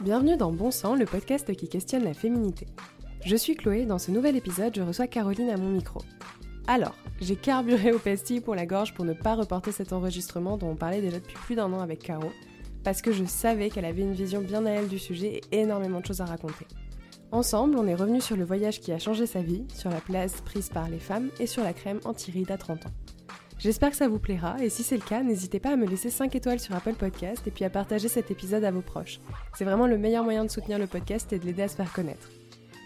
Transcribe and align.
Bienvenue 0.00 0.36
dans 0.36 0.50
Bon 0.50 0.70
Sang, 0.70 0.94
le 0.94 1.04
podcast 1.04 1.54
qui 1.54 1.68
questionne 1.68 2.04
la 2.04 2.14
féminité. 2.14 2.66
Je 3.24 3.36
suis 3.36 3.54
Chloé, 3.54 3.84
dans 3.84 3.98
ce 3.98 4.10
nouvel 4.10 4.36
épisode, 4.36 4.74
je 4.74 4.82
reçois 4.82 5.06
Caroline 5.06 5.50
à 5.50 5.56
mon 5.56 5.68
micro. 5.68 6.00
Alors, 6.66 6.94
j'ai 7.20 7.36
carburé 7.36 7.92
au 7.92 7.98
pastis 7.98 8.40
pour 8.40 8.54
la 8.54 8.64
gorge 8.64 8.94
pour 8.94 9.04
ne 9.04 9.12
pas 9.12 9.34
reporter 9.34 9.72
cet 9.72 9.92
enregistrement 9.92 10.56
dont 10.56 10.70
on 10.70 10.76
parlait 10.76 11.02
déjà 11.02 11.18
depuis 11.18 11.36
plus 11.36 11.54
d'un 11.54 11.72
an 11.72 11.80
avec 11.80 12.02
Caro, 12.02 12.30
parce 12.82 13.02
que 13.02 13.12
je 13.12 13.24
savais 13.24 13.68
qu'elle 13.68 13.84
avait 13.84 14.02
une 14.02 14.14
vision 14.14 14.40
bien 14.40 14.64
à 14.64 14.70
elle 14.70 14.88
du 14.88 14.98
sujet 14.98 15.42
et 15.52 15.60
énormément 15.60 16.00
de 16.00 16.06
choses 16.06 16.22
à 16.22 16.24
raconter. 16.24 16.66
Ensemble, 17.32 17.76
on 17.78 17.86
est 17.86 17.94
revenu 17.94 18.20
sur 18.20 18.36
le 18.36 18.44
voyage 18.44 18.80
qui 18.80 18.92
a 18.92 18.98
changé 18.98 19.26
sa 19.26 19.42
vie, 19.42 19.64
sur 19.74 19.90
la 19.90 20.00
place 20.00 20.40
prise 20.40 20.68
par 20.68 20.88
les 20.88 20.98
femmes 20.98 21.30
et 21.38 21.46
sur 21.46 21.62
la 21.62 21.72
crème 21.72 22.00
anti-rides 22.04 22.50
à 22.50 22.58
30 22.58 22.86
ans. 22.86 22.92
J'espère 23.60 23.90
que 23.90 23.96
ça 23.96 24.08
vous 24.08 24.18
plaira 24.18 24.56
et 24.62 24.70
si 24.70 24.82
c'est 24.82 24.96
le 24.96 25.02
cas, 25.02 25.22
n'hésitez 25.22 25.60
pas 25.60 25.72
à 25.72 25.76
me 25.76 25.84
laisser 25.84 26.08
5 26.08 26.34
étoiles 26.34 26.60
sur 26.60 26.74
Apple 26.74 26.94
Podcast 26.94 27.46
et 27.46 27.50
puis 27.50 27.66
à 27.66 27.68
partager 27.68 28.08
cet 28.08 28.30
épisode 28.30 28.64
à 28.64 28.70
vos 28.70 28.80
proches. 28.80 29.20
C'est 29.54 29.66
vraiment 29.66 29.86
le 29.86 29.98
meilleur 29.98 30.24
moyen 30.24 30.46
de 30.46 30.50
soutenir 30.50 30.78
le 30.78 30.86
podcast 30.86 31.30
et 31.34 31.38
de 31.38 31.44
l'aider 31.44 31.64
à 31.64 31.68
se 31.68 31.76
faire 31.76 31.92
connaître. 31.92 32.30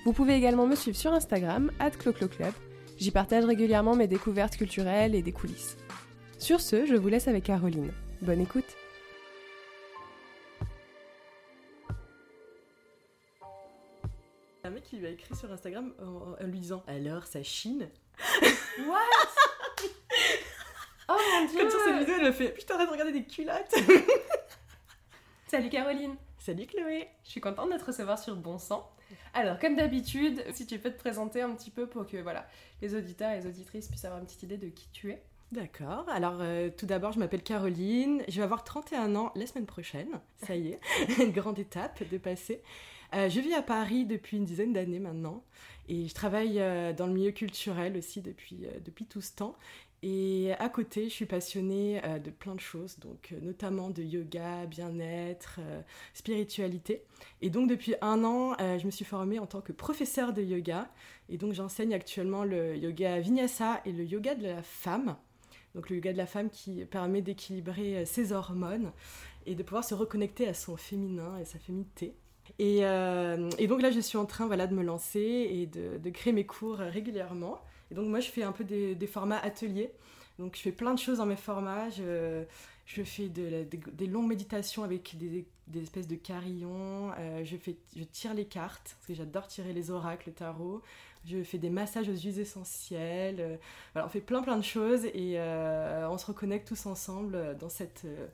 Vous 0.05 0.13
pouvez 0.13 0.35
également 0.35 0.67
me 0.67 0.75
suivre 0.75 0.97
sur 0.97 1.13
Instagram, 1.13 1.71
@clocloclub. 2.01 2.53
J'y 2.99 3.13
partage 3.13 3.45
régulièrement 3.45 3.95
mes 3.95 4.09
découvertes 4.09 4.57
culturelles 4.57 5.15
et 5.15 5.23
des 5.23 5.31
coulisses. 5.31 5.77
Sur 6.39 6.61
ce, 6.61 6.87
je 6.87 6.97
vous 6.97 7.09
laisse 7.09 7.29
avec 7.29 7.45
Caroline. 7.45 7.93
Bonne 8.21 8.41
écoute 8.41 8.77
Un 14.65 14.71
mec 14.71 14.83
qui 14.83 14.97
lui 14.97 15.07
a 15.07 15.11
écrit 15.11 15.37
sur 15.37 15.53
Instagram 15.53 15.93
en, 16.03 16.35
en 16.43 16.47
lui 16.49 16.59
disant 16.59 16.83
Alors, 16.89 17.27
ça 17.27 17.45
chine? 17.45 17.89
What? 18.89 18.99
Oh 21.09 21.17
mon 21.33 21.47
dieu 21.47 21.59
Comme 21.61 21.71
sur 21.71 21.81
cette 21.81 21.99
vidéo, 21.99 22.15
elle 22.19 22.27
a 22.27 22.33
fait 22.33 22.51
Putain, 22.51 22.75
arrête 22.75 22.89
de 22.89 22.93
regarder 22.93 23.13
des 23.13 23.25
culottes. 23.25 23.75
Salut 25.49 25.69
Caroline. 25.69 26.17
Salut 26.39 26.67
Chloé. 26.67 27.09
Je 27.25 27.31
suis 27.31 27.41
contente 27.41 27.73
de 27.73 27.79
te 27.79 27.85
recevoir 27.85 28.19
sur 28.19 28.37
Bon 28.37 28.59
Sang. 28.59 28.91
Alors, 29.33 29.59
comme 29.59 29.77
d'habitude, 29.77 30.45
si 30.53 30.67
tu 30.67 30.79
peux 30.79 30.91
te 30.91 30.99
présenter 30.99 31.43
un 31.43 31.55
petit 31.55 31.71
peu 31.71 31.87
pour 31.87 32.07
que 32.07 32.17
voilà, 32.17 32.47
les 32.83 32.95
auditeurs 32.95 33.31
et 33.33 33.41
les 33.41 33.47
auditrices 33.47 33.89
puissent 33.89 34.05
avoir 34.05 34.21
une 34.21 34.27
petite 34.27 34.43
idée 34.43 34.59
de 34.59 34.69
qui 34.69 34.89
tu 34.93 35.11
es. 35.11 35.23
D'accord, 35.53 36.09
alors 36.09 36.39
euh, 36.41 36.71
tout 36.77 36.87
d'abord, 36.87 37.13
je 37.13 37.21
m'appelle 37.21 37.43
Caroline, 37.43 38.25
je 38.27 38.39
vais 38.39 38.43
avoir 38.43 38.65
31 38.65 39.15
ans 39.15 39.31
la 39.37 39.47
semaine 39.47 39.67
prochaine, 39.67 40.09
ça 40.45 40.57
y 40.57 40.71
est, 40.71 40.81
une 41.23 41.31
grande 41.33 41.59
étape 41.59 42.03
de 42.11 42.19
passer. 42.19 42.61
Euh, 43.15 43.29
je 43.29 43.41
vis 43.41 43.55
à 43.55 43.63
Paris 43.63 44.07
depuis 44.07 44.39
une 44.39 44.45
dizaine 44.45 44.73
d'années 44.73 44.99
maintenant 44.99 45.45
et 45.89 46.09
je 46.09 46.15
travaille 46.15 46.59
euh, 46.59 46.93
dans 46.93 47.07
le 47.07 47.13
milieu 47.13 47.31
culturel 47.31 47.97
aussi 47.97 48.21
depuis, 48.23 48.67
euh, 48.67 48.81
depuis 48.85 49.07
tout 49.07 49.21
ce 49.21 49.33
temps. 49.33 49.55
Et 50.03 50.53
à 50.59 50.69
côté, 50.69 51.05
je 51.05 51.15
suis 51.15 51.25
passionnée 51.25 51.99
de 52.23 52.31
plein 52.31 52.55
de 52.55 52.61
choses, 52.61 52.99
donc 52.99 53.33
notamment 53.41 53.89
de 53.89 54.03
yoga, 54.03 54.67
bien-être, 54.67 55.61
spiritualité. 56.13 57.05
Et 57.41 57.49
donc 57.49 57.71
depuis 57.71 57.95
un 58.03 58.23
an, 58.23 58.55
je 58.59 58.85
me 58.85 58.91
suis 58.91 59.07
formée 59.07 59.39
en 59.39 59.47
tant 59.47 59.63
que 59.63 59.73
professeure 59.73 60.35
de 60.35 60.43
yoga. 60.43 60.91
Et 61.31 61.39
donc 61.39 61.55
j'enseigne 61.55 61.95
actuellement 61.95 62.45
le 62.45 62.77
yoga 62.77 63.19
vinyasa 63.19 63.81
et 63.87 63.93
le 63.93 64.05
yoga 64.05 64.35
de 64.35 64.43
la 64.43 64.63
femme. 64.63 65.17
Donc 65.75 65.89
le 65.89 65.97
yoga 65.97 66.13
de 66.13 66.19
la 66.19 66.27
femme 66.27 66.51
qui 66.51 66.85
permet 66.85 67.23
d'équilibrer 67.23 68.05
ses 68.05 68.33
hormones 68.33 68.93
et 69.47 69.55
de 69.55 69.63
pouvoir 69.63 69.85
se 69.85 69.95
reconnecter 69.95 70.47
à 70.47 70.53
son 70.53 70.77
féminin 70.77 71.39
et 71.39 71.47
sa 71.47 71.59
féminité. 71.59 72.15
Et, 72.59 72.81
euh, 72.85 73.51
et 73.59 73.67
donc 73.67 73.83
là, 73.83 73.91
je 73.91 74.01
suis 74.01 74.19
en 74.19 74.27
train 74.27 74.47
voilà, 74.47 74.67
de 74.67 74.75
me 74.75 74.83
lancer 74.83 75.21
et 75.21 75.67
de, 75.67 76.11
créer 76.11 76.33
mes 76.33 76.47
cours 76.47 76.77
régulièrement. 76.79 77.61
Et 77.91 77.95
donc 77.95 78.09
moi, 78.09 78.21
je 78.21 78.29
fais 78.29 78.43
un 78.43 78.53
peu 78.53 78.65
des, 78.65 79.07
formats 79.07 79.39
ateliers. 79.39 79.91
Donc 80.39 80.57
je 80.57 80.61
fais 80.61 80.73
plein 80.73 80.95
de 80.95 80.99
choses 80.99 81.19
dans 81.19 81.27
mes 81.27 81.37
formats. 81.37 81.91
Je, 81.91 82.45
fais 82.87 83.29
des, 83.29 84.07
longues 84.07 84.29
méditations 84.29 84.85
avec 84.85 85.17
des, 85.17 85.47
espèces 85.81 86.09
de 86.09 86.17
carillons. 86.17 87.13
Euh, 87.19 87.45
je, 87.45 87.57
fais, 87.57 87.77
je 87.97 88.05
tire 88.05 88.35
les 88.35 88.45
cartes, 88.45 88.97
parce 88.97 89.07
que 89.07 89.15
j'adore 89.15 89.47
tirer 89.47 89.73
les 89.73 89.91
oracles, 89.91 90.31
le 90.31 90.35
tarot. 90.35 90.83
Je 91.27 91.43
fais 91.43 91.59
des 91.59 91.71
massages 91.71 92.09
aux 92.09 92.17
huiles 92.17 92.39
essentielles. 92.39 93.41
Euh, 93.41 93.57
voilà, 93.93 94.07
on 94.07 94.11
fait 94.11 94.21
plein 94.21 94.43
plein 94.43 94.57
de 94.57 94.65
choses 94.65 95.07
et 95.07 95.35
euh, 95.39 96.09
on 96.11 96.19
se 96.19 96.27
reconnecte 96.27 96.69
tous 96.69 96.87
ensemble 96.87 97.57
dans 97.59 97.71
cette, 97.71 98.03
euh, 98.05 98.27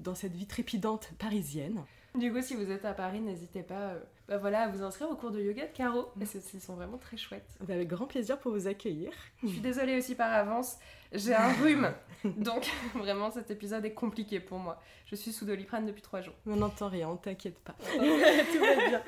dans 0.00 0.14
cette 0.14 0.34
vie 0.34 0.46
trépidante 0.46 1.10
parisienne. 1.18 1.80
Du 2.16 2.32
coup, 2.32 2.40
si 2.42 2.54
vous 2.54 2.70
êtes 2.70 2.84
à 2.84 2.92
Paris, 2.92 3.20
n'hésitez 3.20 3.62
pas 3.64 3.74
euh, 3.74 3.98
bah 4.28 4.38
voilà, 4.38 4.62
à 4.62 4.68
vous 4.68 4.82
inscrire 4.84 5.10
au 5.10 5.16
cours 5.16 5.32
de 5.32 5.40
yoga 5.40 5.66
de 5.66 5.72
Caro, 5.72 6.02
Mm. 6.14 6.20
parce 6.20 6.30
qu'ils 6.48 6.60
sont 6.60 6.74
vraiment 6.74 6.96
très 6.96 7.16
chouettes. 7.16 7.56
Bah, 7.60 7.74
Avec 7.74 7.88
grand 7.88 8.06
plaisir 8.06 8.38
pour 8.38 8.52
vous 8.52 8.68
accueillir. 8.68 9.10
Je 9.42 9.48
suis 9.48 9.60
désolée 9.60 9.98
aussi 9.98 10.14
par 10.14 10.32
avance, 10.32 10.78
j'ai 11.12 11.34
un 11.34 11.52
rhume, 11.54 11.92
donc 12.24 12.70
vraiment 12.94 13.32
cet 13.32 13.50
épisode 13.50 13.84
est 13.84 13.94
compliqué 13.94 14.38
pour 14.38 14.58
moi. 14.58 14.80
Je 15.06 15.16
suis 15.16 15.32
sous 15.32 15.44
doliprane 15.44 15.86
depuis 15.86 16.02
trois 16.02 16.20
jours. 16.20 16.34
On 16.46 16.56
n'entend 16.56 16.88
rien, 16.88 17.08
on 17.08 17.16
t'inquiète 17.16 17.58
pas. 17.58 17.74
Tout 17.92 18.60
va 18.60 18.88
bien. 18.88 19.02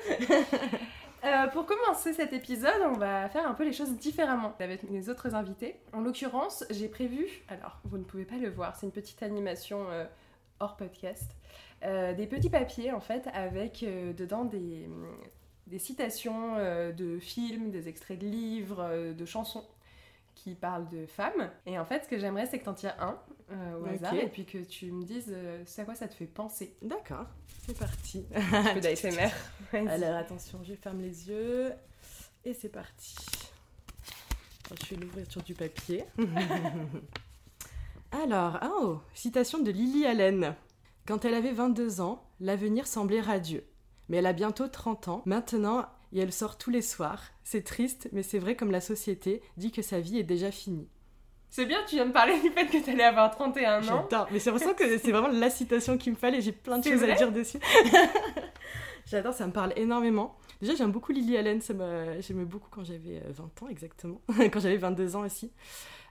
Euh, 1.25 1.47
pour 1.49 1.65
commencer 1.67 2.13
cet 2.13 2.33
épisode, 2.33 2.81
on 2.93 2.99
va 2.99 3.29
faire 3.29 3.49
un 3.49 3.55
peu 3.55 3.65
les 3.65 3.73
choses 3.73 3.97
différemment 3.97 4.55
avec 4.61 4.83
mes 4.91 5.09
autres 5.09 5.35
invités. 5.35 5.77
En 5.93 6.01
l'occurrence, 6.01 6.65
j'ai 6.71 6.89
prévu, 6.89 7.27
alors 7.49 7.79
vous 7.85 7.99
ne 7.99 8.05
pouvez 8.05 8.25
pas 8.25 8.37
le 8.37 8.51
voir, 8.51 8.77
c'est 8.77 8.87
une 8.87 8.93
petite 8.93 9.23
animation 9.23 9.87
euh, 9.91 10.05
hors 10.61 10.77
podcast, 10.77 11.31
euh, 11.85 12.15
des 12.15 12.27
petits 12.27 12.51
papiers 12.51 12.93
en 12.93 13.01
fait 13.01 13.29
avec 13.33 13.83
euh, 13.83 14.13
dedans 14.13 14.45
des, 14.45 14.89
des 15.67 15.79
citations 15.79 16.57
euh, 16.57 16.93
de 16.93 17.19
films, 17.19 17.71
des 17.71 17.89
extraits 17.89 18.19
de 18.19 18.27
livres, 18.27 18.81
euh, 18.81 19.13
de 19.13 19.25
chansons 19.25 19.65
qui 20.35 20.55
parlent 20.55 20.89
de 20.89 21.07
femmes. 21.07 21.51
Et 21.67 21.79
en 21.79 21.85
fait, 21.85 22.05
ce 22.05 22.09
que 22.09 22.19
j'aimerais, 22.19 22.47
c'est 22.47 22.59
que 22.59 22.65
t'en 22.65 22.75
tires 22.75 22.95
un 23.01 23.19
euh, 23.51 23.81
au 23.81 23.87
hasard 23.87 24.15
et 24.15 24.29
puis 24.29 24.45
que 24.45 24.59
tu 24.59 24.93
me 24.93 25.05
dises 25.05 25.33
euh, 25.35 25.63
c'est 25.67 25.83
à 25.83 25.85
quoi 25.85 25.95
ça 25.95 26.09
te 26.09 26.15
fait 26.15 26.27
penser. 26.27 26.75
D'accord, 26.83 27.27
c'est 27.65 27.79
parti. 27.79 28.27
Un 28.53 28.75
peu 28.75 28.81
d'ASMR. 28.81 29.31
Alors 29.73 30.17
attention, 30.17 30.61
je 30.63 30.75
ferme 30.75 31.01
les 31.01 31.29
yeux 31.29 31.73
et 32.45 32.55
c'est 32.55 32.69
parti. 32.69 33.17
Alors, 34.67 34.79
je 34.81 34.87
fais 34.87 34.97
l'ouverture 34.97 35.43
du 35.43 35.55
papier. 35.55 36.05
Alors, 38.13 38.59
oh, 38.65 38.99
citation 39.15 39.61
de 39.63 39.71
Lily 39.71 40.07
Allen. 40.07 40.55
Quand 41.07 41.25
elle 41.25 41.35
avait 41.35 41.53
22 41.53 42.01
ans, 42.01 42.25
l'avenir 42.41 42.89
semblait 42.89 43.21
radieux. 43.21 43.65
Mais 44.09 44.17
elle 44.17 44.27
a 44.27 44.33
bientôt 44.33 44.67
30 44.67 45.07
ans 45.07 45.23
maintenant 45.25 45.87
et 46.13 46.19
elle 46.19 46.33
sort 46.33 46.59
tous 46.59 46.71
les 46.71 46.83
soirs. 46.83 47.23
C'est 47.45 47.63
triste, 47.63 48.09
mais 48.13 48.25
c'est 48.25 48.41
vrai 48.41 48.57
comme 48.57 48.73
la 48.73 48.81
société 48.81 49.41
dit 49.57 49.71
que 49.71 49.83
sa 49.83 50.01
vie 50.01 50.19
est 50.19 50.25
déjà 50.25 50.51
finie. 50.51 50.89
C'est 51.49 51.65
bien, 51.65 51.79
tu 51.87 51.95
viens 51.95 52.07
de 52.07 52.13
parler 52.13 52.41
du 52.41 52.51
fait 52.51 52.67
que 52.67 52.85
t'allais 52.85 53.05
avoir 53.05 53.31
31 53.31 53.79
ans. 53.79 53.83
J'adore, 53.83 54.27
mais 54.33 54.41
c'est 54.41 54.51
pour 54.51 54.59
ça 54.59 54.75
que 54.75 54.99
c'est 54.99 55.13
vraiment 55.13 55.29
la 55.29 55.49
citation 55.49 55.97
qu'il 55.97 56.13
me 56.13 56.19
fallait, 56.19 56.41
j'ai 56.41 56.51
plein 56.51 56.79
de 56.79 56.85
choses 56.85 57.05
à 57.05 57.13
dire 57.13 57.31
dessus. 57.31 57.59
J'adore, 59.07 59.33
ça 59.33 59.47
me 59.47 59.53
parle 59.53 59.73
énormément. 59.77 60.37
Déjà, 60.61 60.75
j'aime 60.75 60.91
beaucoup 60.91 61.13
Lily 61.13 61.37
Allen, 61.37 61.61
j'aimais 62.19 62.45
beaucoup 62.45 62.69
quand 62.69 62.83
j'avais 62.83 63.23
euh, 63.25 63.31
20 63.31 63.63
ans 63.63 63.69
exactement, 63.69 64.21
quand 64.53 64.59
j'avais 64.59 64.77
22 64.77 65.15
ans 65.15 65.25
aussi. 65.25 65.53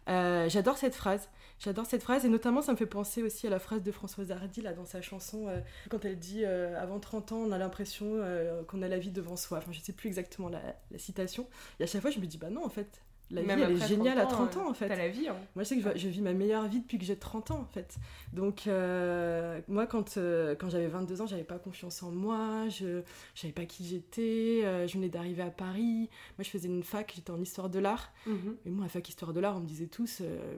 Euh, 0.08 0.48
j'adore 0.50 0.78
cette 0.78 0.96
phrase, 0.96 1.30
j'adore 1.60 1.86
cette 1.86 2.04
phrase 2.04 2.26
et 2.26 2.30
notamment 2.30 2.62
ça 2.62 2.72
me 2.72 2.78
fait 2.78 2.86
penser 2.86 3.24
aussi 3.24 3.48
à 3.48 3.50
la 3.50 3.60
phrase 3.60 3.82
de 3.82 3.92
Françoise 3.92 4.32
Hardy 4.32 4.62
là 4.62 4.74
dans 4.74 4.86
sa 4.86 5.02
chanson 5.02 5.48
euh, 5.48 5.60
quand 5.90 6.06
elle 6.06 6.20
dit 6.20 6.46
euh, 6.46 6.80
avant 6.80 7.00
30 7.00 7.32
ans 7.32 7.38
on 7.38 7.52
a 7.52 7.58
l'impression 7.58 8.22
qu'on 8.68 8.82
a 8.82 8.88
la 8.88 9.00
vie 9.00 9.12
devant 9.12 9.36
soi. 9.36 9.58
Enfin, 9.58 9.72
je 9.72 9.80
sais 9.80 9.94
plus 9.94 10.08
exactement 10.08 10.50
la, 10.50 10.62
la 10.92 10.98
citation. 11.00 11.48
Et 11.80 11.84
à 11.84 11.88
chaque 11.88 12.02
fois 12.02 12.12
je 12.12 12.20
me 12.20 12.28
dis 12.28 12.38
bah 12.38 12.50
non 12.50 12.64
en 12.66 12.70
fait, 12.70 13.02
la 13.32 13.42
Même 13.42 13.58
vie 13.58 13.64
elle 13.64 13.82
est 13.82 13.88
géniale 13.88 14.20
à 14.20 14.26
30 14.26 14.52
30 14.52 14.58
ans 14.58 14.70
en 14.70 14.74
fait. 14.74 14.88
T'as 14.88 14.96
la 14.96 15.08
vie, 15.08 15.28
hein. 15.28 15.36
Moi, 15.56 15.64
je 15.64 15.70
sais 15.70 15.78
que 15.78 15.82
je, 15.82 15.98
je 15.98 16.08
vis 16.10 16.22
ma 16.22 16.34
meilleure 16.34 16.68
vie 16.68 16.80
depuis 16.80 16.98
que 16.98 17.06
j'ai 17.06 17.16
30 17.16 17.52
ans, 17.52 17.60
en 17.60 17.66
fait. 17.74 17.96
Donc, 18.34 18.68
euh, 18.68 19.60
moi, 19.68 19.88
quand, 19.88 20.18
euh, 20.18 20.56
quand 20.56 20.70
j'avais 20.70 20.88
22 20.88 21.22
ans, 21.22 21.28
j'avais 21.28 21.44
pas 21.44 21.58
confiance 21.58 22.04
en 22.04 22.12
moi, 22.12 22.68
je 22.70 23.02
savais 23.34 23.54
pas 23.54 23.66
qui 23.66 23.86
j'étais, 23.86 24.62
euh, 24.64 24.88
je 24.88 24.94
venais 24.94 25.10
d'arriver 25.10 25.42
à 25.42 25.50
Paris. 25.50 26.10
Moi, 26.38 26.44
je 26.44 26.50
faisais 26.50 26.68
une 26.68 26.84
fac, 26.84 27.14
j'étais 27.16 27.32
en 27.32 27.42
histoire 27.42 27.70
de 27.70 27.80
l'art. 27.80 28.14
Mhm. 28.28 28.58
Et 28.66 28.70
moi, 28.70 28.86
à 28.86 28.90
fac 28.90 29.08
histoire 29.08 29.34
de 29.34 29.40
l'art, 29.40 29.58
on 29.58 29.62
me 29.62 29.68
disait 29.68 29.88
tous 29.88 30.20
euh, 30.22 30.56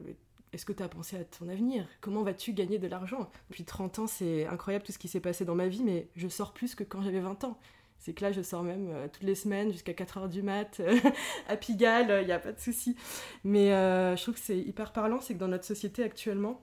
Est-ce 0.53 0.65
que 0.65 0.73
tu 0.73 0.83
as 0.83 0.89
pensé 0.89 1.17
à 1.17 1.23
ton 1.23 1.47
avenir? 1.49 1.87
Comment 2.01 2.23
vas-tu 2.23 2.53
gagner 2.53 2.79
de 2.79 2.87
l'argent? 2.87 3.29
Depuis 3.49 3.63
30 3.63 3.99
ans, 3.99 4.07
c'est 4.07 4.45
incroyable 4.47 4.85
tout 4.85 4.91
ce 4.91 4.97
qui 4.97 5.07
s'est 5.07 5.19
passé 5.19 5.45
dans 5.45 5.55
ma 5.55 5.67
vie, 5.67 5.83
mais 5.83 6.07
je 6.15 6.27
sors 6.27 6.53
plus 6.53 6.75
que 6.75 6.83
quand 6.83 7.01
j'avais 7.01 7.19
20 7.21 7.43
ans. 7.43 7.57
C'est 8.07 8.13
que 8.13 8.23
là, 8.23 8.31
je 8.31 8.41
sors 8.41 8.63
même 8.63 8.87
euh, 8.89 9.07
toutes 9.11 9.23
les 9.23 9.35
semaines 9.35 9.69
jusqu'à 9.69 9.91
4h 9.91 10.29
du 10.29 10.41
mat 10.41 10.79
euh, 10.79 10.97
à 11.49 11.57
Pigalle, 11.57 12.19
il 12.21 12.25
n'y 12.27 12.31
a 12.31 12.39
pas 12.39 12.53
de 12.53 12.59
souci. 12.59 12.95
Mais 13.43 13.73
euh, 13.73 14.15
je 14.15 14.21
trouve 14.21 14.35
que 14.35 14.39
c'est 14.39 14.57
hyper 14.57 14.93
parlant, 14.93 15.19
c'est 15.19 15.33
que 15.33 15.39
dans 15.39 15.49
notre 15.49 15.65
société 15.65 16.03
actuellement, 16.05 16.61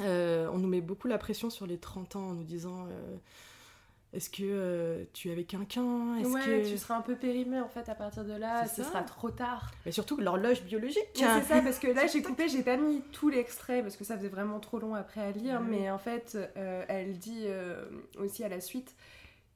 euh, 0.00 0.48
on 0.52 0.58
nous 0.58 0.66
met 0.66 0.80
beaucoup 0.80 1.06
la 1.06 1.16
pression 1.16 1.48
sur 1.48 1.64
les 1.68 1.78
30 1.78 2.16
ans 2.16 2.30
en 2.30 2.34
nous 2.34 2.42
disant 2.42 2.86
euh, 2.90 3.16
Est-ce 4.12 4.30
que 4.30 4.42
euh, 4.42 5.04
tu 5.12 5.28
es 5.28 5.32
avec 5.32 5.46
quelqu'un? 5.46 6.16
Est-ce 6.16 6.28
Ouais, 6.28 6.40
que... 6.40 6.68
tu 6.68 6.76
seras 6.76 6.96
un 6.96 7.02
peu 7.02 7.14
périmé 7.14 7.60
en 7.60 7.68
fait 7.68 7.88
à 7.88 7.94
partir 7.94 8.24
de 8.24 8.32
là, 8.32 8.66
ce 8.66 8.82
ça. 8.82 8.88
sera 8.88 9.02
trop 9.02 9.30
tard. 9.30 9.70
Mais 9.86 9.92
surtout 9.92 10.16
l'horloge 10.16 10.64
biologique. 10.64 10.98
Ouais, 11.16 11.26
c'est 11.40 11.42
ça, 11.54 11.60
parce 11.60 11.78
que 11.78 11.86
là 11.86 12.06
j'ai 12.12 12.22
coupé, 12.22 12.48
j'ai 12.48 12.64
pas 12.64 12.76
mis 12.76 13.02
tout 13.12 13.28
l'extrait 13.28 13.80
parce 13.82 13.96
que 13.96 14.02
ça 14.02 14.16
faisait 14.16 14.28
vraiment 14.28 14.58
trop 14.58 14.80
long 14.80 14.96
après 14.96 15.20
à 15.20 15.30
lire, 15.30 15.60
mais 15.60 15.88
en 15.88 15.98
fait 15.98 16.36
euh, 16.56 16.84
elle 16.88 17.16
dit 17.16 17.44
euh, 17.44 17.84
aussi 18.18 18.42
à 18.42 18.48
la 18.48 18.60
suite 18.60 18.96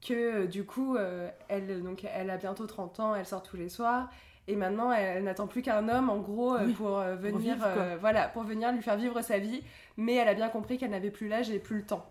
que 0.06 0.15
euh, 0.45 0.47
du 0.47 0.65
coup 0.65 0.97
euh, 0.97 1.29
elle, 1.49 1.83
donc, 1.83 2.05
elle 2.12 2.31
a 2.31 2.37
bientôt 2.37 2.67
30 2.67 3.00
ans, 3.00 3.15
elle 3.15 3.27
sort 3.27 3.43
tous 3.43 3.56
les 3.56 3.69
soirs. 3.69 4.09
Et 4.50 4.56
maintenant, 4.56 4.91
elle, 4.93 5.19
elle 5.19 5.25
n'attend 5.25 5.47
plus 5.47 5.61
qu'un 5.61 5.89
homme, 5.91 6.09
en 6.09 6.19
gros, 6.19 6.55
euh, 6.55 6.65
Oui, 6.65 6.73
pour 6.73 6.99
euh, 6.99 7.17
venir, 7.17 7.55
vivre, 7.55 7.67
euh, 7.67 7.97
voilà, 8.00 8.29
pour 8.29 8.45
venir 8.45 8.73
lui 8.73 8.81
faire 8.81 8.97
vivre 8.97 9.21
sa 9.21 9.39
vie. 9.39 9.62
Mais 9.99 10.15
elle 10.15 10.29
a 10.29 10.33
bien 10.35 10.49
compris 10.49 10.79
qu'elle 10.79 10.91
n'avait 10.93 11.11
plus 11.11 11.29
l'âge 11.29 11.50
et 11.50 11.59
plus 11.59 11.77
le 11.77 11.85
temps. 11.85 12.11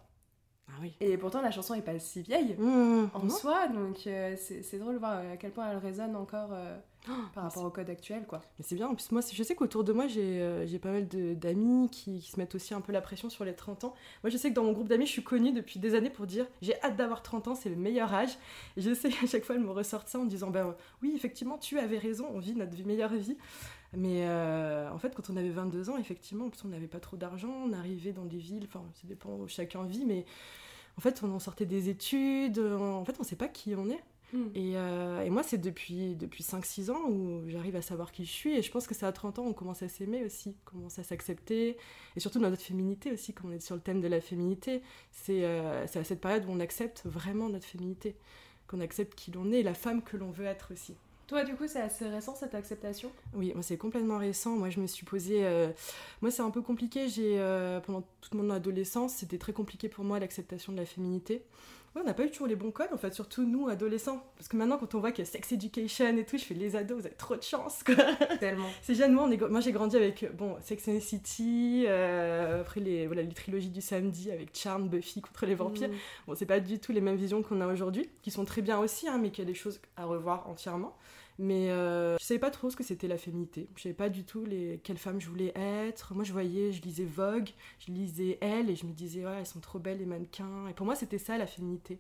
Ah 0.70 0.74
oui. 0.82 0.94
Et 1.00 1.18
pourtant, 1.18 1.42
la 1.42 1.50
chanson 1.50 1.74
est 1.74 1.82
pas 1.82 1.98
si 1.98 2.22
vieille 2.22 2.56
Mmh, 2.60 3.06
en 3.16 3.24
non. 3.24 3.30
soi, 3.30 3.68
donc 3.70 4.02
c'est 4.04 4.36
c'est 4.36 4.78
drôle 4.78 4.96
de 4.96 5.00
voir 5.00 5.14
à 5.14 5.38
quel 5.38 5.50
point 5.52 5.68
elle 5.72 5.78
résonne 5.78 6.16
encore 6.16 6.50
Oh, 7.10 7.14
par 7.34 7.44
rapport 7.46 7.64
au 7.64 7.70
code 7.70 7.90
actuel, 7.90 8.26
quoi. 8.28 8.42
Mais 8.58 8.66
c'est 8.68 8.76
bien, 8.76 8.88
en 8.88 8.96
plus 8.96 9.12
moi 9.12 9.22
je 9.32 9.44
sais 9.44 9.56
qu'autour 9.56 9.84
de 9.84 9.94
moi 9.94 10.08
j'ai 10.08 10.42
euh, 10.42 10.78
pas 10.80 10.92
mal 10.92 11.08
de- 11.08 11.34
d'amis 11.34 11.90
qui, 11.90 12.20
qui 12.20 12.32
se 12.32 12.40
mettent 12.40 12.56
aussi 12.56 12.74
un 12.74 12.82
peu 12.82 12.92
la 12.92 13.02
pression 13.02 13.30
sur 13.30 13.46
les 13.46 13.54
30 13.56 13.84
ans. 13.86 13.94
Moi 14.24 14.30
je 14.30 14.38
sais 14.38 14.50
que 14.50 14.56
dans 14.56 14.64
mon 14.64 14.74
groupe 14.74 14.88
d'amis 14.90 15.06
je 15.06 15.12
suis 15.12 15.24
connue 15.24 15.52
depuis 15.54 15.80
des 15.80 15.96
années 15.96 16.10
pour 16.10 16.26
dire 16.28 16.46
j'ai 16.62 16.80
hâte 16.84 16.96
d'avoir 16.98 17.24
30 17.24 17.48
ans, 17.48 17.56
c'est 17.56 17.70
le 17.70 17.76
meilleur 17.76 18.14
âge. 18.14 18.38
Et 18.76 18.82
je 18.82 18.94
sais 18.94 19.10
qu'à 19.12 19.28
chaque 19.28 19.44
fois 19.46 19.56
elle 19.56 19.62
me 19.62 19.72
ressortent 19.72 20.08
ça 20.10 20.20
en 20.20 20.24
me 20.26 20.30
disant 20.30 20.50
ben 20.50 20.76
oui 21.02 21.14
effectivement 21.16 21.58
tu 21.58 21.80
avais 21.80 21.98
raison, 21.98 22.26
on 22.34 22.40
vit 22.40 22.56
notre 22.56 22.76
meilleure 22.86 23.14
vie. 23.14 23.38
Mais 23.94 24.24
euh, 24.28 24.90
en 24.92 24.98
fait 24.98 25.16
quand 25.16 25.30
on 25.30 25.38
avait 25.38 25.50
22 25.50 25.90
ans 25.90 25.98
effectivement 25.98 26.46
en 26.46 26.50
plus 26.50 26.64
on 26.66 26.70
n'avait 26.70 26.88
pas 26.88 27.00
trop 27.00 27.16
d'argent, 27.18 27.50
on 27.66 27.74
arrivait 27.74 28.12
dans 28.12 28.26
des 28.26 28.38
villes, 28.38 28.66
enfin 28.68 28.84
ça 28.96 29.08
dépend 29.08 29.30
où 29.36 29.48
chacun 29.48 29.84
vit 29.84 30.06
mais 30.06 30.26
en 30.98 31.02
fait 31.02 31.22
on 31.24 31.32
en 31.34 31.40
sortait 31.40 31.66
des 31.66 31.90
études, 31.90 32.60
en 32.60 33.06
fait 33.06 33.16
on 33.20 33.24
sait 33.24 33.36
pas 33.38 33.48
qui 33.48 33.76
on 33.76 33.90
est. 33.90 34.04
Et, 34.56 34.74
euh, 34.76 35.24
et 35.24 35.30
moi, 35.30 35.42
c'est 35.42 35.58
depuis, 35.58 36.16
depuis 36.16 36.44
5-6 36.44 36.92
ans 36.92 37.02
où 37.10 37.44
j'arrive 37.48 37.76
à 37.76 37.82
savoir 37.82 38.12
qui 38.12 38.26
je 38.26 38.32
suis. 38.32 38.58
Et 38.58 38.62
je 38.62 38.72
pense 38.72 38.86
que 38.86 38.94
c'est 38.94 39.06
à 39.06 39.12
30 39.12 39.40
ans 39.40 39.46
on 39.46 39.54
commence 39.54 39.84
à 39.84 39.88
s'aimer 39.88 40.24
aussi, 40.26 40.56
on 40.68 40.70
commence 40.72 41.00
à 41.00 41.04
s'accepter. 41.04 41.78
Et 42.16 42.20
surtout 42.20 42.40
dans 42.40 42.50
notre 42.50 42.62
féminité 42.62 43.12
aussi, 43.12 43.34
comme 43.34 43.52
on 43.52 43.54
est 43.54 43.60
sur 43.62 43.76
le 43.76 43.82
thème 43.82 44.02
de 44.02 44.08
la 44.08 44.20
féminité, 44.22 44.82
c'est 45.12 45.46
euh, 45.46 45.84
à 45.86 46.04
cette 46.04 46.20
période 46.22 46.46
où 46.46 46.52
on 46.52 46.60
accepte 46.60 47.04
vraiment 47.06 47.50
notre 47.50 47.66
féminité. 47.66 48.16
Qu'on 48.68 48.82
accepte 48.82 49.16
qui 49.16 49.32
l'on 49.32 49.52
est 49.54 49.60
et 49.60 49.64
la 49.64 49.74
femme 49.74 50.02
que 50.02 50.18
l'on 50.18 50.30
veut 50.30 50.46
être 50.46 50.74
aussi. 50.74 50.94
Toi, 51.28 51.44
du 51.44 51.56
coup, 51.56 51.68
c'est 51.68 51.82
assez 51.82 52.08
récent 52.08 52.36
cette 52.36 52.56
acceptation? 52.56 53.12
Oui, 53.34 53.52
moi 53.54 53.62
c'est 53.64 53.78
complètement 53.78 54.18
récent. 54.18 54.52
Moi 54.58 54.70
je 54.70 54.80
me 54.80 54.88
suis 54.88 55.06
posée. 55.06 55.46
euh, 55.46 55.70
Moi 56.22 56.32
c'est 56.32 56.42
un 56.42 56.52
peu 56.52 56.62
compliqué. 56.62 57.08
J'ai 57.10 57.40
euh, 57.40 57.80
pendant 57.82 58.04
toute 58.22 58.34
mon 58.34 58.50
adolescence, 58.50 59.14
c'était 59.16 59.38
très 59.38 59.54
compliqué 59.54 59.90
pour 59.90 60.04
moi 60.06 60.20
l'acceptation 60.20 60.72
de 60.74 60.78
la 60.78 60.86
féminité. 60.86 61.44
Ouais, 61.98 62.04
on 62.04 62.06
n'a 62.06 62.14
pas 62.14 62.26
eu 62.26 62.30
toujours 62.30 62.46
les 62.46 62.56
bons 62.56 62.70
codes 62.70 62.90
en 62.94 62.98
fait, 62.98 63.12
surtout 63.12 63.44
nous 63.44 63.70
adolescents. 63.70 64.24
Parce 64.36 64.48
que 64.48 64.56
maintenant 64.56 64.78
quand 64.78 64.94
on 64.94 65.00
voit 65.00 65.12
qu'il 65.12 65.26
y 65.26 65.28
a 65.28 65.32
sex 65.32 65.52
education 65.52 66.16
et 66.16 66.24
tout, 66.26 66.38
je 66.38 66.44
fais 66.44 66.54
les 66.54 66.76
ados, 66.76 67.00
vous 67.00 67.06
avez 67.08 67.16
trop 67.16 67.36
de 67.36 67.42
chance 67.42 67.82
quoi. 67.84 67.96
Tellement. 68.40 68.68
C'est 68.84 68.94
jeune, 68.94 69.14
moi, 69.14 69.24
on 69.28 69.32
est- 69.32 69.50
moi 69.50 69.62
j'ai 69.62 69.72
grandi 69.72 69.96
avec 69.96 70.30
bon, 70.36 70.56
Sex 70.62 70.88
and 70.90 70.98
the 70.98 71.02
City, 71.02 71.86
euh, 71.88 72.62
après 72.62 72.82
les, 72.82 73.08
voilà, 73.08 73.24
les 73.24 73.34
trilogies 73.34 73.70
du 73.70 73.82
samedi 73.82 74.30
avec 74.32 74.56
Charm, 74.56 74.90
Buffy 74.90 75.22
contre 75.22 75.48
les 75.48 75.56
vampires. 75.56 75.90
Mm. 75.90 75.96
Bon, 76.28 76.36
c'est 76.36 76.46
pas 76.46 76.60
du 76.60 76.78
tout 76.80 76.92
les 76.92 77.02
mêmes 77.02 77.16
visions 77.18 77.42
qu'on 77.42 77.62
a 77.62 77.68
aujourd'hui, 77.68 78.08
qui 78.22 78.30
sont 78.30 78.46
très 78.46 78.62
bien 78.62 78.78
aussi, 78.78 79.08
hein, 79.08 79.18
mais 79.20 79.32
qu'il 79.32 79.44
y 79.44 79.48
a 79.48 79.50
des 79.50 79.58
choses 79.58 79.80
à 79.96 80.06
revoir 80.06 80.48
entièrement. 80.48 80.96
Mais 81.40 81.70
euh, 81.70 82.18
je 82.18 82.26
savais 82.26 82.40
pas 82.40 82.50
trop 82.50 82.70
ce 82.72 82.76
que 82.76 82.84
c'était 82.84 83.08
la 83.08 83.20
féminité. 83.20 83.68
Je 83.76 83.84
savais 83.84 83.94
pas 83.94 84.10
du 84.10 84.24
tout 84.24 84.44
les... 84.44 84.80
quelle 84.84 84.98
femme 84.98 85.22
je 85.22 85.30
voulais 85.30 85.54
être. 85.56 86.16
Moi, 86.16 86.24
je 86.24 86.34
voyais, 86.34 86.72
je 86.72 86.82
lisais 86.82 87.06
Vogue, 87.06 87.50
je 87.80 87.92
lisais 87.92 88.40
Elle, 88.42 88.72
et 88.72 88.76
je 88.76 88.88
me 88.88 88.92
disais, 88.92 89.24
ouais, 89.24 89.38
elles 89.40 89.46
sont 89.46 89.60
trop 89.60 89.78
belles, 89.78 90.00
les 90.00 90.06
mannequins. 90.06 90.68
Et 90.68 90.74
pour 90.74 90.86
moi, 90.86 90.96
c'était 90.96 91.20
ça, 91.20 91.38
la 91.38 91.46
féminité. 91.46 92.00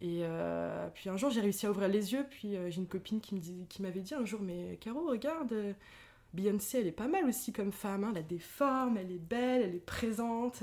Et 0.00 0.20
euh, 0.22 0.86
puis 0.94 1.08
un 1.08 1.16
jour, 1.16 1.30
j'ai 1.30 1.40
réussi 1.40 1.66
à 1.66 1.70
ouvrir 1.70 1.88
les 1.88 2.12
yeux, 2.12 2.26
puis 2.28 2.56
euh, 2.56 2.70
j'ai 2.70 2.78
une 2.78 2.86
copine 2.86 3.20
qui 3.20 3.34
me 3.34 3.40
dis- 3.40 3.66
qui 3.68 3.80
m'avait 3.82 4.00
dit 4.00 4.14
un 4.14 4.24
jour, 4.24 4.40
mais 4.42 4.76
Caro, 4.80 5.08
regarde, 5.08 5.52
euh, 5.52 5.72
Beyoncé, 6.34 6.80
elle 6.80 6.86
est 6.86 6.92
pas 6.92 7.08
mal 7.08 7.24
aussi 7.24 7.52
comme 7.52 7.72
femme, 7.72 8.04
hein, 8.04 8.10
elle 8.12 8.18
a 8.18 8.22
des 8.22 8.38
formes, 8.38 8.98
elle 8.98 9.10
est 9.10 9.18
belle, 9.18 9.62
elle 9.62 9.74
est 9.74 9.84
présente. 9.84 10.62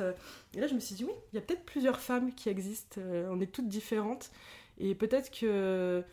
Et 0.54 0.60
là, 0.60 0.68
je 0.68 0.75
me 0.75 0.80
suis 0.80 0.96
dit, 0.96 1.06
oui, 1.06 1.12
il 1.34 1.38
y 1.38 1.40
a 1.40 1.42
peut-être 1.42 1.66
plusieurs 1.66 2.00
femmes 2.00 2.34
qui 2.36 2.50
existent, 2.50 3.02
on 3.02 3.42
est 3.42 3.52
toutes 3.52 3.68
différentes. 3.68 4.31
Et 4.78 4.94
peut-être 4.94 5.31
que 5.31 6.04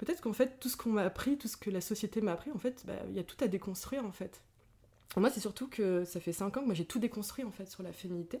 peut-être 0.00 0.22
qu'en 0.22 0.32
fait, 0.32 0.58
tout 0.58 0.70
ce 0.70 0.76
qu'on 0.78 0.90
m'a 0.90 1.02
appris, 1.02 1.36
tout 1.36 1.46
ce 1.46 1.58
que 1.58 1.68
la 1.68 1.82
société 1.82 2.22
m'a 2.22 2.32
appris, 2.32 2.50
en 2.50 2.58
fait, 2.58 2.84
bah, 2.86 2.94
il 3.10 3.14
y 3.14 3.18
a 3.18 3.22
tout 3.22 3.36
à 3.44 3.48
déconstruire, 3.48 4.04
en 4.04 4.12
fait. 4.12 4.40
Et 5.16 5.20
moi, 5.20 5.28
c'est 5.28 5.40
surtout 5.40 5.68
que 5.68 6.04
ça 6.04 6.20
fait 6.20 6.32
5 6.32 6.56
ans 6.56 6.60
que 6.62 6.66
moi, 6.66 6.74
j'ai 6.74 6.86
tout 6.86 6.98
déconstruit, 6.98 7.44
en 7.44 7.50
fait, 7.50 7.68
sur 7.68 7.82
la 7.82 7.92
féminité. 7.92 8.40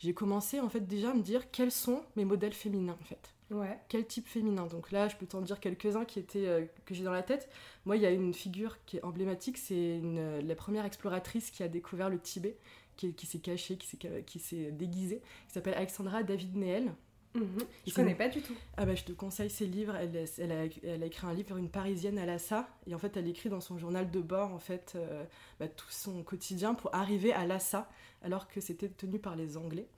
J'ai 0.00 0.14
commencé, 0.14 0.58
en 0.58 0.68
fait, 0.68 0.80
déjà 0.80 1.12
à 1.12 1.14
me 1.14 1.22
dire 1.22 1.50
quels 1.52 1.70
sont 1.70 2.02
mes 2.16 2.24
modèles 2.24 2.52
féminins, 2.52 2.96
en 3.00 3.04
fait 3.04 3.30
Ouais. 3.50 3.78
quel 3.88 4.04
type 4.04 4.26
féminin? 4.26 4.66
Donc 4.66 4.90
là, 4.90 5.06
je 5.06 5.14
peux 5.16 5.26
t'en 5.26 5.40
dire 5.42 5.60
quelques-uns 5.60 6.04
qui 6.04 6.18
étaient 6.18 6.46
euh, 6.46 6.64
que 6.86 6.94
j'ai 6.94 7.04
dans 7.04 7.12
la 7.12 7.22
tête. 7.22 7.48
Moi, 7.84 7.96
il 7.96 8.02
y 8.02 8.06
a 8.06 8.10
une 8.10 8.34
figure 8.34 8.78
qui 8.86 8.96
est 8.96 9.04
emblématique, 9.04 9.58
c'est 9.58 10.00
euh, 10.02 10.40
la 10.42 10.54
première 10.56 10.84
exploratrice 10.84 11.52
qui 11.52 11.62
a 11.62 11.68
découvert 11.68 12.08
le 12.10 12.18
Tibet, 12.18 12.56
qui, 12.96 13.14
qui 13.14 13.26
s'est 13.26 13.38
cachée, 13.38 13.76
qui 13.76 13.86
s'est, 13.86 14.24
qui 14.26 14.38
s'est 14.40 14.72
déguisée, 14.72 15.20
qui 15.46 15.52
s'appelle 15.52 15.74
Alexandra 15.74 16.24
David 16.24 16.56
Neel. 16.56 16.92
Mhm. 17.34 17.58
Je 17.86 17.90
c'est 17.90 17.94
connais 17.96 18.14
pas 18.14 18.28
du 18.28 18.40
tout. 18.42 18.54
Ah 18.76 18.86
bah, 18.86 18.94
je 18.94 19.02
te 19.04 19.12
conseille 19.12 19.50
ses 19.50 19.66
livres. 19.66 19.96
Elle, 19.96 20.24
elle, 20.38 20.52
a, 20.52 20.64
elle 20.84 21.02
a 21.02 21.06
écrit 21.06 21.26
un 21.26 21.34
livre, 21.34 21.56
une 21.56 21.68
Parisienne 21.68 22.18
à 22.18 22.26
Lhasa, 22.26 22.68
et 22.86 22.94
en 22.94 22.98
fait, 22.98 23.16
elle 23.16 23.26
écrit 23.28 23.48
dans 23.48 23.60
son 23.60 23.76
journal 23.76 24.10
de 24.10 24.20
bord 24.20 24.52
en 24.52 24.58
fait 24.58 24.92
euh, 24.94 25.24
bah, 25.58 25.66
tout 25.68 25.90
son 25.90 26.22
quotidien 26.22 26.74
pour 26.74 26.94
arriver 26.94 27.32
à 27.32 27.44
Lhasa, 27.46 27.88
alors 28.22 28.48
que 28.48 28.60
c'était 28.60 28.88
tenu 28.88 29.18
par 29.18 29.34
les 29.36 29.56
Anglais. 29.56 29.88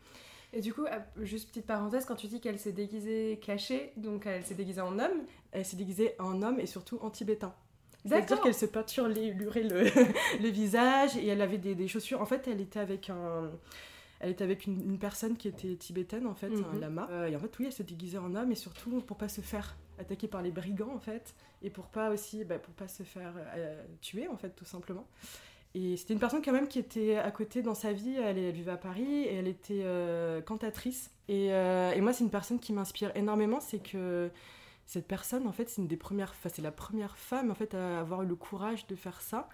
Et 0.53 0.61
du 0.63 0.73
coup, 0.73 0.87
juste 1.21 1.49
petite 1.49 1.67
parenthèse, 1.67 2.07
quand 2.07 2.15
tu 2.15 2.29
dis 2.29 2.41
qu'elle 2.41 2.59
s'est 2.59 2.73
déguisée 2.73 3.39
cachée, 3.45 3.93
donc 3.97 4.25
elle 4.27 4.45
s'est 4.45 4.55
déguisée 4.55 4.81
en 4.81 4.99
homme? 4.99 5.25
Elle 5.53 5.65
s'est 5.67 5.77
déguisée 5.77 6.15
en 6.19 6.41
homme 6.41 6.59
et 6.61 6.67
surtout 6.67 6.99
en 7.03 7.11
tibétain. 7.11 7.55
C'est-à-dire 8.07 8.41
qu'elle 8.41 8.55
se 8.55 8.67
peinturait 8.67 9.11
le, 9.35 10.41
le 10.41 10.49
visage 10.49 11.17
et 11.17 11.27
elle 11.27 11.43
avait 11.43 11.59
des, 11.59 11.75
des 11.75 11.89
chaussures. 11.89 12.23
En 12.23 12.27
fait, 12.27 12.47
elle 12.49 12.61
était 12.61 12.79
avec 12.79 13.11
un. 13.11 13.51
Elle 14.21 14.31
était 14.31 14.45
avec 14.45 14.67
une, 14.67 14.81
une 14.81 14.99
personne 14.99 15.37
qui 15.37 15.49
était 15.49 15.75
tibétaine, 15.77 16.27
en 16.27 16.35
fait, 16.35 16.47
un 16.53 16.73
Mhm. 16.75 16.81
lama. 16.81 17.09
Euh, 17.11 17.27
et 17.27 17.37
en 17.37 17.39
fait, 17.39 17.59
oui, 17.59 17.67
elle 17.67 17.73
se 17.73 17.83
déguisait 17.83 18.19
en 18.19 18.35
homme 18.35 18.51
et 18.53 18.55
surtout 18.55 19.01
pour 19.03 19.17
pas 19.17 19.29
se 19.29 19.41
faire 19.41 19.77
attaquer 19.99 20.29
par 20.29 20.43
les 20.43 20.51
brigands, 20.51 20.93
en 20.95 20.99
fait. 21.01 21.35
Et 21.63 21.71
pour 21.71 21.87
pas 21.87 22.11
aussi. 22.11 22.45
Bah, 22.45 22.59
pour 22.59 22.75
pas 22.75 22.89
se 22.89 23.03
faire 23.03 23.35
euh, 23.57 23.83
tuer, 24.01 24.29
en 24.29 24.37
fait, 24.37 24.51
tout 24.51 24.65
simplement. 24.65 25.07
Et 25.75 25.97
c'était 25.99 26.15
une 26.15 26.21
personne 26.21 26.41
quand 26.43 26.53
même 26.53 26.69
qui 26.69 26.79
était 26.79 27.17
à 27.17 27.31
côté 27.31 27.61
dans 27.61 27.75
sa 27.75 27.93
vie. 27.93 28.17
Elle, 28.17 28.39
elle 28.39 28.53
vivait 28.55 28.71
à 28.73 28.77
Paris 28.79 29.25
et 29.25 29.35
elle 29.35 29.49
était 29.49 29.83
euh, 29.85 30.41
cantatrice. 30.41 31.11
Et, 31.29 31.47
et 31.49 32.01
moi, 32.01 32.13
c'est 32.15 32.25
une 32.25 32.31
personne 32.31 32.59
qui 32.61 32.73
m'inspire 32.73 33.13
énormément. 33.15 33.61
C'est 33.61 33.81
que 33.83 34.31
cette 34.87 35.07
personne, 35.07 35.47
en 35.47 35.53
fait, 35.53 35.69
c'est 35.69 35.83
une 35.83 35.89
des 35.89 35.97
premières, 35.97 36.31
enfin, 36.31 36.49
c'est 36.49 36.63
la 36.63 36.71
première 36.71 37.19
femme 37.19 37.51
en 37.51 37.55
fait 37.55 37.75
à 37.75 37.99
avoir 38.01 38.23
eu 38.23 38.27
le 38.27 38.37
courage 38.37 38.87
de 38.87 38.95
faire 38.95 39.21
ça. 39.21 39.49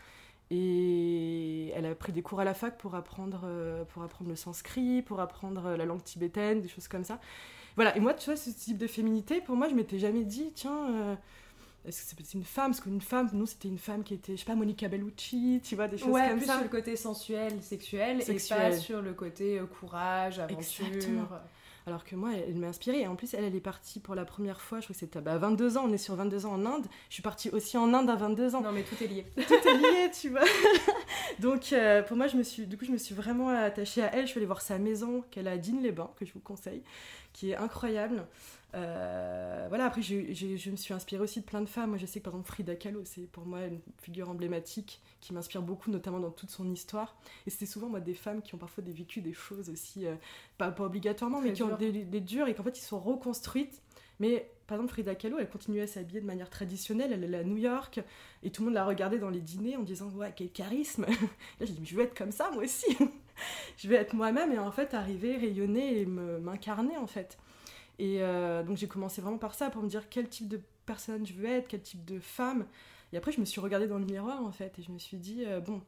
Et 0.54 1.72
elle 1.74 1.86
a 1.86 1.94
pris 1.94 2.12
des 2.12 2.20
cours 2.22 2.40
à 2.40 2.44
la 2.44 2.52
fac 2.52 2.76
pour 2.76 2.94
apprendre, 2.94 3.40
euh, 3.44 3.84
pour 3.86 4.02
apprendre 4.02 4.28
le 4.28 4.36
sanskrit, 4.36 5.00
pour 5.00 5.18
apprendre 5.20 5.64
euh, 5.66 5.76
la 5.78 5.86
langue 5.86 6.02
tibétaine, 6.04 6.60
des 6.60 6.68
choses 6.68 6.88
comme 6.88 7.04
ça. 7.04 7.18
Voilà. 7.76 7.96
Et 7.96 8.00
moi, 8.00 8.12
tu 8.12 8.26
vois, 8.26 8.36
ce 8.36 8.50
type 8.50 8.76
de 8.76 8.86
féminité, 8.86 9.40
pour 9.40 9.56
moi, 9.56 9.68
je 9.68 9.74
m'étais 9.74 9.98
jamais 9.98 10.24
dit, 10.24 10.52
tiens. 10.54 10.90
euh, 10.90 11.14
est-ce 11.86 12.14
que 12.14 12.22
c'est 12.22 12.34
une 12.34 12.44
femme? 12.44 12.70
Parce 12.72 12.80
qu'une 12.82 13.00
femme, 13.00 13.30
nous, 13.32 13.46
c'était 13.46 13.68
une 13.68 13.78
femme 13.78 14.04
qui 14.04 14.14
était, 14.14 14.34
je 14.36 14.40
sais 14.40 14.44
pas, 14.44 14.54
Monica 14.54 14.86
Bellucci, 14.88 15.60
tu 15.64 15.74
vois, 15.74 15.88
des 15.88 15.96
choses 15.96 16.10
Ouais, 16.10 16.28
comme 16.28 16.36
plus 16.36 16.46
ça. 16.46 16.54
sur 16.54 16.62
le 16.62 16.68
côté 16.68 16.96
sensuel, 16.96 17.60
sexuel, 17.62 18.20
et 18.28 18.36
pas 18.48 18.72
sur 18.72 19.00
le 19.02 19.14
côté 19.14 19.60
courage, 19.80 20.38
aventure. 20.38 20.86
Exactement. 20.86 21.26
Alors 21.86 22.04
que 22.04 22.14
moi, 22.14 22.30
elle, 22.34 22.54
m'a 22.56 22.68
inspirée. 22.68 23.00
Et 23.00 23.06
en 23.06 23.16
plus, 23.16 23.34
elle, 23.34 23.44
elle 23.44 23.56
est 23.56 23.60
partie 23.60 24.00
pour 24.00 24.14
la 24.14 24.24
première 24.24 24.60
fois, 24.60 24.78
je 24.80 24.86
crois 24.86 24.94
que 24.94 25.00
c'était 25.00 25.20
bah, 25.20 25.32
à 25.32 25.38
22 25.38 25.78
ans, 25.78 25.84
on 25.86 25.92
est 25.92 25.98
sur 25.98 26.14
22 26.14 26.46
ans 26.46 26.52
en 26.52 26.66
Inde. 26.66 26.86
Je 27.08 27.14
suis 27.14 27.22
partie 27.22 27.50
aussi 27.50 27.76
en 27.76 27.92
Inde 27.92 28.08
à 28.10 28.16
22 28.16 28.54
ans. 28.54 28.60
Non, 28.60 28.72
mais 28.72 28.82
tout 28.82 29.02
est 29.02 29.06
lié. 29.06 29.26
Tout 29.34 29.68
est 29.68 29.76
lié, 29.78 30.10
tu 30.18 30.28
vois. 30.30 30.44
Donc, 31.40 31.72
euh, 31.72 32.02
pour 32.02 32.16
moi, 32.16 32.28
je 32.28 32.36
me 32.36 32.42
suis, 32.42 32.66
du 32.66 32.76
coup, 32.76 32.84
je 32.84 32.92
me 32.92 32.98
suis 32.98 33.14
vraiment 33.14 33.48
attachée 33.48 34.02
à 34.02 34.14
elle. 34.14 34.26
Je 34.26 34.30
suis 34.30 34.38
allée 34.38 34.46
voir 34.46 34.60
sa 34.60 34.78
maison 34.78 35.24
qu'elle 35.30 35.48
a 35.48 35.52
à 35.52 35.56
Digne-les-Bains, 35.56 36.10
que 36.16 36.24
je 36.24 36.32
vous 36.32 36.40
conseille, 36.40 36.82
qui 37.32 37.50
est 37.50 37.56
incroyable. 37.56 38.26
Euh, 38.74 39.66
voilà, 39.68 39.84
après, 39.86 40.00
je, 40.00 40.32
je- 40.32 40.56
je 40.56 40.70
me 40.70 40.76
suis 40.76 40.94
inspirée 40.94 41.22
aussi 41.22 41.40
de 41.40 41.44
plein 41.44 41.60
de 41.60 41.68
femmes. 41.68 41.90
Moi, 41.90 41.98
je 41.98 42.06
sais 42.06 42.20
que 42.20 42.24
par 42.24 42.32
exemple, 42.34 42.48
Frida 42.48 42.74
Kahlo, 42.74 43.02
c'est 43.04 43.26
pour 43.30 43.44
moi 43.44 43.60
une 43.66 43.80
figure 44.00 44.30
emblématique 44.30 45.00
qui 45.20 45.34
m'inspire 45.34 45.62
beaucoup, 45.62 45.90
notamment 45.90 46.20
dans 46.20 46.30
toute 46.30 46.50
son 46.50 46.68
histoire. 46.70 47.16
Et 47.46 47.50
c'était 47.50 47.66
souvent, 47.66 47.88
moi, 47.88 48.00
des 48.00 48.14
femmes 48.14 48.40
qui 48.42 48.54
ont 48.54 48.58
parfois 48.58 48.82
des 48.82 48.92
vécu 48.92 49.20
des 49.20 49.34
choses 49.34 49.68
aussi, 49.68 50.06
euh, 50.06 50.14
pas, 50.58 50.70
pas 50.70 50.84
obligatoirement, 50.84 51.40
mais 51.40 51.52
qui 51.52 51.62
ont 51.62 51.76
des, 51.76 51.92
des 52.04 52.20
dures 52.20 52.48
et 52.48 52.54
qu'en 52.54 52.62
fait, 52.62 52.78
ils 52.78 52.82
sont 52.82 52.98
reconstruites. 53.00 53.82
Mais 54.20 54.50
par 54.66 54.76
exemple, 54.76 54.92
Frida 54.92 55.14
Kahlo, 55.16 55.38
elle 55.38 55.50
continuait 55.50 55.82
à 55.82 55.86
s'habiller 55.86 56.20
de 56.20 56.26
manière 56.26 56.48
traditionnelle. 56.48 57.12
Elle 57.12 57.24
allait 57.24 57.38
à 57.38 57.44
New 57.44 57.56
York 57.58 58.00
et 58.42 58.50
tout 58.50 58.62
le 58.62 58.66
monde 58.66 58.74
la 58.74 58.84
regardait 58.86 59.18
dans 59.18 59.30
les 59.30 59.40
dîners 59.40 59.76
en 59.76 59.82
disant 59.82 60.08
Ouais, 60.10 60.32
quel 60.34 60.50
charisme 60.50 61.04
Là, 61.60 61.66
j'ai 61.66 61.72
dit 61.72 61.80
Mais 61.80 61.86
Je 61.86 61.96
veux 61.96 62.02
être 62.04 62.16
comme 62.16 62.32
ça, 62.32 62.50
moi 62.52 62.62
aussi 62.64 62.96
Je 63.76 63.88
vais 63.88 63.96
être 63.96 64.14
moi-même 64.14 64.52
et 64.52 64.58
en 64.58 64.70
fait, 64.72 64.94
arriver, 64.94 65.36
rayonner 65.36 66.00
et 66.00 66.06
me- 66.06 66.38
m'incarner, 66.38 66.96
en 66.96 67.06
fait. 67.06 67.38
Et 68.02 68.16
euh, 68.20 68.64
donc, 68.64 68.76
j'ai 68.78 68.88
commencé 68.88 69.22
vraiment 69.22 69.38
par 69.38 69.54
ça 69.54 69.70
pour 69.70 69.80
me 69.82 69.88
dire 69.88 70.08
quel 70.10 70.28
type 70.28 70.48
de 70.48 70.60
personne 70.86 71.24
je 71.24 71.34
veux 71.34 71.46
être, 71.46 71.68
quel 71.68 71.82
type 71.82 72.04
de 72.04 72.18
femme. 72.18 72.66
Et 73.12 73.16
après, 73.16 73.30
je 73.30 73.38
me 73.40 73.44
suis 73.46 73.60
regardée 73.60 73.86
dans 73.86 73.98
le 73.98 74.04
miroir, 74.06 74.42
en 74.44 74.50
fait, 74.50 74.76
et 74.80 74.82
je 74.82 74.90
me 74.90 74.98
suis 74.98 75.18
dit 75.18 75.44
euh, 75.46 75.60
Bon. 75.60 75.80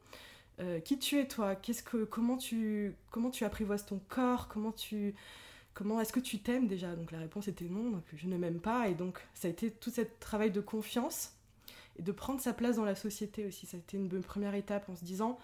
euh, 0.61 0.79
qui 0.79 0.97
tu 0.97 1.19
es 1.19 1.27
toi? 1.27 1.55
Qu'est-ce 1.55 1.83
que 1.83 2.05
comment 2.05 2.37
tu 2.37 2.95
comment 3.11 3.29
tu 3.31 3.43
apprivoises 3.43 3.85
ton 3.85 3.99
corps? 4.07 4.47
Comment 4.47 4.71
tu 4.71 5.13
comment 5.73 5.99
est-ce 5.99 6.13
que 6.13 6.21
tu 6.21 6.39
t'aimes 6.39 6.67
déjà? 6.67 6.95
Donc 6.95 7.11
la 7.11 7.19
réponse 7.19 7.47
était 7.49 7.65
non, 7.65 7.89
donc 7.89 8.03
je 8.15 8.27
ne 8.27 8.37
m'aime 8.37 8.61
pas 8.61 8.87
et 8.87 8.95
donc 8.95 9.19
ça 9.33 9.47
a 9.49 9.51
été 9.51 9.69
tout 9.71 9.89
ce 9.91 10.01
travail 10.21 10.51
de 10.51 10.61
confiance 10.61 11.33
et 11.99 12.03
de 12.03 12.11
prendre 12.13 12.39
sa 12.39 12.53
place 12.53 12.77
dans 12.77 12.85
la 12.85 12.95
société 12.95 13.45
aussi. 13.45 13.65
Ça 13.65 13.77
a 13.77 13.79
été 13.81 13.97
une 13.97 14.09
première 14.21 14.55
étape 14.55 14.87
en 14.89 14.95
se 14.95 15.03
disant 15.03 15.37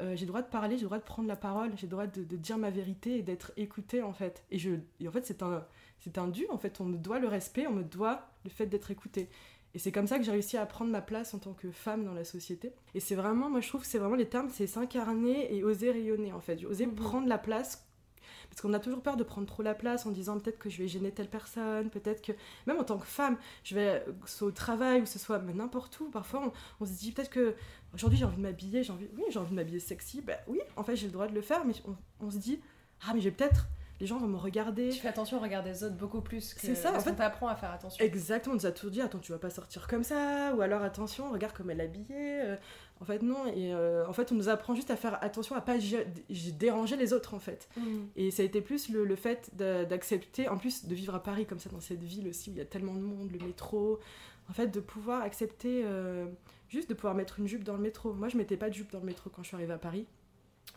j'ai 0.00 0.26
le 0.26 0.26
droit 0.26 0.42
de 0.42 0.48
parler, 0.48 0.76
j'ai 0.76 0.82
le 0.82 0.88
droit 0.88 0.98
de 0.98 1.04
prendre 1.04 1.26
la 1.28 1.36
parole, 1.36 1.72
j'ai 1.76 1.86
le 1.86 1.90
droit 1.90 2.06
de, 2.06 2.22
de 2.22 2.36
dire 2.36 2.56
ma 2.58 2.70
vérité 2.70 3.18
et 3.18 3.22
d'être 3.22 3.52
écoutée 3.56 4.02
en 4.02 4.12
fait. 4.12 4.44
Et, 4.50 4.58
je, 4.58 4.72
et 5.00 5.08
en 5.08 5.12
fait 5.12 5.26
c'est 5.26 5.42
un, 5.42 5.66
c'est 6.00 6.18
un 6.18 6.28
dû 6.28 6.46
en 6.50 6.58
fait, 6.58 6.80
on 6.80 6.84
me 6.84 6.96
doit 6.96 7.18
le 7.18 7.28
respect, 7.28 7.66
on 7.66 7.72
me 7.72 7.84
doit 7.84 8.28
le 8.44 8.50
fait 8.50 8.66
d'être 8.66 8.90
écouté. 8.90 9.28
Et 9.74 9.78
c'est 9.78 9.92
comme 9.92 10.06
ça 10.06 10.18
que 10.18 10.24
j'ai 10.24 10.32
réussi 10.32 10.56
à 10.56 10.64
prendre 10.66 10.90
ma 10.90 11.02
place 11.02 11.34
en 11.34 11.38
tant 11.38 11.52
que 11.52 11.70
femme 11.70 12.04
dans 12.04 12.14
la 12.14 12.24
société. 12.24 12.72
Et 12.94 13.00
c'est 13.00 13.14
vraiment, 13.14 13.50
moi 13.50 13.60
je 13.60 13.68
trouve 13.68 13.82
que 13.82 13.86
c'est 13.86 13.98
vraiment 13.98 14.16
les 14.16 14.28
termes, 14.28 14.48
c'est 14.50 14.66
s'incarner 14.66 15.54
et 15.54 15.62
oser 15.62 15.90
rayonner 15.90 16.32
en 16.32 16.40
fait, 16.40 16.64
oser 16.64 16.86
Mhm. 16.86 16.94
prendre 16.94 17.28
la 17.28 17.38
place. 17.38 17.84
Parce 18.48 18.62
qu'on 18.62 18.72
a 18.72 18.78
toujours 18.78 19.02
peur 19.02 19.16
de 19.16 19.24
prendre 19.24 19.46
trop 19.46 19.62
la 19.62 19.74
place 19.74 20.06
en 20.06 20.10
disant 20.10 20.38
peut-être 20.38 20.58
que 20.58 20.70
je 20.70 20.78
vais 20.78 20.88
gêner 20.88 21.12
telle 21.12 21.28
personne, 21.28 21.90
peut-être 21.90 22.22
que 22.22 22.32
même 22.66 22.78
en 22.78 22.84
tant 22.84 22.98
que 22.98 23.06
femme, 23.06 23.36
je 23.62 23.74
vais, 23.74 24.04
que 24.22 24.28
ce 24.28 24.38
soit 24.38 24.48
au 24.48 24.52
travail 24.52 25.00
ou 25.00 25.04
que 25.04 25.08
ce 25.08 25.18
soit 25.18 25.38
n'importe 25.38 26.00
où, 26.00 26.10
parfois 26.10 26.52
on, 26.80 26.86
se 26.86 26.92
dit 26.92 27.12
peut-être 27.12 27.30
que 27.30 27.54
aujourd'hui 27.94 28.18
j'ai 28.18 28.24
envie 28.24 28.36
de 28.36 28.42
m'habiller, 28.42 28.82
j'ai 28.82 28.92
envie, 28.92 29.08
oui, 29.16 29.24
j'ai 29.30 29.38
envie 29.38 29.50
de 29.50 29.54
m'habiller 29.54 29.80
sexy, 29.80 30.22
ben 30.22 30.38
oui, 30.46 30.60
en 30.76 30.82
fait 30.82 30.96
j'ai 30.96 31.06
le 31.06 31.12
droit 31.12 31.28
de 31.28 31.34
le 31.34 31.42
faire, 31.42 31.64
mais 31.64 31.74
on, 32.20 32.30
se 32.30 32.38
dit, 32.38 32.60
ah 33.06 33.12
mais 33.14 33.20
j'ai 33.20 33.30
peut-être 33.30 33.68
les 34.00 34.06
gens 34.06 34.18
vont 34.18 34.28
me 34.28 34.36
regarder. 34.36 34.90
Tu 34.90 35.00
fais 35.00 35.08
attention 35.08 35.38
au 35.38 35.40
regard 35.40 35.62
des 35.62 35.84
autres 35.84 35.96
beaucoup 35.96 36.20
plus 36.20 36.54
que 36.54 36.60
C'est 36.60 36.74
ça, 36.74 36.94
en 36.94 37.00
fait, 37.00 37.14
t'apprends 37.14 37.48
à 37.48 37.56
faire 37.56 37.72
attention. 37.72 38.04
Exactement, 38.04 38.54
on 38.54 38.58
nous 38.58 38.66
a 38.66 38.72
toujours 38.72 38.90
dit 38.90 39.00
attends, 39.00 39.18
tu 39.18 39.32
vas 39.32 39.38
pas 39.38 39.50
sortir 39.50 39.86
comme 39.86 40.04
ça 40.04 40.54
ou 40.56 40.60
alors 40.60 40.82
attention, 40.82 41.30
regarde 41.30 41.54
comme 41.54 41.70
elle 41.70 41.80
est 41.80 41.84
habillée. 41.84 42.40
Euh, 42.42 42.56
en 43.00 43.04
fait 43.04 43.22
non 43.22 43.46
et 43.46 43.72
euh, 43.74 44.06
en 44.06 44.12
fait 44.12 44.32
on 44.32 44.34
nous 44.34 44.48
apprend 44.48 44.74
juste 44.74 44.90
à 44.90 44.96
faire 44.96 45.22
attention 45.22 45.54
à 45.54 45.60
pas 45.60 45.76
déranger 46.58 46.96
les 46.96 47.12
autres 47.12 47.34
en 47.34 47.38
fait. 47.38 47.68
Mm. 47.76 47.82
Et 48.16 48.30
ça 48.30 48.42
a 48.42 48.46
été 48.46 48.60
plus 48.60 48.88
le, 48.90 49.16
fait 49.16 49.50
d'accepter 49.56 50.48
en 50.48 50.58
plus 50.58 50.86
de 50.86 50.94
vivre 50.94 51.14
à 51.14 51.22
Paris 51.22 51.46
comme 51.46 51.58
ça 51.58 51.70
dans 51.70 51.80
cette 51.80 52.02
ville 52.02 52.28
aussi 52.28 52.50
où 52.50 52.54
il 52.54 52.58
y 52.58 52.62
a 52.62 52.64
tellement 52.64 52.94
de 52.94 53.00
monde, 53.00 53.30
le 53.32 53.44
métro, 53.44 54.00
en 54.48 54.52
fait 54.52 54.68
de 54.68 54.80
pouvoir 54.80 55.22
accepter 55.22 55.82
euh, 55.84 56.26
juste 56.68 56.88
de 56.88 56.94
pouvoir 56.94 57.14
mettre 57.14 57.38
une 57.38 57.46
jupe 57.46 57.64
dans 57.64 57.74
le 57.74 57.82
métro. 57.82 58.12
Moi 58.12 58.28
je 58.28 58.36
mettais 58.36 58.56
pas 58.56 58.68
de 58.68 58.74
jupe 58.74 58.90
dans 58.92 59.00
le 59.00 59.06
métro 59.06 59.30
quand 59.30 59.42
je 59.42 59.48
suis 59.48 59.56
arrivée 59.56 59.74
à 59.74 59.78
Paris. 59.78 60.06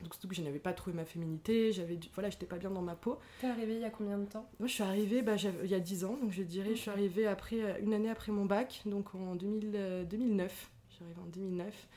Donc 0.01 0.13
surtout 0.13 0.27
que 0.27 0.35
je 0.35 0.41
n'avais 0.41 0.59
pas 0.59 0.73
trouvé 0.73 0.95
ma 0.95 1.05
féminité, 1.05 1.71
j'avais 1.71 1.99
voilà, 2.13 2.29
j'étais 2.29 2.45
pas 2.45 2.57
bien 2.57 2.71
dans 2.71 2.81
ma 2.81 2.95
peau. 2.95 3.19
T'es 3.39 3.47
arrivée 3.47 3.75
il 3.75 3.81
y 3.81 3.85
a 3.85 3.89
combien 3.89 4.17
de 4.17 4.25
temps? 4.25 4.49
Moi 4.59 4.67
je 4.67 4.73
suis 4.73 4.83
arrivée 4.83 5.21
bah, 5.21 5.35
il 5.63 5.69
y 5.69 5.75
a 5.75 5.79
10 5.79 6.05
ans, 6.05 6.17
donc 6.21 6.31
je 6.31 6.43
dirais 6.43 6.71
je 6.75 6.81
suis 6.81 6.89
arrivée 6.89 7.27
après 7.27 7.61
euh, 7.61 7.79
une 7.81 7.93
année 7.93 8.09
après 8.09 8.31
mon 8.31 8.45
bac, 8.45 8.81
donc 8.85 9.13
en 9.15 9.35
2000, 9.35 10.07
2009. 10.09 10.51
Euh, 10.51 11.05
arrivée 11.05 11.21
en 11.21 11.29
2009 11.29 11.87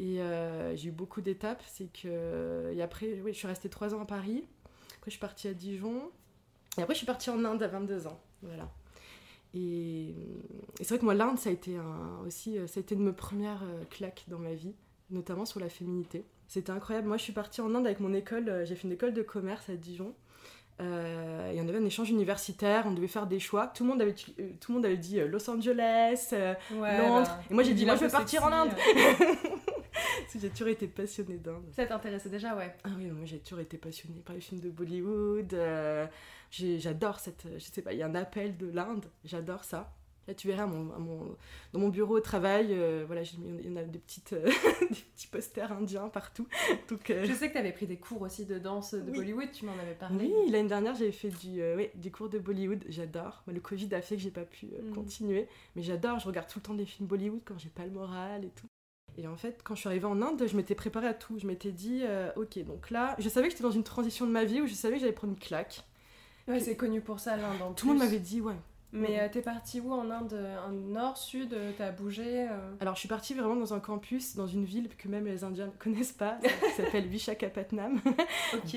et 0.00 0.20
euh, 0.20 0.76
j'ai 0.76 0.88
eu 0.88 0.92
beaucoup 0.92 1.22
d'étapes, 1.22 1.62
c'est 1.66 1.90
que 1.90 2.70
et 2.74 2.82
après 2.82 3.20
oui, 3.22 3.32
je 3.32 3.38
suis 3.38 3.46
restée 3.46 3.70
3 3.70 3.94
ans 3.94 4.02
à 4.02 4.04
Paris. 4.04 4.44
Après 4.98 5.06
je 5.06 5.12
suis 5.12 5.20
partie 5.20 5.48
à 5.48 5.54
Dijon 5.54 6.10
et 6.76 6.82
après 6.82 6.94
je 6.94 6.98
suis 6.98 7.06
partie 7.06 7.30
en 7.30 7.42
Inde 7.44 7.62
à 7.62 7.68
22 7.68 8.06
ans. 8.06 8.20
Voilà. 8.42 8.70
Et, 9.54 10.10
et 10.10 10.14
c'est 10.78 10.88
vrai 10.88 10.98
que 10.98 11.04
moi 11.04 11.14
l'Inde 11.14 11.38
ça 11.38 11.48
a 11.48 11.52
été 11.52 11.76
un, 11.76 12.18
aussi 12.26 12.56
ça 12.66 12.80
a 12.80 12.82
été 12.82 12.94
une 12.94 13.02
de 13.02 13.06
mes 13.06 13.12
premières 13.12 13.64
claques 13.88 14.24
dans 14.28 14.38
ma 14.38 14.52
vie, 14.52 14.74
notamment 15.10 15.46
sur 15.46 15.60
la 15.60 15.70
féminité. 15.70 16.24
C'était 16.54 16.70
incroyable. 16.70 17.08
Moi, 17.08 17.16
je 17.16 17.24
suis 17.24 17.32
partie 17.32 17.60
en 17.60 17.74
Inde 17.74 17.84
avec 17.84 17.98
mon 17.98 18.14
école. 18.14 18.48
Euh, 18.48 18.64
j'ai 18.64 18.76
fait 18.76 18.86
une 18.86 18.92
école 18.92 19.12
de 19.12 19.22
commerce 19.22 19.68
à 19.68 19.74
Dijon. 19.74 20.14
Euh, 20.80 21.50
et 21.50 21.60
on 21.60 21.66
avait 21.66 21.78
un 21.78 21.84
échange 21.84 22.10
universitaire, 22.10 22.84
on 22.86 22.92
devait 22.92 23.08
faire 23.08 23.26
des 23.26 23.40
choix. 23.40 23.66
Tout 23.66 23.82
le 23.82 23.90
monde 23.90 24.00
avait, 24.00 24.14
euh, 24.38 24.50
tout 24.60 24.70
le 24.70 24.76
monde 24.76 24.86
avait 24.86 24.96
dit 24.96 25.18
Los 25.18 25.50
Angeles, 25.50 26.28
Londres. 26.70 27.26
Bah, 27.26 27.40
et 27.50 27.54
moi 27.54 27.64
j'ai 27.64 27.74
dit, 27.74 27.84
moi 27.84 27.96
je 27.96 28.04
veux 28.04 28.08
partir 28.08 28.44
en 28.44 28.52
Inde. 28.52 28.70
j'ai 30.40 30.48
toujours 30.50 30.68
été 30.68 30.86
passionnée 30.86 31.38
d'Inde. 31.38 31.64
Ça 31.72 31.86
t'intéressait 31.86 32.28
déjà, 32.28 32.54
ouais. 32.54 32.72
Ah 32.84 32.90
oui, 32.96 33.06
moi 33.06 33.24
j'ai 33.24 33.40
toujours 33.40 33.58
été 33.58 33.76
passionnée 33.76 34.22
par 34.24 34.36
les 34.36 34.40
films 34.40 34.60
de 34.60 34.70
Bollywood. 34.70 35.56
j'adore 36.52 37.18
cette. 37.18 37.48
Je 37.52 37.64
sais 37.64 37.82
pas, 37.82 37.92
il 37.92 37.98
y 37.98 38.02
a 38.02 38.06
un 38.06 38.14
appel 38.14 38.56
de 38.56 38.68
l'Inde, 38.68 39.06
j'adore 39.24 39.64
ça. 39.64 39.92
Là, 40.26 40.34
tu 40.34 40.48
verras, 40.48 40.66
mon, 40.66 41.36
dans 41.72 41.80
mon 41.80 41.88
bureau 41.88 42.16
au 42.16 42.20
travail, 42.20 42.68
euh, 42.70 43.04
voilà, 43.06 43.22
il 43.22 43.66
y 43.66 43.70
en 43.70 43.76
a 43.76 43.82
des, 43.82 43.98
petites, 43.98 44.32
euh, 44.32 44.46
des 44.80 44.96
petits 45.14 45.26
posters 45.26 45.70
indiens 45.72 46.08
partout. 46.08 46.46
Donc, 46.88 47.10
euh, 47.10 47.24
Je 47.26 47.32
sais 47.32 47.48
que 47.48 47.52
tu 47.52 47.58
avais 47.58 47.72
pris 47.72 47.86
des 47.86 47.98
cours 47.98 48.22
aussi 48.22 48.46
de 48.46 48.58
danse 48.58 48.94
de 48.94 49.12
Bollywood, 49.12 49.50
tu 49.52 49.66
m'en 49.66 49.72
avais 49.72 49.94
parlé. 49.94 50.26
Oui, 50.26 50.50
l'année 50.50 50.68
dernière, 50.68 50.94
j'avais 50.94 51.12
fait 51.12 51.28
du, 51.28 51.62
oui, 51.76 51.90
des 51.94 52.10
cours 52.10 52.30
de 52.30 52.38
Bollywood, 52.38 52.84
j'adore. 52.88 53.42
Le 53.46 53.60
Covid 53.60 53.94
a 53.94 54.00
fait 54.00 54.16
que 54.16 54.22
j'ai 54.22 54.30
pas 54.30 54.44
pu 54.44 54.66
mm. 54.66 54.94
continuer, 54.94 55.46
mais 55.76 55.82
j'adore, 55.82 56.18
je 56.18 56.26
regarde 56.26 56.48
tout 56.48 56.58
le 56.58 56.64
temps 56.64 56.74
des 56.74 56.86
films 56.86 57.06
Bollywood 57.06 57.42
quand 57.44 57.58
j'ai 57.58 57.68
pas 57.68 57.84
le 57.84 57.92
moral 57.92 58.44
et 58.44 58.50
tout. 58.50 58.66
Et 59.16 59.28
en 59.28 59.36
fait, 59.36 59.60
quand 59.62 59.74
je 59.74 59.80
suis 59.80 59.88
arrivée 59.88 60.06
en 60.06 60.22
Inde, 60.22 60.42
je 60.44 60.56
m'étais 60.56 60.74
préparée 60.74 61.06
à 61.06 61.14
tout. 61.14 61.38
Je 61.38 61.46
m'étais 61.46 61.70
dit, 61.70 62.02
ok, 62.34 62.58
donc 62.64 62.90
là, 62.90 63.14
je 63.18 63.28
savais 63.28 63.46
que 63.46 63.52
j'étais 63.52 63.62
dans 63.62 63.70
une 63.70 63.84
transition 63.84 64.26
de 64.26 64.32
ma 64.32 64.44
vie 64.44 64.60
où 64.60 64.66
je 64.66 64.74
savais 64.74 64.94
que 64.94 65.00
j'allais 65.02 65.12
prendre 65.12 65.34
une 65.34 65.38
claque. 65.38 65.84
Ouais, 66.48 66.58
c'est 66.58 66.76
connu 66.76 67.00
pour 67.00 67.20
ça, 67.20 67.36
l'Inde. 67.36 67.76
Tout 67.76 67.86
le 67.86 67.92
monde 67.92 68.02
m'avait 68.02 68.18
dit, 68.18 68.40
ouais, 68.40 68.56
mais 68.94 69.18
euh, 69.18 69.28
t'es 69.30 69.42
partie 69.42 69.80
où 69.80 69.92
en 69.92 70.08
Inde 70.08 70.38
En 70.66 70.70
nord, 70.70 71.18
sud 71.18 71.52
euh, 71.52 71.72
T'as 71.76 71.90
bougé 71.90 72.48
euh 72.48 72.74
Alors 72.78 72.94
je 72.94 73.00
suis 73.00 73.08
partie 73.08 73.34
vraiment 73.34 73.56
dans 73.56 73.74
un 73.74 73.80
campus, 73.80 74.36
dans 74.36 74.46
une 74.46 74.64
ville 74.64 74.88
que 74.96 75.08
même 75.08 75.26
les 75.26 75.42
Indiens 75.42 75.66
ne 75.66 75.72
connaissent 75.72 76.12
pas, 76.12 76.38
qui 76.40 76.70
s'appelle 76.76 77.08
Vishakhapatnam. 77.08 78.00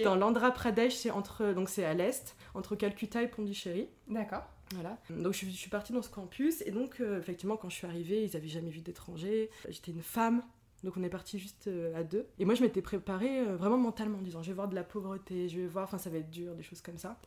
Dans 0.04 0.16
l'Andhra 0.16 0.52
Pradesh, 0.52 0.96
c'est 0.96 1.12
entre 1.12 1.54
donc 1.54 1.70
c'est 1.70 1.86
à 1.86 1.94
l'est, 1.94 2.36
entre 2.56 2.76
Calcutta 2.76 3.22
et 3.22 3.28
Pondichéry. 3.28 3.90
D'accord. 4.08 4.44
Voilà. 4.74 4.98
Donc 5.12 5.34
je, 5.34 5.46
suis 5.46 5.70
partie 5.70 5.94
dans 5.94 6.02
ce 6.02 6.10
campus 6.10 6.62
et 6.66 6.72
donc 6.72 7.00
effectivement 7.00 7.56
quand 7.56 7.70
je 7.70 7.76
suis 7.76 7.88
arrivée, 7.88 8.24
ils 8.24 8.36
avaient 8.36 8.48
jamais 8.48 8.72
vu 8.72 8.82
d'étrangers. 8.82 9.52
J'étais 9.70 9.92
une 9.92 10.02
femme. 10.02 10.42
Donc 10.84 10.98
on 10.98 11.04
est 11.04 11.10
parti 11.10 11.40
juste 11.40 11.70
à 11.96 12.04
deux. 12.04 12.28
Et 12.40 12.46
moi 12.46 12.56
je 12.56 12.64
m'étais 12.64 12.82
préparée 12.82 13.44
vraiment 13.44 13.78
mentalement 13.78 14.18
en 14.18 14.22
disant 14.22 14.42
je 14.42 14.48
vais 14.48 14.56
voir 14.56 14.68
de 14.68 14.76
la 14.76 14.84
pauvreté, 14.84 15.48
je 15.48 15.60
vais 15.60 15.68
voir, 15.68 15.86
enfin 15.86 16.00
ça 16.00 16.10
va 16.10 16.18
être 16.18 16.32
dur, 16.32 16.56
des 16.56 16.64
choses 16.64 16.82
comme 16.82 16.98
ça. 16.98 17.20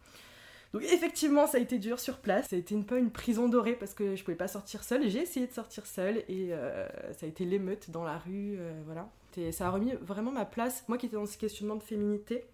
Donc 0.72 0.82
effectivement, 0.82 1.46
ça 1.46 1.58
a 1.58 1.60
été 1.60 1.78
dur 1.78 1.98
sur 1.98 2.18
place. 2.18 2.48
Ça 2.48 2.56
a 2.56 2.58
été 2.58 2.76
un 2.76 2.82
peu 2.82 2.98
une 2.98 3.10
prison 3.10 3.48
dorée 3.48 3.74
parce 3.74 3.94
que 3.94 4.14
je 4.14 4.22
pouvais 4.22 4.36
pas 4.36 4.48
sortir 4.48 4.84
seule. 4.84 5.08
J'ai 5.08 5.20
essayé 5.20 5.46
de 5.46 5.52
sortir 5.52 5.86
seule 5.86 6.18
et 6.28 6.52
euh, 6.52 6.86
ça 7.12 7.26
a 7.26 7.28
été 7.28 7.44
l'émeute 7.44 7.90
dans 7.90 8.04
la 8.04 8.18
rue, 8.18 8.56
euh, 8.58 8.80
voilà. 8.84 9.10
Et 9.36 9.52
ça 9.52 9.66
a 9.66 9.70
remis 9.70 9.92
vraiment 10.00 10.32
ma 10.32 10.44
place. 10.44 10.84
Moi 10.88 10.98
qui 10.98 11.06
étais 11.06 11.16
dans 11.16 11.26
ce 11.26 11.38
questionnement 11.38 11.76
de 11.76 11.82
féminité, 11.82 12.44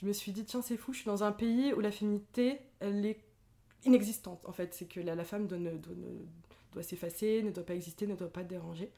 je 0.00 0.06
me 0.06 0.12
suis 0.12 0.32
dit 0.32 0.44
tiens 0.44 0.62
c'est 0.62 0.76
fou, 0.76 0.92
je 0.92 0.98
suis 0.98 1.06
dans 1.06 1.24
un 1.24 1.32
pays 1.32 1.72
où 1.72 1.80
la 1.80 1.90
féminité 1.90 2.60
elle 2.80 3.04
est 3.04 3.20
inexistante 3.84 4.40
en 4.44 4.52
fait. 4.52 4.74
C'est 4.74 4.86
que 4.86 5.00
la, 5.00 5.24
femme 5.24 5.46
doit, 5.46 5.58
doit 6.72 6.82
s'effacer, 6.82 7.42
ne 7.42 7.50
doit 7.50 7.64
pas 7.64 7.74
exister, 7.74 8.06
ne 8.06 8.14
doit 8.14 8.32
pas 8.32 8.44
déranger. 8.44 8.92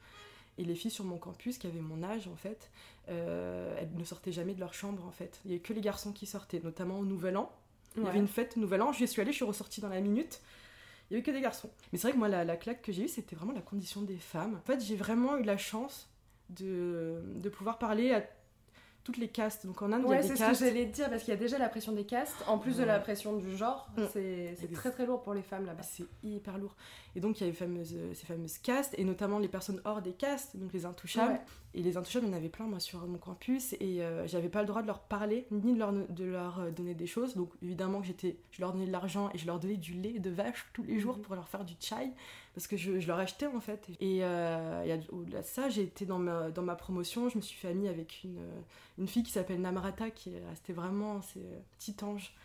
Et 0.59 0.65
les 0.65 0.75
filles 0.75 0.91
sur 0.91 1.05
mon 1.05 1.17
campus 1.17 1.57
qui 1.57 1.67
avaient 1.67 1.79
mon 1.79 2.03
âge 2.03 2.27
en 2.27 2.35
fait, 2.35 2.69
euh, 3.07 3.73
elles 3.79 3.95
ne 3.95 4.03
sortaient 4.03 4.33
jamais 4.33 4.53
de 4.53 4.59
leur 4.59 4.73
chambre 4.73 5.05
en 5.05 5.11
fait. 5.11 5.39
Il 5.45 5.47
n'y 5.47 5.53
avait 5.55 5.63
que 5.63 5.71
les 5.71 5.79
garçons 5.79 6.11
qui 6.11 6.25
sortaient, 6.25 6.59
notamment 6.61 6.99
au 6.99 7.05
Nouvel 7.05 7.37
An. 7.37 7.49
Il 7.97 8.03
y 8.03 8.07
avait 8.07 8.19
une 8.19 8.27
fête 8.27 8.55
Nouvel 8.55 8.81
An, 8.81 8.93
j'y 8.93 9.07
suis 9.07 9.21
allée, 9.21 9.31
je 9.31 9.37
suis 9.37 9.45
ressortie 9.45 9.81
dans 9.81 9.89
la 9.89 9.99
minute. 9.99 10.41
Il 11.09 11.13
y 11.13 11.15
avait 11.17 11.23
que 11.23 11.31
des 11.31 11.41
garçons. 11.41 11.69
Mais 11.91 11.97
c'est 11.97 12.07
vrai 12.07 12.13
que 12.13 12.17
moi, 12.17 12.29
la, 12.29 12.45
la 12.45 12.55
claque 12.55 12.81
que 12.81 12.91
j'ai 12.91 13.05
eue, 13.05 13.07
c'était 13.07 13.35
vraiment 13.35 13.53
la 13.53 13.61
condition 13.61 14.01
des 14.01 14.17
femmes. 14.17 14.55
En 14.55 14.65
fait, 14.65 14.79
j'ai 14.83 14.95
vraiment 14.95 15.37
eu 15.37 15.43
la 15.43 15.57
chance 15.57 16.07
de, 16.49 17.21
de 17.35 17.49
pouvoir 17.49 17.79
parler 17.79 18.13
à 18.13 18.23
toutes 19.09 19.17
les 19.17 19.27
castes. 19.27 19.65
Donc 19.65 19.81
en 19.81 19.91
Inde, 19.91 20.03
il 20.05 20.11
y 20.11 20.13
a 20.13 20.21
des 20.21 20.27
c'est 20.27 20.35
ce 20.35 20.45
que 20.45 20.53
j'allais 20.53 20.85
dire 20.85 21.09
parce 21.09 21.23
qu'il 21.23 21.33
y 21.33 21.37
a 21.37 21.39
déjà 21.39 21.57
la 21.57 21.67
pression 21.67 21.93
des 21.93 22.05
castes, 22.05 22.35
en 22.45 22.59
plus 22.59 22.77
de 22.77 22.83
la 22.83 22.99
pression 22.99 23.37
du 23.37 23.57
genre. 23.57 23.89
Mm. 23.97 24.03
C'est 24.13 24.71
très 24.71 24.91
très 24.91 25.07
lourd 25.07 25.23
pour 25.23 25.33
les 25.33 25.41
femmes 25.41 25.65
là-bas. 25.65 25.81
C'est 25.81 26.05
hyper 26.23 26.59
lourd. 26.59 26.75
Et 27.15 27.19
donc 27.19 27.39
il 27.39 27.43
y 27.43 27.47
a 27.47 27.49
les 27.49 27.55
fameuses, 27.55 27.95
ces 28.13 28.25
fameuses 28.27 28.59
castes, 28.59 28.93
et 28.97 29.03
notamment 29.03 29.39
les 29.39 29.47
personnes 29.47 29.81
hors 29.83 30.03
des 30.03 30.13
castes, 30.13 30.55
donc 30.57 30.71
les 30.73 30.85
intouchables. 30.85 31.39
Et 31.75 31.83
les 31.83 31.97
intouchables, 31.97 32.25
il 32.25 32.31
y 32.31 32.33
en 32.33 32.37
avait 32.37 32.49
plein 32.49 32.65
moi 32.65 32.79
sur 32.79 33.05
mon 33.05 33.17
campus, 33.17 33.73
et 33.79 34.01
euh, 34.01 34.27
j'avais 34.27 34.49
pas 34.49 34.61
le 34.61 34.67
droit 34.67 34.81
de 34.81 34.87
leur 34.87 34.99
parler, 34.99 35.45
ni 35.51 35.73
de 35.73 35.79
leur, 35.79 35.91
de 35.91 36.25
leur 36.25 36.59
euh, 36.59 36.71
donner 36.71 36.95
des 36.95 37.05
choses. 37.05 37.35
Donc 37.35 37.51
évidemment 37.61 38.01
que 38.01 38.07
j'étais, 38.07 38.37
je 38.51 38.61
leur 38.61 38.73
donnais 38.73 38.87
de 38.87 38.91
l'argent 38.91 39.29
et 39.33 39.37
je 39.37 39.45
leur 39.45 39.59
donnais 39.59 39.77
du 39.77 39.93
lait 39.93 40.19
de 40.19 40.29
vache 40.29 40.67
tous 40.73 40.83
les 40.83 40.99
jours 40.99 41.17
mm-hmm. 41.17 41.21
pour 41.21 41.35
leur 41.35 41.47
faire 41.47 41.63
du 41.65 41.75
chai 41.79 42.11
parce 42.59 42.67
que 42.67 42.75
je, 42.75 43.07
leur 43.07 43.19
achetais 43.19 43.47
en 43.47 43.61
fait. 43.61 43.87
Et 44.01 44.19
euh, 44.21 44.97
au-delà 45.13 45.43
de 45.43 45.45
ça, 45.45 45.69
j'ai 45.69 45.83
été 45.83 46.05
dans 46.05 46.19
ma, 46.19 46.75
promotion, 46.75 47.29
je 47.29 47.37
me 47.37 47.41
suis 47.41 47.57
fait 47.57 47.69
amie 47.69 47.87
avec 47.87 48.19
une, 48.25 48.41
une 48.97 49.07
fille 49.07 49.23
qui 49.23 49.31
s'appelle 49.31 49.61
Namrata, 49.61 50.09
qui 50.09 50.33
est 50.33 50.73
vraiment 50.73 51.21
c'est 51.21 51.39
petit 51.77 51.95
ange 52.03 52.35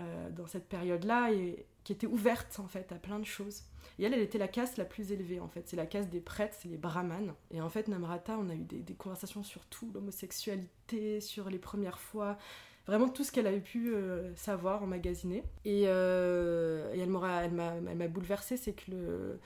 euh, 0.00 0.28
dans 0.30 0.48
cette 0.48 0.68
période-là 0.68 1.30
et 1.32 1.64
qui 1.84 1.92
était 1.92 2.08
ouverte 2.08 2.58
en 2.58 2.66
fait 2.66 2.90
à 2.90 2.96
plein 2.96 3.20
de 3.20 3.24
choses. 3.24 3.62
Et 4.00 4.04
elle, 4.04 4.12
elle 4.12 4.22
était 4.22 4.38
la 4.38 4.48
caste 4.48 4.76
la 4.76 4.84
plus 4.84 5.12
élevée 5.12 5.38
en 5.38 5.46
fait. 5.46 5.68
C'est 5.68 5.76
la 5.76 5.86
caste 5.86 6.10
des 6.10 6.20
prêtres, 6.20 6.56
c'est 6.60 6.68
les 6.68 6.76
brahmanes. 6.76 7.32
Et 7.52 7.60
en 7.60 7.70
fait, 7.70 7.86
Namrata, 7.86 8.36
on 8.40 8.48
a 8.48 8.54
eu 8.56 8.64
des 8.64 8.94
conversations 8.94 9.44
sur 9.44 9.64
tout, 9.66 9.92
l'homosexualité, 9.94 11.20
sur 11.20 11.48
les 11.48 11.58
premières 11.58 12.00
fois, 12.00 12.38
vraiment 12.86 13.08
tout 13.08 13.24
ce 13.24 13.32
qu'elle 13.32 13.46
avait 13.46 13.60
pu 13.60 13.94
euh, 13.94 14.34
savoir, 14.34 14.82
emmagasiner. 14.82 15.44
Et, 15.64 15.84
euh, 15.86 16.92
et 16.94 17.00
elle 17.00 17.10
m'a 17.10 18.08
bouleversée, 18.08 18.56
c'est 18.56 18.72
que 18.72 19.38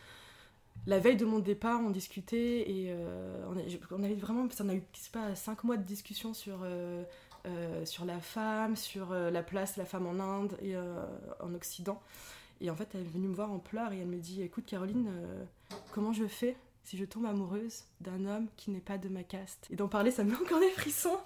la 0.87 0.99
veille 0.99 1.17
de 1.17 1.25
mon 1.25 1.39
départ, 1.39 1.81
on 1.81 1.91
discutait 1.91 2.71
et 2.71 2.87
euh, 2.89 3.47
on, 3.91 4.03
avait 4.03 4.15
vraiment, 4.15 4.49
ça 4.51 4.65
a 4.65 4.75
eu, 4.75 4.83
pas, 5.13 5.35
cinq 5.35 5.65
mois 5.65 5.77
de 5.77 5.85
discussion 5.85 6.35
sur, 6.35 6.67
sur 7.85 8.05
la 8.05 8.21
femme, 8.21 8.77
sur 8.77 9.13
la 9.13 9.43
place 9.43 9.75
de 9.77 9.81
la 9.81 9.87
femme 9.87 10.07
en 10.07 10.21
Inde 10.21 10.57
et 10.63 10.77
en 10.77 11.55
Occident. 11.55 12.01
Et 12.61 12.71
en 12.71 12.77
fait, 12.77 12.89
elle 12.95 13.01
est 13.01 13.05
venue 13.05 13.29
me 13.29 13.35
voir 13.35 13.51
en 13.51 13.59
pleurs 13.59 13.93
et 13.93 13.99
elle 13.99 14.07
me 14.07 14.19
dit 14.19 14.43
Écoute, 14.43 14.65
Caroline, 14.67 15.11
comment 15.93 16.13
je 16.13 16.27
fais 16.27 16.57
si 16.85 16.99
je 16.99 17.05
tombe 17.05 17.25
amoureuse 17.27 17.85
d'un 18.01 18.27
homme 18.27 18.49
qui 18.57 18.71
n'est 18.71 18.81
pas 18.81 18.99
de 18.99 19.09
ma 19.09 19.25
caste. 19.25 19.67
Et 19.71 19.77
d'en 19.77 19.89
parler, 19.89 20.11
ça 20.11 20.23
me 20.23 20.31
met 20.31 20.37
encore 20.37 20.61
des 20.61 20.71
frissons. 20.71 21.19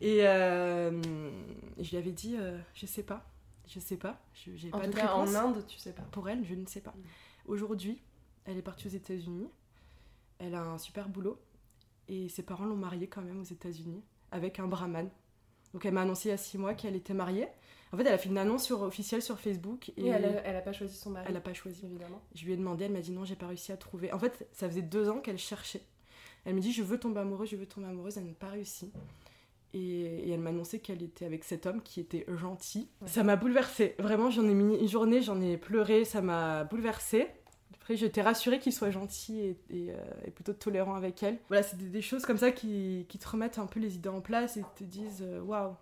Et 0.00 0.26
euh, 0.26 0.90
je 1.78 1.90
lui 1.90 1.96
avais 1.96 2.12
dit, 2.12 2.36
euh, 2.36 2.58
je 2.74 2.86
sais 2.86 3.02
pas, 3.02 3.24
je 3.68 3.78
sais 3.78 3.96
pas, 3.96 4.20
j'ai 4.34 4.70
pas 4.70 4.86
de 4.86 4.92
cas, 4.92 5.14
En 5.14 5.32
Inde, 5.34 5.64
tu 5.68 5.78
sais 5.78 5.92
pas. 5.92 6.02
Pour 6.10 6.28
elle, 6.28 6.44
je 6.44 6.54
ne 6.54 6.66
sais 6.66 6.80
pas. 6.80 6.92
Mm. 6.92 7.02
Aujourd'hui, 7.46 8.00
elle 8.46 8.56
est 8.56 8.62
partie 8.62 8.86
aux 8.86 8.90
États-Unis. 8.90 9.48
Elle 10.38 10.54
a 10.54 10.62
un 10.62 10.78
super 10.78 11.08
boulot 11.08 11.38
et 12.08 12.28
ses 12.28 12.42
parents 12.42 12.64
l'ont 12.64 12.76
mariée 12.76 13.06
quand 13.06 13.22
même 13.22 13.40
aux 13.40 13.44
États-Unis 13.44 14.02
avec 14.30 14.58
un 14.60 14.66
brahman. 14.66 15.08
Donc 15.72 15.84
elle 15.84 15.94
m'a 15.94 16.02
annoncé 16.02 16.28
il 16.28 16.32
y 16.32 16.34
a 16.34 16.38
six 16.38 16.58
mois 16.58 16.74
qu'elle 16.74 16.96
était 16.96 17.14
mariée. 17.14 17.48
En 17.92 17.96
fait, 17.96 18.04
elle 18.04 18.14
a 18.14 18.18
fait 18.18 18.28
une 18.28 18.38
annonce 18.38 18.64
sur, 18.64 18.82
officielle 18.82 19.22
sur 19.22 19.38
Facebook. 19.38 19.90
Et, 19.96 20.08
elle, 20.08 20.24
a, 20.24 20.60
pas 20.60 20.72
choisi 20.72 20.96
son 20.96 21.10
mari 21.10 21.26
Elle 21.28 21.36
a 21.36 21.40
pas 21.40 21.54
choisi. 21.54 21.86
Évidemment. 21.86 22.20
Je 22.34 22.44
lui 22.44 22.52
ai 22.52 22.56
demandé, 22.56 22.84
elle 22.84 22.92
m'a 22.92 23.00
dit 23.00 23.12
non, 23.12 23.24
j'ai 23.24 23.36
pas 23.36 23.46
réussi 23.46 23.72
à 23.72 23.76
trouver. 23.76 24.12
En 24.12 24.18
fait, 24.18 24.48
ça 24.52 24.68
faisait 24.68 24.82
deux 24.82 25.08
ans 25.08 25.20
qu'elle 25.20 25.38
cherchait. 25.38 25.82
Elle 26.44 26.54
me 26.54 26.60
dit, 26.60 26.72
je 26.72 26.82
veux 26.82 26.98
tomber 26.98 27.20
amoureuse, 27.20 27.50
je 27.50 27.56
veux 27.56 27.66
tomber 27.66 27.88
amoureuse, 27.88 28.18
elle 28.18 28.26
n'a 28.26 28.32
pas 28.32 28.48
réussi. 28.48 28.92
Et, 29.74 30.30
elle 30.30 30.40
m'a 30.40 30.50
annoncé 30.50 30.78
qu'elle 30.78 31.02
était 31.02 31.24
avec 31.24 31.44
cet 31.44 31.66
homme 31.66 31.82
qui 31.82 32.00
était 32.00 32.24
gentil. 32.28 32.88
Ça 33.04 33.24
m'a 33.24 33.36
bouleversée. 33.36 33.94
Vraiment, 33.98 34.30
j'en 34.30 34.48
ai 34.48 34.54
mis 34.54 34.76
une 34.76 34.88
journée, 34.88 35.22
j'en 35.22 35.40
ai 35.40 35.56
pleuré, 35.56 36.04
ça 36.04 36.22
m'a 36.22 36.64
bouleversée. 36.64 37.28
Après, 37.74 37.96
j'étais 37.96 38.22
rassurée 38.22 38.58
qu'il 38.58 38.72
soit 38.72 38.90
gentil 38.90 39.40
et, 39.40 39.56
et, 39.70 40.30
plutôt 40.30 40.52
tolérant 40.52 40.94
avec 40.94 41.22
elle. 41.22 41.38
Voilà, 41.48 41.62
c'est 41.62 41.76
des, 41.76 42.02
choses 42.02 42.24
comme 42.24 42.38
ça 42.38 42.52
qui, 42.52 43.06
qui, 43.08 43.18
te 43.18 43.28
remettent 43.28 43.58
un 43.58 43.66
peu 43.66 43.80
les 43.80 43.96
idées 43.96 44.08
en 44.08 44.20
place 44.20 44.56
et 44.56 44.62
te 44.76 44.84
disent 44.84 45.26
waouh. 45.44 45.74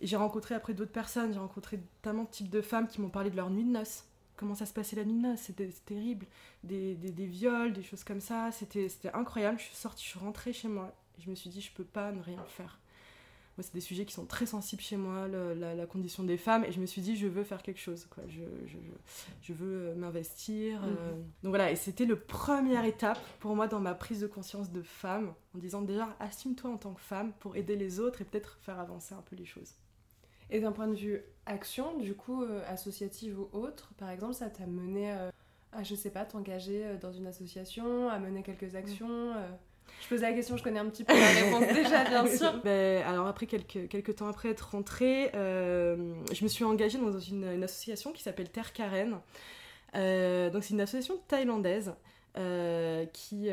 Et 0.00 0.06
j'ai 0.06 0.16
rencontré 0.16 0.54
après 0.54 0.74
d'autres 0.74 0.92
personnes, 0.92 1.32
j'ai 1.32 1.38
rencontré 1.38 1.80
tellement 2.02 2.24
de 2.24 2.30
types 2.30 2.50
de 2.50 2.62
femmes 2.62 2.88
qui 2.88 3.00
m'ont 3.00 3.10
parlé 3.10 3.30
de 3.30 3.36
leur 3.36 3.50
nuit 3.50 3.64
de 3.64 3.70
noces 3.70 4.04
comment 4.40 4.54
ça 4.54 4.64
se 4.64 4.72
passait 4.72 4.96
la 4.96 5.04
nuit 5.04 5.12
de 5.20 5.28
noces, 5.28 5.40
c'était 5.40 5.68
terrible. 5.84 6.26
Des, 6.64 6.94
des, 6.94 7.10
des, 7.12 7.26
viols, 7.26 7.74
des 7.74 7.82
choses 7.82 8.02
comme 8.04 8.22
ça, 8.22 8.50
c'était 8.50 8.88
incroyable. 9.12 9.58
Je 9.58 9.64
suis 9.64 9.76
sortie, 9.76 10.02
je 10.02 10.08
suis 10.08 10.18
rentrée 10.18 10.54
chez 10.54 10.68
moi. 10.68 10.94
Je 11.18 11.28
me 11.28 11.34
suis 11.34 11.50
dit, 11.50 11.60
je 11.60 11.70
peux 11.72 11.84
pas 11.84 12.10
ne 12.10 12.22
rien 12.22 12.42
faire. 12.46 12.80
Moi, 13.58 13.64
c'est 13.64 13.74
des 13.74 13.82
sujets 13.82 14.06
qui 14.06 14.14
sont 14.14 14.24
très 14.24 14.46
sensibles 14.46 14.80
chez 14.80 14.96
moi, 14.96 15.28
la, 15.28 15.74
la, 15.74 15.86
condition 15.86 16.22
des 16.22 16.38
femmes. 16.38 16.64
Et 16.64 16.72
je 16.72 16.80
me 16.80 16.86
suis 16.86 17.02
dit, 17.02 17.16
je 17.16 17.26
veux 17.26 17.44
faire 17.44 17.62
quelque 17.62 17.80
chose. 17.80 18.06
Quoi. 18.06 18.22
Je, 18.28 18.40
je, 18.64 18.78
je 19.42 19.52
veux 19.52 19.90
euh, 19.90 19.94
m'investir. 19.94 20.82
Euh. 20.84 21.12
Mhm. 21.12 21.22
Donc 21.42 21.50
voilà, 21.50 21.70
et 21.70 21.76
c'était 21.76 22.06
le 22.06 22.18
première 22.18 22.86
étape 22.86 23.20
pour 23.40 23.54
moi 23.54 23.68
dans 23.68 23.80
ma 23.80 23.94
prise 23.94 24.20
de 24.20 24.26
conscience 24.26 24.72
de 24.72 24.80
femme, 24.80 25.34
en 25.54 25.58
disant 25.58 25.82
déjà, 25.82 26.16
assume-toi 26.18 26.70
en 26.70 26.78
tant 26.78 26.94
que 26.94 27.02
femme 27.02 27.34
pour 27.40 27.56
aider 27.56 27.76
les 27.76 28.00
autres 28.00 28.22
et 28.22 28.24
peut-être 28.24 28.56
faire 28.62 28.80
avancer 28.80 29.14
un 29.14 29.22
peu 29.22 29.36
les 29.36 29.44
choses. 29.44 29.74
Et 30.50 30.60
d'un 30.60 30.72
point 30.72 30.88
de 30.88 30.94
vue 30.94 31.22
action, 31.46 31.96
du 31.98 32.14
coup, 32.14 32.42
euh, 32.42 32.62
associative 32.68 33.38
ou 33.38 33.48
autre, 33.52 33.92
par 33.98 34.10
exemple, 34.10 34.34
ça 34.34 34.48
t'a 34.48 34.66
mené 34.66 35.12
euh, 35.12 35.30
à, 35.72 35.82
je 35.82 35.94
sais 35.94 36.10
pas, 36.10 36.24
t'engager 36.24 36.84
euh, 36.84 36.96
dans 36.96 37.12
une 37.12 37.26
association, 37.26 38.08
à 38.08 38.18
mener 38.18 38.42
quelques 38.42 38.74
actions 38.74 39.32
Je 40.02 40.08
pose 40.08 40.22
la 40.22 40.32
question, 40.32 40.56
je 40.56 40.62
connais 40.62 40.80
un 40.80 40.88
petit 40.88 41.04
peu 41.04 41.14
la 41.14 41.28
réponse 41.28 41.66
déjà, 41.74 42.04
bien 42.04 42.26
sûr. 42.26 42.60
Ben, 42.64 43.02
alors 43.04 43.26
après, 43.26 43.46
quelques, 43.46 43.88
quelques 43.88 44.16
temps 44.16 44.28
après 44.28 44.48
être 44.50 44.70
rentrée, 44.72 45.30
je 45.34 46.42
me 46.42 46.48
suis 46.48 46.64
engagée 46.64 46.98
dans 46.98 47.18
une, 47.18 47.62
association 47.62 48.12
qui 48.12 48.22
s'appelle 48.22 48.50
Terre 48.50 48.72
Karen. 48.72 49.20
donc 49.92 50.64
c'est 50.64 50.70
une 50.70 50.80
association 50.80 51.18
thaïlandaise 51.28 51.94
qui 53.12 53.48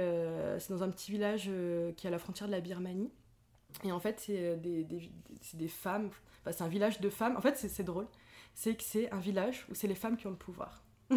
c'est 0.60 0.70
dans 0.70 0.84
un 0.84 0.90
petit 0.90 1.12
village 1.12 1.50
qui 1.96 2.08
est 2.08 2.10
à 2.10 2.12
la 2.12 2.20
frontière 2.20 2.48
de 2.48 2.54
la 2.54 2.62
Birmanie. 2.62 3.12
Et 3.84 3.92
en 3.92 4.00
fait, 4.00 4.20
c'est 4.20 4.56
des, 4.58 4.84
des, 4.84 5.12
des, 5.54 5.68
femmes 5.68 6.10
bah, 6.48 6.54
c'est 6.54 6.64
un 6.64 6.70
village 6.70 7.02
de 7.02 7.10
femmes. 7.10 7.36
En 7.36 7.42
fait, 7.42 7.58
c'est 7.58 7.84
drôle. 7.84 8.08
C'est 8.54 8.76
que 8.76 8.84
c'est 8.84 9.12
un 9.12 9.20
village 9.20 9.66
où 9.70 9.76
c'est 9.76 9.88
les 9.88 9.96
femmes 9.96 10.16
qui 10.16 10.28
ont 10.28 10.32
le 10.32 10.38
pouvoir. 10.38 10.82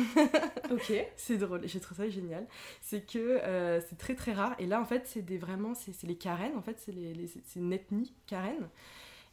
ok. 0.72 0.92
C'est 1.14 1.36
drôle, 1.36 1.68
j'ai 1.68 1.78
trouvé 1.78 2.04
ça 2.04 2.10
génial. 2.10 2.48
C'est 2.80 3.06
que 3.06 3.18
euh, 3.18 3.80
c'est 3.80 3.96
très 3.96 4.16
très 4.16 4.32
rare. 4.32 4.56
Et 4.58 4.66
là, 4.66 4.80
en 4.80 4.84
fait, 4.84 5.06
c'est 5.06 5.22
des 5.22 5.38
vraiment, 5.38 5.74
c'est 5.74 6.02
les 6.02 6.16
Karen. 6.16 6.56
En 6.56 6.62
fait, 6.62 6.80
c'est 6.80 6.90
les, 6.90 7.14
une 7.54 7.72
ethnie 7.72 8.12
Karen. 8.26 8.68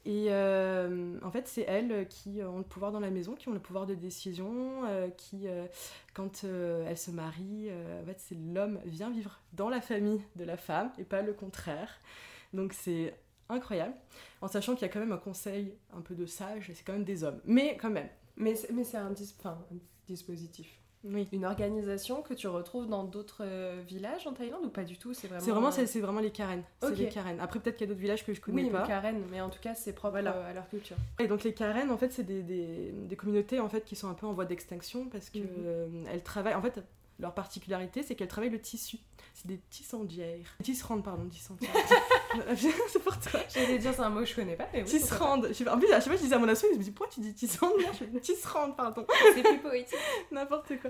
Et 0.05 0.27
euh, 0.29 1.19
en 1.23 1.31
fait, 1.31 1.47
c'est 1.47 1.65
elles 1.67 2.07
qui 2.07 2.43
ont 2.43 2.59
le 2.59 2.63
pouvoir 2.63 2.91
dans 2.91 2.99
la 2.99 3.09
maison, 3.09 3.33
qui 3.33 3.49
ont 3.49 3.53
le 3.53 3.59
pouvoir 3.59 3.87
de 3.87 3.95
décision, 3.95 4.85
euh, 4.85 5.09
qui, 5.09 5.47
quand 6.13 6.43
elles 6.43 6.95
se 6.95 7.09
marient, 7.09 7.71
en 7.71 8.05
fait, 8.05 8.19
c'est 8.19 8.37
l'homme 8.37 8.79
vient 8.85 9.09
vivre 9.09 9.39
dans 9.53 9.69
la 9.69 9.81
famille 9.81 10.21
de 10.35 10.43
la 10.43 10.57
femme 10.57 10.91
et 10.99 11.03
pas 11.05 11.23
le 11.23 11.33
contraire. 11.33 11.99
Donc 12.53 12.73
c'est 12.73 13.15
incroyable, 13.49 13.93
en 14.41 14.47
sachant 14.47 14.73
qu'il 14.73 14.83
y 14.83 14.89
a 14.89 14.93
quand 14.93 14.99
même 14.99 15.11
un 15.11 15.17
conseil 15.17 15.73
un 15.95 16.01
peu 16.01 16.15
de 16.15 16.25
sage, 16.25 16.69
et 16.69 16.73
c'est 16.73 16.83
quand 16.83 16.93
même 16.93 17.03
des 17.03 17.23
hommes. 17.23 17.39
Mais 17.45 17.77
quand 17.77 17.89
même. 17.89 18.09
Mais, 18.35 18.55
mais 18.73 18.83
c'est 18.83 18.97
un, 18.97 19.13
dispositif. 20.07 20.67
Oui. 21.03 21.27
Une 21.31 21.45
organisation 21.45 22.21
que 22.21 22.33
tu 22.33 22.47
retrouves 22.47 22.87
dans 22.87 23.03
d'autres 23.03 23.43
euh, 23.45 23.81
villages 23.87 24.25
en 24.27 24.33
Thaïlande 24.33 24.65
ou 24.65 24.69
pas 24.69 24.83
du 24.83 24.97
tout? 24.97 25.13
C'est 25.13 25.27
vraiment, 25.27 25.43
c'est 25.43 25.51
vraiment, 25.51 25.71
c'est, 25.71 25.99
vraiment 25.99 26.19
les 26.19 26.31
Karen. 26.31 26.63
C'est 26.81 26.95
les 26.95 27.09
Karen. 27.09 27.39
Après, 27.39 27.59
peut-être 27.59 27.77
qu'il 27.77 27.85
y 27.85 27.89
a 27.89 27.93
d'autres 27.93 28.01
villages 28.01 28.25
que 28.25 28.33
je 28.33 28.41
connais 28.41 28.63
oui, 28.63 28.69
pas. 28.69 28.81
Oui, 28.81 28.87
Karen, 28.87 29.23
mais 29.31 29.39
en 29.39 29.49
tout 29.49 29.59
cas, 29.59 29.75
c'est 29.75 29.93
propre 29.93 30.17
euh, 30.17 30.49
à 30.49 30.53
leur 30.53 30.67
culture. 30.69 30.97
Et 31.19 31.27
donc, 31.27 31.43
les 31.43 31.53
Karen, 31.53 31.91
en 31.91 31.97
fait, 31.97 32.11
c'est 32.11 32.23
des, 32.23 32.41
des, 32.41 32.91
des, 32.91 33.15
communautés 33.15 33.59
en 33.59 33.69
fait, 33.69 33.85
qui 33.85 33.95
sont 33.95 34.09
un 34.09 34.13
peu 34.13 34.25
en 34.25 34.33
voie 34.33 34.45
d'extinction 34.45 35.07
parce 35.09 35.29
qu'elles 35.29 35.43
mhm. 35.43 36.07
elles 36.11 36.23
travaillent. 36.23 36.55
En 36.55 36.61
fait, 36.61 36.81
leur 37.19 37.33
particularité, 37.33 38.03
c'est 38.03 38.15
qu'elles 38.15 38.27
travaillent 38.27 38.49
le 38.49 38.61
tissu. 38.61 38.97
C'est 39.37 39.47
des 39.47 39.59
tissandières. 39.69 40.57
Tisserandes, 40.63 41.03
pardon, 41.03 41.29
tissandières. 41.29 41.69
c'est 42.87 43.03
pour 43.03 43.19
toi. 43.19 43.39
J'allais 43.53 43.77
dire, 43.77 43.93
c'est 43.93 44.01
un 44.01 44.09
mot 44.09 44.21
que 44.21 44.25
je 44.25 44.33
connais 44.33 44.55
pas. 44.55 44.67
Mais 44.73 44.81
oui, 44.81 44.89
tisserande. 44.89 45.45
En 45.45 45.77
plus, 45.77 45.91
à 45.91 45.99
chaque 45.99 46.05
fois, 46.05 46.15
je 46.15 46.21
disais 46.21 46.33
à 46.33 46.39
mon 46.39 46.47
asso, 46.47 46.65
je 46.73 46.77
me 46.79 46.83
dis, 46.83 46.89
pourquoi 46.89 47.13
tu 47.13 47.19
dis 47.19 47.35
tissandière 47.35 47.93
Je 47.93 48.05
fais 48.05 48.19
tisserande, 48.19 48.75
pardon. 48.75 49.05
C'est 49.35 49.43
plus 49.43 49.59
poétique. 49.59 49.99
N'importe 50.31 50.79
quoi. 50.81 50.89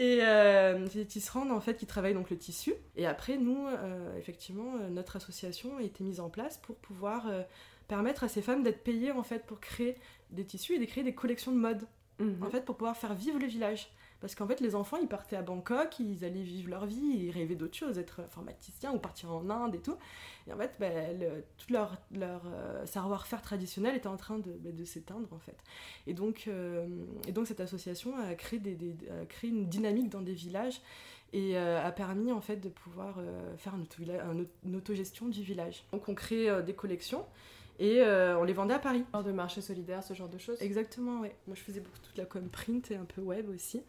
Et 0.00 0.20
euh, 0.20 0.84
c'est 0.88 0.98
des 0.98 1.06
tisserandes, 1.06 1.52
en 1.52 1.60
fait, 1.60 1.76
qui 1.76 1.86
travaillent 1.86 2.14
donc 2.14 2.28
le 2.28 2.36
tissu. 2.36 2.74
Et 2.96 3.06
après, 3.06 3.36
nous, 3.36 3.68
euh, 3.68 4.18
effectivement, 4.18 4.74
euh, 4.80 4.88
notre 4.88 5.14
association 5.14 5.76
a 5.76 5.82
été 5.82 6.02
mise 6.02 6.18
en 6.18 6.28
place 6.28 6.58
pour 6.58 6.74
pouvoir 6.74 7.28
euh, 7.28 7.44
permettre 7.86 8.24
à 8.24 8.28
ces 8.28 8.42
femmes 8.42 8.64
d'être 8.64 8.82
payées, 8.82 9.12
en 9.12 9.22
fait, 9.22 9.46
pour 9.46 9.60
créer 9.60 9.96
des 10.30 10.44
tissus 10.44 10.74
et 10.74 10.78
de 10.80 10.86
créer 10.86 11.04
des 11.04 11.14
collections 11.14 11.52
de 11.52 11.58
mode. 11.58 11.86
Mhm. 12.18 12.42
En 12.42 12.50
fait, 12.50 12.64
pour 12.64 12.76
pouvoir 12.76 12.96
faire 12.96 13.14
vivre 13.14 13.38
le 13.38 13.46
village. 13.46 13.90
Parce 14.20 14.34
qu'en 14.34 14.46
fait, 14.46 14.60
les 14.60 14.74
enfants, 14.74 14.96
ils 15.00 15.08
partaient 15.08 15.36
à 15.36 15.42
Bangkok, 15.42 15.98
ils 16.00 16.24
allaient 16.24 16.42
vivre 16.42 16.70
leur 16.70 16.86
vie, 16.86 16.96
ils 16.96 17.30
rêvaient 17.30 17.54
d'autres 17.54 17.76
choses, 17.76 17.98
être 17.98 18.20
informaticiens 18.20 18.92
ou 18.92 18.98
partir 18.98 19.30
en 19.32 19.50
Inde 19.50 19.74
et 19.74 19.80
tout. 19.80 19.96
Et 20.48 20.52
en 20.52 20.56
fait, 20.56 20.72
ben, 20.80 21.42
tout 21.58 21.72
leur, 21.72 21.98
euh, 22.14 22.86
savoir-faire 22.86 23.42
traditionnel 23.42 23.94
était 23.94 24.06
en 24.06 24.16
train 24.16 24.38
de, 24.38 24.52
ben, 24.58 24.86
s'éteindre, 24.86 25.28
en 25.32 25.38
fait. 25.38 25.56
Et 26.06 26.14
donc, 26.14 26.44
euh, 26.48 26.86
et 27.28 27.32
donc 27.32 27.46
cette 27.46 27.60
association 27.60 28.16
a 28.16 28.34
créé, 28.34 28.58
des, 28.58 28.96
une 29.42 29.68
dynamique 29.68 30.08
dans 30.08 30.22
des 30.22 30.34
villages 30.34 30.80
et 31.32 31.58
euh, 31.58 31.84
a 31.84 31.92
permis, 31.92 32.32
en 32.32 32.40
fait, 32.40 32.56
de 32.56 32.68
pouvoir 32.70 33.16
faire 33.58 33.74
une, 33.74 34.76
autogestion 34.76 35.28
du 35.28 35.42
village. 35.42 35.84
Donc, 35.92 36.08
on 36.08 36.14
crée 36.14 36.62
des 36.62 36.74
collections 36.74 37.26
et 37.78 38.02
on 38.02 38.44
les 38.44 38.52
vendait 38.52 38.74
à 38.74 38.78
Paris. 38.78 39.04
De 39.24 39.32
marché 39.32 39.60
solidaire, 39.60 40.02
ce 40.02 40.14
genre 40.14 40.28
de 40.28 40.38
choses 40.38 40.60
Exactement, 40.60 41.20
ouais. 41.20 41.34
Moi, 41.46 41.56
je 41.56 41.62
faisais 41.62 41.80
beaucoup 41.80 41.98
toute 42.02 42.16
la 42.16 42.24
com 42.24 42.48
print 42.48 42.90
et 42.90 42.96
un 42.96 43.04
peu 43.04 43.20
web 43.20 43.48
aussi. 43.48 43.82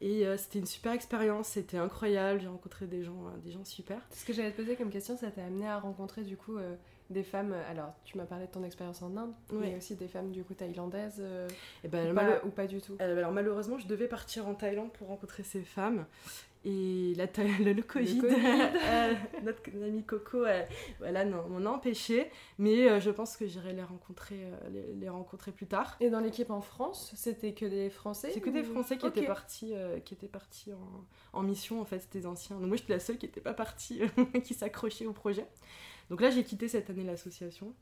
Et 0.00 0.26
euh, 0.26 0.36
c'était 0.36 0.58
une 0.58 0.66
super 0.66 0.92
expérience, 0.92 1.48
c'était 1.48 1.78
incroyable, 1.78 2.40
j'ai 2.40 2.48
rencontré 2.48 2.86
des 2.86 3.02
gens, 3.02 3.26
euh, 3.26 3.38
des 3.44 3.50
gens 3.50 3.64
super. 3.64 3.98
Ce 4.10 4.26
que 4.26 4.32
j'allais 4.32 4.50
te 4.50 4.56
poser 4.56 4.76
comme 4.76 4.90
question, 4.90 5.16
ça 5.16 5.30
t'a 5.30 5.44
amené 5.44 5.66
à 5.66 5.78
rencontrer 5.78 6.22
du 6.22 6.36
coup 6.36 6.58
euh, 6.58 6.76
des 7.10 7.22
femmes, 7.22 7.54
alors 7.70 7.94
tu 8.04 8.16
m'as 8.16 8.24
parlé 8.24 8.46
de 8.46 8.52
ton 8.52 8.64
expérience 8.64 9.02
en 9.02 9.16
Inde, 9.16 9.32
mais 9.52 9.76
aussi 9.76 9.94
des 9.94 10.08
femmes 10.08 10.30
du 10.30 10.42
coup 10.44 10.54
thaïlandaises, 10.54 11.20
et 11.20 11.54
eh 11.84 11.88
ben, 11.88 12.10
ou, 12.10 12.14
pas, 12.14 12.44
ou, 12.44 12.50
pas, 12.50 12.66
du 12.66 12.80
tout 12.80 12.96
Alors 12.98 13.32
malheureusement, 13.32 13.78
je 13.78 13.86
devais 13.86 14.08
partir 14.08 14.48
en 14.48 14.54
Thaïlande 14.54 14.92
pour 14.92 15.08
rencontrer 15.08 15.42
ces 15.42 15.62
femmes, 15.62 16.06
et 16.66 17.14
la 17.14 17.26
le, 17.64 17.72
le, 17.72 17.82
Covid, 17.82 18.22
euh, 18.24 19.14
notre 19.44 19.62
amie 19.84 20.02
Coco, 20.02 20.44
voilà, 20.98 21.24
m'en 21.24 21.64
a 21.64 21.68
empêché. 21.68 22.28
Mais 22.58 22.88
euh, 22.88 23.00
je 23.00 23.10
pense 23.10 23.36
que 23.36 23.46
j'irai 23.46 23.72
les 23.72 23.84
rencontrer, 23.84 24.40
euh, 24.42 24.94
les, 24.98 25.08
rencontrer 25.08 25.52
plus 25.52 25.66
tard. 25.66 25.96
Et 26.00 26.10
dans 26.10 26.18
l'équipe 26.18 26.50
en 26.50 26.60
France, 26.60 27.12
c'était 27.14 27.52
que 27.52 27.66
des 27.66 27.88
Français 27.88 28.30
C'est 28.34 28.40
que 28.40 28.50
des 28.50 28.64
Français 28.64 28.98
qui 28.98 29.06
étaient 29.06 29.26
partis, 29.26 29.74
qui 30.04 30.14
étaient 30.14 30.26
partis 30.26 30.72
en, 30.72 31.38
en, 31.38 31.42
mission, 31.42 31.80
en 31.80 31.84
fait, 31.84 32.00
c'était 32.00 32.20
des 32.20 32.26
anciens. 32.26 32.56
Donc 32.56 32.66
moi, 32.66 32.76
j'étais 32.76 32.94
la 32.94 33.00
seule 33.00 33.18
qui 33.18 33.26
n'était 33.26 33.40
pas 33.40 33.54
partie, 33.54 34.00
qui 34.44 34.54
s'accrochait 34.54 35.06
au 35.06 35.12
projet. 35.12 35.46
Donc 36.10 36.20
là, 36.20 36.30
j'ai 36.30 36.44
quitté 36.44 36.68
cette 36.68 36.90
année 36.90 37.04
l'association. 37.04 37.74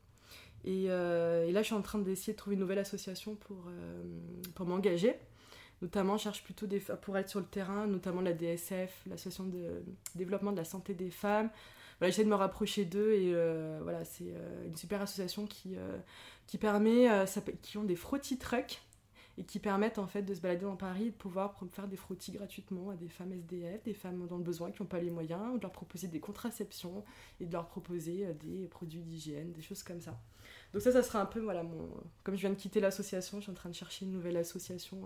Et, 0.63 0.85
et, 0.85 0.87
là, 0.87 1.61
je 1.61 1.65
suis 1.65 1.75
en 1.75 1.81
train 1.83 1.99
d'essayer 1.99 2.33
de 2.33 2.37
trouver 2.37 2.55
une 2.55 2.61
nouvelle 2.61 2.79
association 2.79 3.35
pour, 3.35 3.65
pour 4.55 4.65
m'engager 4.65 5.15
notamment 5.81 6.17
cherche 6.17 6.43
plutôt 6.43 6.67
des, 6.67 6.79
pour 6.79 7.17
être 7.17 7.29
sur 7.29 7.39
le 7.39 7.45
terrain, 7.45 7.87
notamment 7.87 8.21
la 8.21 8.33
DSF, 8.33 9.03
l'association 9.07 9.45
de 9.45 9.83
développement 10.15 10.51
de 10.51 10.57
la 10.57 10.63
santé 10.63 10.93
des 10.93 11.11
femmes. 11.11 11.49
J'essaie 12.01 12.23
de 12.23 12.29
me 12.29 12.35
rapprocher 12.35 12.85
d'eux 12.85 13.13
et 13.13 13.31
euh, 13.33 13.79
voilà, 13.81 14.03
c'est 14.03 14.25
euh, 14.27 14.67
une 14.67 14.75
super 14.75 15.01
association 15.01 15.45
qui, 15.45 15.75
euh, 15.77 15.97
qui 16.45 16.57
permet, 16.57 17.07
qui 17.61 17.77
ont 17.77 17.83
des 17.83 17.95
frottis 17.95 18.37
trucks 18.37 18.81
et 19.37 19.43
qui 19.43 19.59
permettent 19.59 19.99
en 19.99 20.07
fait 20.07 20.21
de 20.21 20.33
se 20.33 20.39
balader 20.39 20.63
dans 20.63 20.75
Paris 20.75 21.07
et 21.07 21.11
de 21.11 21.15
pouvoir 21.15 21.55
faire 21.71 21.87
des 21.87 21.97
frottis 21.97 22.31
gratuitement 22.31 22.89
à 22.89 22.95
des 22.95 23.09
femmes 23.09 23.33
SDF, 23.33 23.83
des 23.83 23.93
femmes 23.93 24.27
dans 24.27 24.37
le 24.37 24.43
besoin 24.43 24.71
qui 24.71 24.81
n'ont 24.81 24.87
pas 24.87 24.99
les 24.99 25.11
moyens, 25.11 25.53
ou 25.53 25.57
de 25.57 25.63
leur 25.63 25.71
proposer 25.71 26.07
des 26.07 26.19
contraceptions 26.19 27.03
et 27.39 27.45
de 27.45 27.53
leur 27.53 27.67
proposer 27.67 28.33
des 28.35 28.67
produits 28.67 29.01
d'hygiène, 29.01 29.51
des 29.51 29.61
choses 29.61 29.83
comme 29.83 30.01
ça. 30.01 30.17
Donc 30.73 30.81
ça, 30.81 30.91
ça 30.91 31.03
sera 31.03 31.21
un 31.21 31.25
peu, 31.25 31.39
voilà, 31.39 31.63
mon... 31.63 31.89
comme 32.23 32.35
je 32.35 32.41
viens 32.41 32.49
de 32.49 32.55
quitter 32.55 32.79
l'association, 32.79 33.39
je 33.39 33.43
suis 33.43 33.51
en 33.51 33.55
train 33.55 33.69
de 33.69 33.75
chercher 33.75 34.05
une 34.05 34.11
nouvelle 34.11 34.37
association 34.37 35.01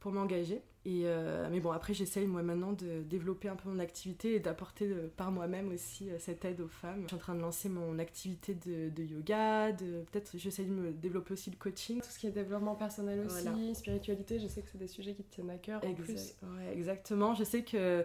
pour 0.00 0.12
m'engager. 0.12 0.62
Et 0.86 1.02
euh, 1.04 1.46
mais 1.50 1.60
bon, 1.60 1.72
après, 1.72 1.92
j'essaye 1.92 2.26
moi 2.26 2.42
maintenant 2.42 2.72
de 2.72 3.02
développer 3.02 3.48
un 3.48 3.56
peu 3.56 3.68
mon 3.68 3.78
activité 3.80 4.34
et 4.34 4.40
d'apporter 4.40 4.86
euh, 4.86 5.08
par 5.14 5.30
moi-même 5.30 5.70
aussi 5.72 6.08
euh, 6.08 6.16
cette 6.18 6.42
aide 6.46 6.62
aux 6.62 6.68
femmes. 6.68 7.02
Je 7.02 7.08
suis 7.08 7.16
en 7.16 7.18
train 7.18 7.34
de 7.34 7.40
lancer 7.40 7.68
mon 7.68 7.98
activité 7.98 8.54
de, 8.54 8.88
de 8.88 9.02
yoga, 9.02 9.72
de 9.72 10.02
peut-être 10.10 10.38
j'essaye 10.38 10.64
de 10.64 10.72
me 10.72 10.90
développer 10.90 11.34
aussi 11.34 11.50
le 11.50 11.56
coaching. 11.56 12.00
Tout 12.00 12.08
ce 12.08 12.18
qui 12.18 12.26
est 12.26 12.30
développement 12.30 12.76
personnel 12.76 13.26
aussi, 13.26 13.74
spiritualité, 13.74 14.38
je 14.38 14.46
sais 14.46 14.62
que 14.62 14.68
c'est 14.72 14.78
des 14.78 14.88
sujets 14.88 15.12
qui 15.12 15.22
te 15.22 15.34
tiennent 15.34 15.50
à 15.50 15.58
cœur. 15.58 15.84
en 15.84 15.92
plus. 15.92 16.34
Ouais, 16.42 16.72
exactement. 16.72 17.34
Je 17.34 17.44
sais 17.44 17.62
que 17.62 18.02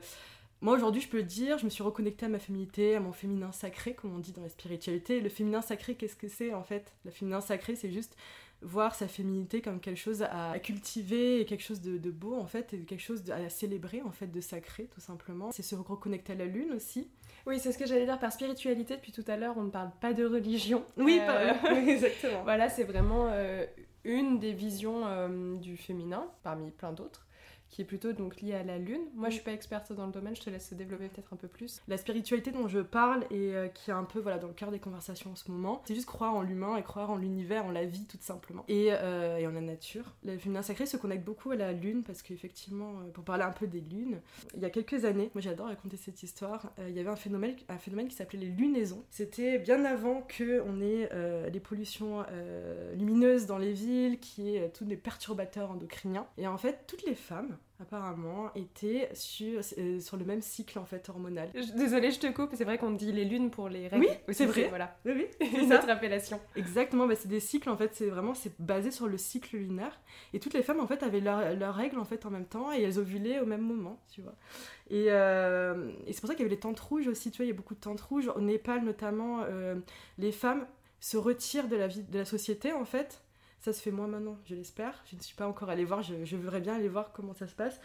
moi 0.65 0.73
aujourd'hui, 0.73 0.99
je 0.99 1.07
peux 1.07 1.17
le 1.17 1.23
dire, 1.23 1.59
je 1.59 1.65
me 1.65 1.69
suis 1.69 1.83
reconnectée 1.83 2.25
à 2.25 2.29
ma 2.29 2.39
féminité, 2.39 2.95
à 2.95 2.99
mon 2.99 3.11
féminin 3.11 3.51
sacré, 3.51 3.93
comme 3.93 4.15
on 4.15 4.17
dit 4.17 4.31
dans 4.31 4.41
la 4.41 4.49
spiritualité. 4.49 5.21
Le 5.21 5.29
féminin 5.29 5.61
sacré, 5.61 5.93
qu'est-ce 5.93 6.15
que 6.15 6.27
c'est 6.27 6.55
en 6.55 6.63
fait? 6.63 6.91
Le 7.05 7.11
féminin 7.11 7.39
sacré, 7.39 7.75
c'est 7.75 7.91
juste 7.91 8.17
voir 8.63 8.95
sa 8.95 9.07
féminité 9.07 9.61
comme 9.61 9.79
quelque 9.79 9.99
chose 9.99 10.23
à, 10.23 10.57
cultiver 10.57 11.39
et 11.39 11.45
quelque 11.45 11.61
chose 11.61 11.81
de, 11.81 12.09
beau 12.09 12.33
en 12.33 12.47
fait 12.47 12.73
et 12.73 12.79
quelque 12.79 13.03
chose 13.03 13.29
à 13.29 13.47
célébrer 13.47 14.01
en 14.01 14.09
fait 14.09 14.25
de 14.25 14.41
sacré 14.41 14.89
tout 14.91 15.01
simplement. 15.01 15.51
C'est 15.51 15.61
se 15.61 15.75
reconnecter 15.75 16.33
à 16.33 16.35
la 16.35 16.45
lune 16.45 16.71
aussi. 16.71 17.11
Oui 17.45 17.59
c'est 17.59 17.71
ce 17.71 17.77
que 17.77 17.85
j'allais 17.85 18.05
dire. 18.05 18.17
Par 18.17 18.33
spiritualité 18.33 18.95
depuis 18.95 19.11
tout 19.11 19.25
à 19.27 19.37
l'heure 19.37 19.55
on 19.57 19.63
ne 19.65 19.69
parle 19.69 19.91
pas 20.01 20.13
de 20.13 20.25
religion. 20.25 20.83
Oui, 20.97 21.19
euh, 21.21 21.53
exactement. 21.87 22.41
Voilà 22.43 22.69
c'est 22.69 22.85
vraiment 22.85 23.27
euh, 23.29 23.67
une 24.03 24.39
des 24.39 24.53
visions 24.53 25.05
euh, 25.05 25.57
du 25.57 25.77
féminin 25.77 26.25
parmi 26.41 26.71
plein 26.71 26.91
d'autres 26.91 27.24
qui 27.69 27.81
est 27.81 27.85
plutôt 27.85 28.13
donc 28.13 28.41
lié 28.41 28.53
à 28.53 28.63
la 28.63 28.77
lune. 28.77 29.01
Moi, 29.15 29.29
je 29.29 29.35
suis 29.35 29.43
pas 29.43 29.51
experte 29.51 29.91
dans 29.91 30.05
le 30.05 30.11
domaine, 30.11 30.35
je 30.35 30.41
te 30.41 30.49
laisse 30.49 30.73
développer 30.73 31.09
peut-être 31.09 31.33
un 31.33 31.37
peu 31.37 31.47
plus. 31.47 31.81
La 31.87 31.97
spiritualité 31.97 32.51
dont 32.51 32.67
je 32.67 32.79
parle 32.79 33.25
et 33.31 33.55
euh, 33.55 33.67
qui 33.67 33.91
est 33.91 33.93
un 33.93 34.03
peu 34.03 34.19
voilà 34.19 34.37
dans 34.37 34.47
le 34.47 34.53
cœur 34.53 34.71
des 34.71 34.79
conversations 34.79 35.31
en 35.31 35.35
ce 35.35 35.51
moment, 35.51 35.81
c'est 35.85 35.95
juste 35.95 36.07
croire 36.07 36.33
en 36.33 36.41
l'humain 36.41 36.77
et 36.77 36.83
croire 36.83 37.09
en 37.09 37.17
l'univers, 37.17 37.65
en 37.65 37.71
la 37.71 37.85
vie 37.85 38.05
tout 38.05 38.17
simplement, 38.21 38.63
et, 38.67 38.89
euh, 38.91 39.37
et 39.37 39.47
en 39.47 39.51
la 39.51 39.61
nature. 39.61 40.13
Le 40.23 40.37
féminin 40.37 40.61
sacré 40.61 40.85
se 40.85 40.97
connecte 40.97 41.25
beaucoup 41.25 41.51
à 41.51 41.55
la 41.55 41.73
lune 41.73 42.03
parce 42.03 42.21
qu'effectivement, 42.21 42.99
euh, 42.99 43.11
pour 43.11 43.23
parler 43.23 43.43
un 43.43 43.51
peu 43.51 43.67
des 43.67 43.81
lunes, 43.81 44.21
il 44.55 44.61
y 44.61 44.65
a 44.65 44.69
quelques 44.69 45.05
années, 45.05 45.31
moi 45.33 45.41
j'adore 45.41 45.67
raconter 45.67 45.97
cette 45.97 46.23
histoire, 46.23 46.71
il 46.79 46.95
y 46.95 46.99
avait 46.99 47.09
un 47.09 47.15
phénomène, 47.15 47.55
un 47.69 47.77
phénomène 47.77 48.07
qui 48.07 48.15
s'appelait 48.15 48.39
les 48.39 48.47
lunaisons. 48.49 49.03
C'était 49.09 49.59
bien 49.59 49.83
avant 49.85 50.21
que 50.21 50.61
on 50.65 50.81
ait 50.81 51.09
les 51.51 51.59
pollutions 51.59 52.23
lumineuses 52.95 53.45
dans 53.45 53.57
les 53.57 53.73
villes, 53.73 54.19
qui 54.19 54.55
est 54.55 54.69
tous 54.73 54.85
les 54.85 54.97
perturbateurs 54.97 55.71
endocriniens. 55.71 56.27
Et 56.37 56.47
en 56.47 56.57
fait, 56.57 56.85
toutes 56.87 57.05
les 57.05 57.15
femmes 57.15 57.57
apparemment, 57.81 58.53
étaient 58.55 59.09
sur, 59.13 59.61
euh, 59.77 59.99
sur 59.99 60.17
le 60.17 60.25
même 60.25 60.41
cycle 60.41 60.79
en 60.79 60.85
fait 60.85 61.09
hormonal. 61.09 61.49
Désolée, 61.75 62.11
je 62.11 62.19
te 62.19 62.27
coupe, 62.27 62.51
c'est 62.53 62.63
vrai 62.63 62.77
qu'on 62.77 62.91
dit 62.91 63.11
les 63.11 63.25
lunes 63.25 63.51
pour 63.51 63.67
les 63.69 63.87
règles. 63.87 64.05
Oui, 64.27 64.33
c'est 64.33 64.45
vrai. 64.45 64.67
Voilà. 64.69 64.97
Oui. 65.05 65.25
C'est 65.39 65.65
notre 65.65 65.89
appellation. 65.89 66.39
Exactement, 66.55 67.07
bah, 67.07 67.15
c'est 67.15 67.27
des 67.27 67.39
cycles 67.39 67.69
en 67.69 67.77
fait, 67.77 67.93
c'est 67.93 68.07
vraiment 68.07 68.33
c'est 68.33 68.59
basé 68.59 68.91
sur 68.91 69.07
le 69.07 69.17
cycle 69.17 69.57
lunaire. 69.57 69.99
Et 70.33 70.39
toutes 70.39 70.53
les 70.53 70.63
femmes 70.63 70.79
en 70.79 70.87
fait 70.87 71.03
avaient 71.03 71.19
leurs 71.19 71.75
règles 71.75 71.99
en 71.99 72.05
fait 72.05 72.25
en 72.25 72.29
même 72.29 72.45
temps 72.45 72.71
et 72.71 72.81
elles 72.81 72.99
ovulaient 72.99 73.39
au 73.39 73.45
même 73.45 73.61
moment, 73.61 73.99
tu 74.11 74.21
vois. 74.21 74.35
Et, 74.89 75.07
euh, 75.09 75.91
et 76.07 76.13
c'est 76.13 76.21
pour 76.21 76.29
ça 76.29 76.35
qu'il 76.35 76.43
y 76.43 76.45
avait 76.45 76.55
les 76.55 76.59
tentes 76.59 76.79
rouges 76.79 77.07
aussi, 77.07 77.31
tu 77.31 77.37
vois, 77.37 77.45
il 77.45 77.49
y 77.49 77.51
a 77.51 77.55
beaucoup 77.55 77.75
de 77.75 77.79
tentes 77.79 78.01
rouges. 78.01 78.27
Au 78.35 78.41
Népal 78.41 78.83
notamment, 78.83 79.41
euh, 79.43 79.75
les 80.17 80.31
femmes 80.31 80.65
se 80.99 81.17
retirent 81.17 81.67
de 81.67 81.75
la 81.75 81.87
vie 81.87 82.03
de 82.03 82.17
la 82.19 82.25
société 82.25 82.71
en 82.73 82.85
fait 82.85 83.21
ça 83.65 83.73
se 83.73 83.81
fait 83.81 83.91
moins 83.91 84.05
maintenant, 84.05 84.37
je 84.45 84.53
l'espère. 84.53 84.93
Je 85.09 85.15
ne 85.15 85.21
suis 85.21 85.35
pas 85.35 85.47
encore 85.47 85.69
allée 85.69 85.85
voir, 85.85 86.03
je, 86.03 86.23
je, 86.23 86.35
voudrais 86.35 86.61
bien 86.61 86.75
aller 86.75 86.87
voir 86.87 87.11
comment 87.11 87.33
ça 87.33 87.47
se 87.47 87.55
passe 87.55 87.79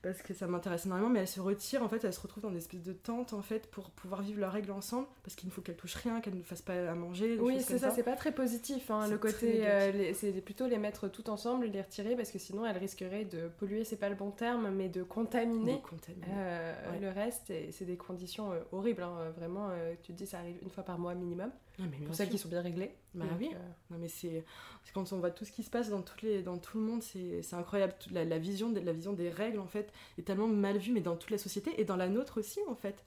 parce 0.00 0.22
que 0.22 0.32
ça 0.32 0.46
m'intéresse 0.46 0.86
énormément. 0.86 1.10
Mais 1.10 1.18
elles 1.18 1.28
se 1.28 1.40
retirent, 1.40 1.82
en 1.82 1.88
fait, 1.88 2.04
elles 2.04 2.12
se 2.12 2.20
retrouvent 2.20 2.44
dans 2.44 2.52
des 2.52 2.58
espèces 2.58 2.84
de 2.84 2.92
tentes 2.92 3.32
en 3.32 3.42
fait 3.42 3.68
pour 3.68 3.90
pouvoir 3.90 4.22
vivre 4.22 4.38
leurs 4.38 4.52
règles 4.52 4.70
ensemble 4.70 5.08
parce 5.24 5.34
qu'il 5.34 5.48
ne 5.48 5.52
faut 5.52 5.60
qu'elles 5.60 5.76
touchent 5.76 5.96
rien, 5.96 6.20
qu'elles 6.20 6.36
ne 6.36 6.42
fassent 6.42 6.62
pas 6.62 6.88
à 6.88 6.94
manger. 6.94 7.36
Oui, 7.40 7.60
c'est 7.60 7.78
ça, 7.78 7.90
c'est 7.90 8.04
pas 8.04 8.14
très 8.14 8.30
positif. 8.30 8.92
Hein, 8.92 9.08
le 9.08 9.18
côté, 9.18 9.66
euh, 9.66 10.12
c'est 10.14 10.30
plutôt 10.40 10.68
les 10.68 10.78
mettre 10.78 11.08
tout 11.08 11.28
ensemble, 11.30 11.66
les 11.66 11.82
retirer 11.82 12.14
parce 12.14 12.30
que 12.30 12.38
sinon 12.38 12.64
elles 12.64 12.78
risqueraient 12.78 13.24
de 13.24 13.48
polluer, 13.58 13.82
c'est 13.82 13.96
pas 13.96 14.08
le 14.08 14.14
bon 14.14 14.30
terme, 14.30 14.70
mais 14.70 14.88
de 14.88 15.02
contaminer, 15.02 15.82
euh, 16.28 16.74
le 17.00 17.08
reste. 17.08 17.50
Et 17.50 17.72
c'est 17.72 17.86
des 17.86 17.96
conditions 17.96 18.52
euh, 18.52 18.60
horribles, 18.70 19.02
hein, 19.02 19.32
vraiment. 19.36 19.70
tu 20.04 20.12
te 20.12 20.18
dis, 20.18 20.28
ça 20.28 20.38
arrive 20.38 20.58
une 20.62 20.70
fois 20.70 20.84
par 20.84 20.96
mois 20.96 21.14
minimum. 21.14 21.50
Ah, 21.80 21.82
mais 21.90 22.04
pour 22.06 22.14
celles 22.14 22.28
qui 22.28 22.38
sont 22.38 22.48
bien 22.48 22.60
réglées. 22.60 22.94
Bah 23.14 23.24
oui. 23.38 23.50
Euh, 23.52 23.58
non, 23.90 23.98
mais 23.98 24.08
c'est 24.08 24.44
quand 24.92 25.12
on 25.12 25.18
voit 25.18 25.30
tout 25.30 25.44
ce 25.44 25.50
qui 25.50 25.64
se 25.64 25.70
passe 25.70 25.90
dans, 25.90 26.02
toutes 26.02 26.22
les, 26.22 26.42
dans 26.42 26.56
tout 26.56 26.78
le 26.78 26.84
monde, 26.84 27.02
c'est 27.02 27.42
incroyable. 27.52 27.94
La, 28.12 28.24
la, 28.24 28.38
vision 28.38 28.70
de, 28.70 28.78
la 28.78 28.92
vision 28.92 29.12
des 29.12 29.28
règles, 29.28 29.58
en 29.58 29.66
fait, 29.66 29.92
est 30.18 30.22
tellement 30.22 30.46
mal 30.46 30.78
vue, 30.78 30.92
mais 30.92 31.00
dans 31.00 31.16
toute 31.16 31.30
la 31.30 31.38
société 31.38 31.80
et 31.80 31.84
dans 31.84 31.96
la 31.96 32.08
nôtre 32.08 32.38
aussi, 32.38 32.60
en 32.68 32.76
fait. 32.76 33.04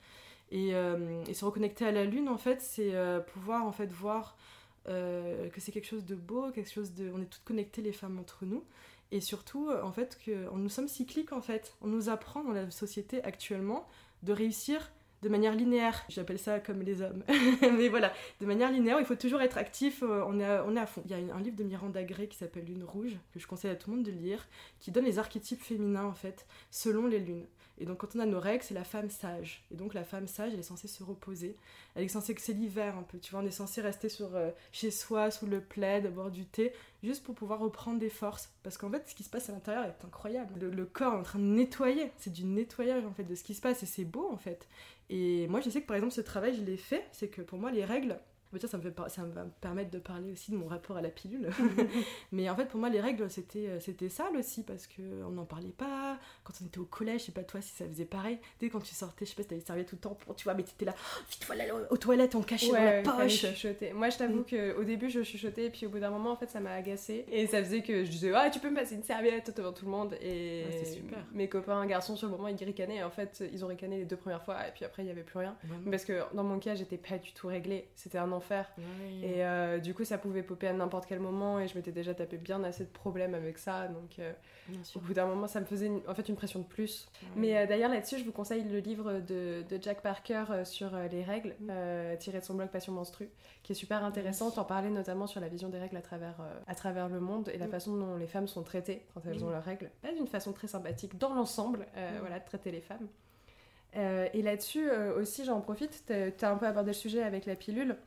Et, 0.51 0.75
euh, 0.75 1.23
et 1.27 1.33
se 1.33 1.45
reconnecter 1.45 1.85
à 1.85 1.91
la 1.91 2.05
lune, 2.05 2.27
en 2.27 2.37
fait, 2.37 2.61
c'est 2.61 2.93
euh, 2.93 3.19
pouvoir, 3.19 3.65
en 3.65 3.71
fait, 3.71 3.91
voir 3.91 4.37
que 4.85 5.59
c'est 5.59 5.73
quelque 5.73 5.87
chose 5.87 6.05
de 6.05 6.15
beau, 6.15 6.49
quelque 6.51 6.71
chose 6.71 6.93
de... 6.93 7.11
On 7.13 7.21
est 7.21 7.25
toutes 7.25 7.43
connectées, 7.43 7.81
les 7.81 7.91
femmes, 7.91 8.19
entre 8.19 8.45
nous. 8.45 8.63
Et 9.11 9.19
surtout, 9.19 9.69
en 9.69 9.91
fait, 9.91 10.17
que 10.25 10.49
nous 10.55 10.69
sommes 10.69 10.87
cycliques, 10.87 11.33
en 11.33 11.41
fait. 11.41 11.75
On 11.81 11.87
nous 11.87 12.07
apprend 12.07 12.41
dans 12.41 12.53
la 12.53 12.71
société 12.71 13.21
actuellement 13.23 13.85
de 14.23 14.31
réussir 14.31 14.89
de 15.21 15.29
manière 15.29 15.55
linéaire. 15.55 16.03
J'appelle 16.09 16.39
ça 16.39 16.59
comme 16.59 16.81
les 16.81 17.01
hommes. 17.01 17.23
Mais 17.61 17.89
voilà, 17.89 18.13
de 18.41 18.45
manière 18.45 18.71
linéaire, 18.71 18.99
il 18.99 19.05
faut 19.05 19.15
toujours 19.15 19.41
être 19.41 19.57
actif, 19.57 20.03
euh, 20.03 20.23
on 20.27 20.39
est 20.39 20.45
à, 20.45 20.63
on 20.67 20.75
est 20.75 20.79
à 20.79 20.85
fond. 20.85 21.01
Il 21.05 21.11
y 21.11 21.13
a 21.13 21.35
un 21.35 21.41
livre 21.41 21.55
de 21.55 21.63
Miranda 21.63 22.03
Gray 22.03 22.27
qui 22.27 22.37
s'appelle 22.37 22.65
Lune 22.65 22.83
rouge, 22.83 23.17
que 23.33 23.39
je 23.39 23.47
conseille 23.47 23.71
à 23.71 23.75
tout 23.75 23.89
le 23.89 23.97
monde 23.97 24.05
de 24.05 24.11
lire, 24.11 24.47
qui 24.79 24.91
donne 24.91 25.05
les 25.05 25.19
archétypes 25.19 25.61
féminins 25.61 26.05
en 26.05 26.13
fait, 26.13 26.45
selon 26.71 27.07
les 27.07 27.19
lunes. 27.19 27.45
Et 27.79 27.85
donc 27.85 27.99
quand 27.99 28.15
on 28.15 28.19
a 28.19 28.25
nos 28.25 28.39
règles, 28.39 28.63
c'est 28.63 28.73
la 28.73 28.83
femme 28.83 29.09
sage. 29.09 29.63
Et 29.71 29.75
donc 29.75 29.93
la 29.93 30.03
femme 30.03 30.27
sage, 30.27 30.53
elle 30.53 30.59
est 30.59 30.63
censée 30.63 30.87
se 30.87 31.03
reposer. 31.03 31.55
Elle 31.95 32.03
est 32.03 32.07
censée 32.07 32.33
que 32.33 32.41
c'est 32.41 32.53
l'hiver 32.53 32.97
un 32.97 33.03
peu. 33.03 33.19
Tu 33.19 33.31
vois, 33.31 33.41
on 33.41 33.45
est 33.45 33.51
censé 33.51 33.81
rester 33.81 34.09
sur, 34.09 34.35
euh, 34.35 34.51
chez 34.71 34.91
soi, 34.91 35.31
sous 35.31 35.45
le 35.45 35.61
plaid, 35.61 36.11
boire 36.13 36.31
du 36.31 36.45
thé, 36.45 36.73
juste 37.03 37.23
pour 37.23 37.35
pouvoir 37.35 37.59
reprendre 37.59 37.99
des 37.99 38.09
forces. 38.09 38.49
Parce 38.63 38.77
qu'en 38.77 38.89
fait, 38.89 39.07
ce 39.07 39.15
qui 39.15 39.23
se 39.23 39.29
passe 39.29 39.49
à 39.49 39.53
l'intérieur 39.53 39.85
est 39.85 40.05
incroyable. 40.05 40.53
Le, 40.59 40.69
le, 40.69 40.85
corps 40.85 41.13
est 41.13 41.17
en 41.17 41.23
train 41.23 41.39
de 41.39 41.43
nettoyer. 41.45 42.11
C'est 42.17 42.33
du 42.33 42.45
nettoyage 42.45 43.05
en 43.05 43.13
fait 43.13 43.23
de 43.23 43.35
ce 43.35 43.43
qui 43.43 43.53
se 43.53 43.61
passe 43.61 43.83
et 43.83 43.87
c'est 43.87 44.05
beau 44.05 44.29
en 44.31 44.37
fait. 44.37 44.67
Et 45.09 45.47
moi, 45.47 45.61
je 45.61 45.69
sais 45.69 45.81
que 45.81 45.87
par 45.87 45.95
exemple, 45.95 46.13
ce 46.13 46.21
travail, 46.21 46.55
je 46.55 46.63
l'ai 46.63 46.77
fait. 46.77 47.05
C'est 47.11 47.29
que 47.29 47.41
pour 47.41 47.59
moi, 47.59 47.71
les 47.71 47.85
règles, 47.85 48.19
ça, 48.67 48.77
me 48.77 48.81
fait, 48.81 48.93
ça 49.09 49.23
va 49.23 49.43
me 49.43 49.49
permettre 49.61 49.91
de 49.91 49.99
parler 49.99 50.31
aussi 50.31 50.51
de 50.51 50.57
mon 50.57 50.67
rapport 50.67 50.97
à 50.97 51.01
la 51.01 51.09
pilule. 51.09 51.49
mais 52.31 52.49
en 52.49 52.55
fait, 52.55 52.65
pour 52.65 52.79
moi, 52.79 52.89
les 52.89 53.01
règles, 53.01 53.29
c'était, 53.29 53.67
euh, 53.67 53.79
c'était 53.79 54.09
sale 54.09 54.35
aussi 54.37 54.63
parce 54.63 54.87
qu'on 54.87 55.29
n'en 55.29 55.45
parlait 55.45 55.73
pas. 55.77 56.17
Quand 56.43 56.53
on 56.61 56.65
était 56.65 56.79
au 56.79 56.85
collège, 56.85 57.21
je 57.21 57.25
sais 57.27 57.31
pas 57.31 57.43
toi 57.43 57.61
si 57.61 57.75
ça 57.75 57.85
faisait 57.85 58.05
pareil. 58.05 58.39
Dès 58.59 58.69
quand 58.69 58.79
tu 58.79 58.93
sortais, 58.93 59.25
je 59.25 59.31
sais 59.31 59.35
pas 59.35 59.43
si 59.43 59.49
t'avais 59.49 59.61
servi 59.61 59.85
tout 59.85 59.95
le 59.95 60.01
temps, 60.01 60.15
pour, 60.15 60.35
tu 60.35 60.45
vois, 60.45 60.53
mais 60.53 60.63
t'étais 60.63 60.85
là, 60.85 60.95
vite, 61.29 61.43
voilà, 61.45 61.63
aux 61.89 61.97
toilettes, 61.97 62.35
on 62.35 62.41
cachait 62.41 62.71
dans 62.71 62.73
la 62.73 63.01
poche. 63.01 63.45
Moi, 63.93 64.09
je 64.09 64.17
t'avoue 64.17 64.41
mm. 64.41 64.75
qu'au 64.75 64.83
début, 64.83 65.09
je 65.09 65.23
chuchotais, 65.23 65.65
et 65.65 65.69
puis 65.69 65.85
au 65.85 65.89
bout 65.89 65.99
d'un 65.99 66.09
moment, 66.09 66.31
en 66.31 66.37
fait, 66.37 66.49
ça 66.49 66.59
m'a 66.59 66.71
agacé. 66.71 67.25
Et 67.31 67.47
ça 67.47 67.63
faisait 67.63 67.81
que 67.81 68.03
je 68.03 68.09
disais, 68.09 68.31
ah, 68.33 68.49
tu 68.49 68.59
peux 68.59 68.69
me 68.69 68.75
passer 68.75 68.95
une 68.95 69.03
serviette 69.03 69.55
devant 69.55 69.73
tout 69.73 69.85
le 69.85 69.91
monde. 69.91 70.15
Et 70.21 70.65
super. 70.85 71.19
mes 71.33 71.49
copains 71.49 71.85
garçons, 71.85 72.15
sur 72.15 72.27
le 72.27 72.35
moment, 72.35 72.47
ils 72.47 72.63
ricanaient. 72.63 73.03
En 73.03 73.11
fait, 73.11 73.43
ils 73.51 73.63
ont 73.63 73.67
ricané 73.67 73.97
les 73.97 74.05
deux 74.05 74.17
premières 74.17 74.43
fois, 74.43 74.67
et 74.67 74.71
puis 74.71 74.85
après, 74.85 75.03
il 75.03 75.05
n'y 75.05 75.11
avait 75.11 75.23
plus 75.23 75.39
rien. 75.39 75.55
Parce 75.89 76.05
que 76.05 76.21
dans 76.33 76.43
mon 76.43 76.59
cas, 76.59 76.75
j'étais 76.75 76.97
pas 76.97 77.17
du 77.17 77.33
tout 77.33 77.47
réglée. 77.47 77.87
C'était 77.95 78.17
un 78.17 78.27
enfer. 78.37 78.71
Et 79.23 79.43
euh, 79.43 79.79
du 79.79 79.93
coup, 79.93 80.05
ça 80.05 80.17
pouvait 80.17 80.43
popper 80.43 80.67
à 80.67 80.73
n'importe 80.73 81.05
quel 81.07 81.19
moment 81.19 81.59
et 81.59 81.67
je 81.67 81.75
m'étais 81.75 81.91
déjà 81.91 82.13
tapé 82.13 82.37
bien 82.37 82.63
assez 82.63 82.83
de 82.83 82.89
problèmes 82.89 83.35
avec 83.35 83.57
ça. 83.57 83.87
Donc, 83.87 84.19
euh, 84.19 84.31
au 84.95 84.99
bout 84.99 85.13
d'un 85.13 85.25
moment, 85.25 85.47
ça 85.47 85.59
me 85.59 85.65
faisait 85.65 85.91
en 86.07 86.13
fait 86.13 86.29
une 86.29 86.35
pression 86.35 86.59
de 86.59 86.65
plus. 86.65 87.07
Mais 87.35 87.57
euh, 87.57 87.65
d'ailleurs, 87.65 87.89
là-dessus, 87.89 88.19
je 88.19 88.23
vous 88.23 88.31
conseille 88.31 88.63
le 88.63 88.79
livre 88.79 89.19
de, 89.19 89.63
de 89.67 89.81
Jack 89.81 90.01
Parker 90.01 90.45
sur 90.63 90.91
les 91.11 91.23
règles, 91.23 91.55
mm. 91.59 92.17
tiré 92.19 92.39
de 92.39 92.45
son 92.45 92.55
blog 92.55 92.69
Passion 92.69 92.93
Menstru, 92.93 93.29
qui 93.63 93.73
est 93.73 93.75
super 93.75 94.03
intéressant. 94.03 94.53
en 94.57 94.63
parlait 94.63 94.89
notamment 94.89 95.27
sur 95.27 95.41
la 95.41 95.47
vision 95.47 95.69
des 95.69 95.79
règles 95.79 95.97
à 95.97 96.01
travers, 96.01 96.35
à 96.67 96.75
travers 96.75 97.09
le 97.09 97.19
monde 97.19 97.49
et 97.53 97.57
la 97.57 97.67
mm. 97.67 97.71
façon 97.71 97.97
dont 97.97 98.15
les 98.15 98.27
femmes 98.27 98.47
sont 98.47 98.63
traitées 98.63 99.05
quand 99.13 99.21
elles 99.25 99.43
ont 99.43 99.49
mm. 99.49 99.51
leurs 99.51 99.63
règles. 99.63 99.91
Pas 100.01 100.13
d'une 100.13 100.27
façon 100.27 100.53
très 100.53 100.67
sympathique 100.67 101.17
dans 101.17 101.33
l'ensemble, 101.33 101.87
voilà, 102.19 102.39
de 102.39 102.45
traiter 102.45 102.71
les 102.71 102.81
femmes. 102.81 103.07
et 103.93 104.41
là-dessus 104.41 104.89
aussi, 105.17 105.45
j'en 105.45 105.61
profite, 105.61 106.03
tu 106.07 106.45
as 106.45 106.51
un 106.51 106.57
peu 106.57 106.67
abordé 106.67 106.89
le 106.91 106.93
sujet 106.93 107.23
avec 107.23 107.45
la 107.45 107.55
pilule. 107.55 107.97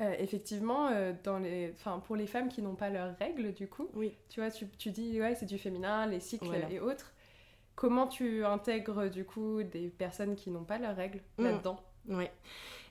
Euh, 0.00 0.12
effectivement, 0.18 0.88
euh, 0.88 1.12
dans 1.22 1.38
les, 1.38 1.72
pour 2.06 2.16
les 2.16 2.26
femmes 2.26 2.48
qui 2.48 2.62
n'ont 2.62 2.74
pas 2.74 2.90
leurs 2.90 3.16
règles, 3.18 3.52
du 3.52 3.68
coup, 3.68 3.88
oui. 3.94 4.16
tu 4.28 4.40
vois, 4.40 4.50
tu, 4.50 4.66
tu 4.76 4.90
dis, 4.90 5.20
ouais, 5.20 5.36
c'est 5.36 5.46
du 5.46 5.56
féminin, 5.56 6.06
les 6.06 6.20
cycles 6.20 6.52
et 6.68 6.80
autres. 6.80 7.12
Comment 7.76 8.06
tu 8.06 8.44
intègres, 8.44 9.08
du 9.08 9.24
coup, 9.24 9.62
des 9.62 9.88
personnes 9.88 10.34
qui 10.34 10.50
n'ont 10.50 10.64
pas 10.64 10.78
leurs 10.78 10.96
règles 10.96 11.20
mm. 11.38 11.44
là-dedans? 11.44 11.76
Oui. 12.08 12.24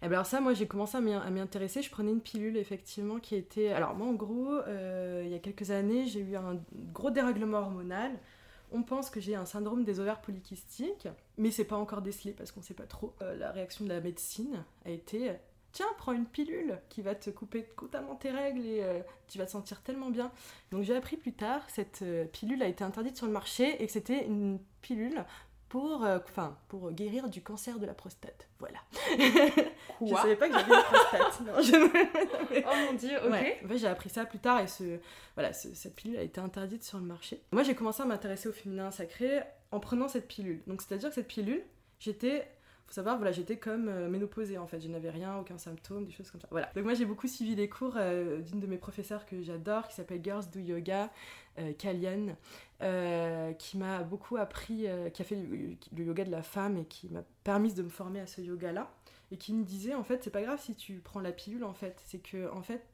Eh 0.02 0.08
ben 0.08 0.14
alors 0.14 0.26
ça, 0.26 0.42
moi, 0.42 0.54
j'ai 0.54 0.66
commencé 0.66 0.98
à 0.98 1.02
m'y 1.02 1.40
intéresser. 1.40 1.82
Je 1.82 1.90
prenais 1.90 2.12
une 2.12 2.22
pilule, 2.22 2.58
effectivement, 2.58 3.20
qui 3.20 3.36
était... 3.36 3.70
Alors 3.70 3.96
moi, 3.96 4.08
en 4.08 4.14
gros, 4.14 4.54
euh, 4.68 5.24
il 5.26 5.32
y 5.32 5.36
a 5.36 5.40
quelques 5.40 5.72
années, 5.72 6.06
j'ai 6.08 6.22
eu 6.22 6.36
un 6.36 6.62
gros 6.94 7.12
dérèglement 7.12 7.60
hormonal. 7.60 8.12
On 8.72 8.82
pense 8.82 9.10
que 9.10 9.20
j'ai 9.20 9.36
un 9.36 9.46
syndrome 9.46 9.84
des 9.84 10.00
ovaires 10.00 10.20
polykystiques, 10.20 11.08
mais 11.38 11.52
c'est 11.52 11.66
pas 11.66 11.78
encore 11.78 12.02
décelé 12.02 12.34
parce 12.34 12.52
qu'on 12.52 12.62
sait 12.62 12.74
pas 12.74 12.88
trop. 12.88 13.14
la 13.22 13.52
réaction 13.52 13.86
de 13.86 13.90
la 13.90 14.02
médecine 14.02 14.64
a 14.84 14.90
été 14.90 15.34
tiens, 15.74 15.88
prends 15.98 16.14
une 16.14 16.26
pilule 16.26 16.80
qui 16.88 17.02
va 17.02 17.16
te 17.16 17.30
couper 17.30 17.64
totalement 17.78 18.16
tes 18.16 18.32
règles 18.32 18.66
et 18.66 18.84
euh, 18.84 19.02
tu 19.28 19.38
vas 19.38 19.46
te 19.46 19.52
sentir 19.52 19.82
tellement 19.82 20.10
bien. 20.10 20.32
Donc 20.72 20.84
j'ai 20.84 20.96
appris 20.96 21.18
plus 21.18 21.34
tard 21.34 21.66
que 21.66 21.74
cette 21.74 22.04
euh, 22.04 22.26
pilule 22.26 22.64
a 22.64 22.68
été 22.68 22.84
interdite 22.84 23.18
sur 23.18 23.26
le 23.26 23.34
marché 23.34 23.82
et 23.84 23.88
que 23.88 23.92
c'était 23.92 24.26
une 24.26 24.60
pilule 24.82 25.26
pour, 25.68 26.06
euh, 26.06 26.20
enfin, 26.24 26.56
pour 26.68 26.92
guérir 26.92 27.28
du 27.30 27.42
cancer 27.42 27.80
de 27.80 27.88
la 27.88 27.96
prostate. 27.96 28.48
Voilà. 28.60 28.78
Quoi 29.98 30.08
je 30.08 30.14
savais 30.14 30.36
pas 30.36 30.48
que 30.48 30.54
j'avais 30.54 30.76
une 30.76 30.84
prostate. 30.84 31.42
Non, 31.42 31.62
je... 31.62 32.64
oh 32.68 32.86
mon 32.86 32.94
dieu, 32.94 33.18
ok. 33.26 33.32
Ouais. 33.32 33.60
j'ai 33.76 33.88
appris 33.88 34.10
ça 34.12 34.26
plus 34.26 34.38
tard 34.38 34.60
et 34.60 34.68
ce, 34.68 35.00
voilà, 35.34 35.52
cette 35.52 35.96
pilule 35.96 36.18
a 36.18 36.22
été 36.22 36.40
interdite 36.40 36.84
sur 36.84 37.00
le 37.00 37.06
marché. 37.06 37.42
Moi, 37.52 37.64
j'ai 37.64 37.74
commencé 37.74 38.04
à 38.04 38.06
m'intéresser 38.06 38.48
au 38.48 38.54
féminin 38.54 38.92
sacré 38.92 39.42
en 39.72 39.80
prenant 39.80 40.08
cette 40.08 40.28
pilule. 40.28 40.62
Donc, 40.68 40.84
c'est-à-dire 40.84 41.10
que 41.10 41.16
cette 41.16 41.28
pilule, 41.28 41.64
j'étais 42.00 42.48
faut 42.86 42.94
savoir, 42.94 43.18
voilà, 43.18 43.32
j'étais 43.32 43.58
comme 43.58 43.88
euh, 43.88 44.10
ménopausée 44.10 44.58
en 44.58 44.68
fait, 44.68 44.82
je 44.82 44.88
n'avais 44.88 45.10
rien, 45.10 45.38
aucun 45.38 45.58
symptôme, 45.58 46.06
des 46.06 46.12
choses 46.12 46.30
comme 46.30 46.42
ça. 46.42 46.48
Voilà. 46.52 46.70
Donc 46.76 46.84
moi 46.84 46.94
j'ai 46.94 47.06
beaucoup 47.06 47.28
suivi 47.28 47.56
les 47.56 47.70
cours 47.70 47.96
euh, 47.98 48.40
d'une 48.42 48.60
de 48.60 48.68
mes 48.68 48.78
professeurs 48.78 49.26
que 49.26 49.42
j'adore, 49.42 49.88
qui 49.88 49.96
s'appelle 49.96 50.22
Girls 50.24 50.46
Do 50.52 50.60
Yoga, 50.60 51.12
euh, 51.60 51.74
Kalian, 51.74 52.36
qui 53.58 53.78
m'a 53.78 54.04
beaucoup 54.04 54.36
appris, 54.38 54.88
qui 55.14 55.22
a 55.22 55.26
fait 55.26 55.38
le, 55.38 56.04
yoga 56.04 56.26
de 56.26 56.32
la 56.32 56.44
femme 56.44 56.78
et 56.78 56.86
qui 56.86 57.08
m'a 57.10 57.24
permis 57.46 57.74
de 57.74 57.82
me 57.82 57.90
former 57.90 58.20
à 58.20 58.28
ce 58.28 58.42
yoga-là, 58.42 58.92
et 59.32 59.38
qui 59.38 59.54
me 59.54 59.64
disait 59.64 59.96
en 59.96 60.04
fait, 60.04 60.22
c'est 60.22 60.30
pas 60.30 60.42
grave 60.42 60.60
si 60.62 60.76
tu 60.76 61.00
prends 61.00 61.22
la 61.22 61.32
pilule 61.32 61.64
en 61.64 61.74
fait, 61.74 62.02
c'est 62.06 62.20
que 62.20 62.52
en 62.52 62.62
fait, 62.62 62.86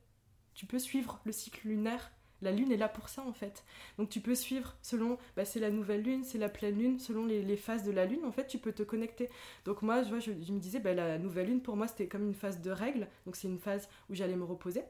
tu 0.53 0.67
peux 0.67 0.77
suivre 0.77 1.19
le 1.25 1.31
cycle 1.31 1.67
lunaire 1.67 2.11
La 2.41 2.51
lune 2.51 2.71
est 2.71 2.77
là 2.77 2.87
pour 2.87 3.09
ça 3.09 3.23
en 3.23 3.33
fait. 3.33 3.63
Donc 3.97 4.09
tu 4.09 4.21
peux 4.21 4.35
suivre 4.35 4.75
selon, 4.81 5.17
bah, 5.35 5.45
c'est 5.45 5.59
la 5.59 5.69
nouvelle 5.69 6.03
lune, 6.03 6.23
c'est 6.23 6.37
la 6.37 6.49
pleine 6.49 6.77
lune, 6.77 6.99
selon 6.99 7.25
les, 7.25 7.57
phases 7.57 7.83
de 7.83 7.91
la 7.91 8.05
lune, 8.05 8.25
en 8.25 8.31
fait 8.31 8.47
tu 8.47 8.57
peux 8.57 8.71
te 8.71 8.83
connecter. 8.83 9.29
Donc 9.65 9.81
moi, 9.81 10.03
je, 10.03 10.09
vois, 10.09 10.19
je, 10.19 10.31
me 10.31 10.59
disais, 10.59 10.79
bah, 10.79 10.93
la 10.93 11.17
nouvelle 11.17 11.47
lune 11.47 11.61
pour 11.61 11.75
moi 11.75 11.87
c'était 11.87 12.07
comme 12.07 12.25
une 12.25 12.33
phase 12.33 12.61
de 12.61 12.71
règle, 12.71 13.07
donc 13.25 13.35
c'est 13.35 13.47
une 13.47 13.59
phase 13.59 13.89
où 14.09 14.15
j'allais 14.15 14.35
me 14.35 14.43
reposer. 14.45 14.83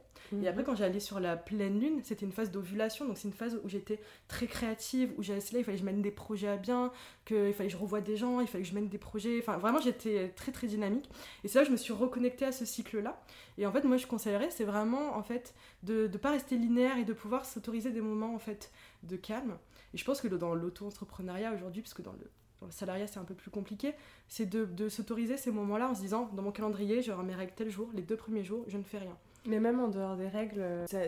Et 0.43 0.47
après 0.47 0.61
mhm. 0.61 0.65
quand 0.65 0.75
j'allais 0.75 0.99
sur 0.99 1.19
la 1.19 1.37
pleine 1.37 1.79
lune, 1.79 2.01
c'était 2.03 2.25
une 2.25 2.31
phase 2.31 2.51
d'ovulation, 2.51 3.05
donc 3.05 3.17
c'est 3.17 3.27
une 3.27 3.33
phase 3.33 3.59
où 3.63 3.69
j'étais 3.69 3.99
très 4.27 4.47
créative, 4.47 5.13
où 5.17 5.23
j'allais 5.23 5.39
là, 5.39 5.59
il 5.59 5.63
fallait 5.63 5.77
que 5.77 5.81
je 5.81 5.85
mène 5.85 6.01
des 6.01 6.11
projets 6.11 6.49
à 6.49 6.57
bien, 6.57 6.91
qu'il 7.29 7.53
fallait 7.53 7.69
que 7.69 7.75
je 7.75 7.81
revoie 7.81 8.01
des 8.01 8.17
gens, 8.17 8.41
il 8.41 8.47
fallait 8.47 8.63
que 8.63 8.69
je 8.69 8.75
mène 8.75 8.89
des 8.89 8.97
projets, 8.97 9.39
enfin 9.39 9.57
vraiment 9.57 9.79
j'étais 9.79 10.29
très 10.29 10.51
très 10.51 10.67
dynamique. 10.67 11.09
Et 11.43 11.47
c'est 11.47 11.59
là 11.59 11.65
je 11.65 11.71
me 11.71 11.77
suis 11.77 11.93
reconnectée 11.93 12.45
à 12.45 12.51
ce 12.51 12.65
cycle-là. 12.65 13.21
Et 13.57 13.65
en 13.65 13.71
fait 13.71 13.83
moi 13.83 13.97
je 13.97 14.07
conseillerais, 14.07 14.49
c'est 14.49 14.63
vraiment 14.63 15.15
en 15.15 15.23
fait 15.23 15.53
de 15.83 16.09
ne 16.11 16.17
pas 16.17 16.31
rester 16.31 16.57
linéaire 16.57 16.97
et 16.97 17.05
de 17.05 17.13
pouvoir 17.13 17.45
s'autoriser 17.45 17.91
des 17.91 18.01
moments 18.01 18.35
en 18.35 18.39
fait 18.39 18.71
de 19.03 19.15
calme. 19.15 19.57
Et 19.93 19.97
je 19.97 20.05
pense 20.05 20.21
que 20.21 20.27
dans 20.27 20.53
l'auto-entrepreneuriat 20.53 21.53
aujourd'hui, 21.53 21.83
dans 22.03 22.13
le, 22.13 22.31
dans 22.59 22.67
le 22.67 22.71
salariat 22.71 23.07
c'est 23.07 23.19
un 23.19 23.25
peu 23.25 23.35
plus 23.35 23.51
compliqué, 23.51 23.93
c'est 24.27 24.45
de, 24.45 24.65
de 24.65 24.89
s'autoriser 24.89 25.37
ces 25.37 25.51
moments-là 25.51 25.89
en 25.89 25.95
se 25.95 26.01
disant 26.01 26.29
dans 26.33 26.43
mon 26.43 26.51
calendrier, 26.51 27.01
je 27.01 27.11
mes 27.11 27.35
règles 27.35 27.53
tel 27.55 27.69
jour, 27.69 27.89
les 27.93 28.01
deux 28.01 28.17
premiers 28.17 28.43
jours, 28.43 28.65
je 28.67 28.77
ne 28.77 28.83
fais 28.83 28.97
rien. 28.99 29.17
Mais 29.45 29.59
même 29.59 29.79
en 29.79 29.87
dehors 29.87 30.15
des 30.15 30.27
règles, 30.27 30.63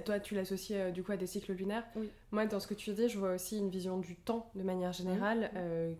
toi 0.06 0.20
tu 0.20 0.36
l'associes 0.36 0.76
euh, 0.76 0.91
du 0.91 1.04
coup 1.04 1.12
à 1.12 1.17
des 1.17 1.28
cycles 1.28 1.54
lunaires. 1.54 1.84
Oui. 1.96 2.10
Moi 2.32 2.46
dans 2.46 2.60
ce 2.60 2.67
que 2.67 2.74
tu 2.74 2.91
dis, 2.91 3.10
je 3.10 3.17
vois 3.17 3.34
aussi 3.34 3.58
une 3.58 3.70
vision 3.70 3.98
du 3.98 4.15
temps 4.15 4.50
de 4.56 4.63
manière 4.63 4.94
générale. 4.94 5.52
Euh, 5.56 5.94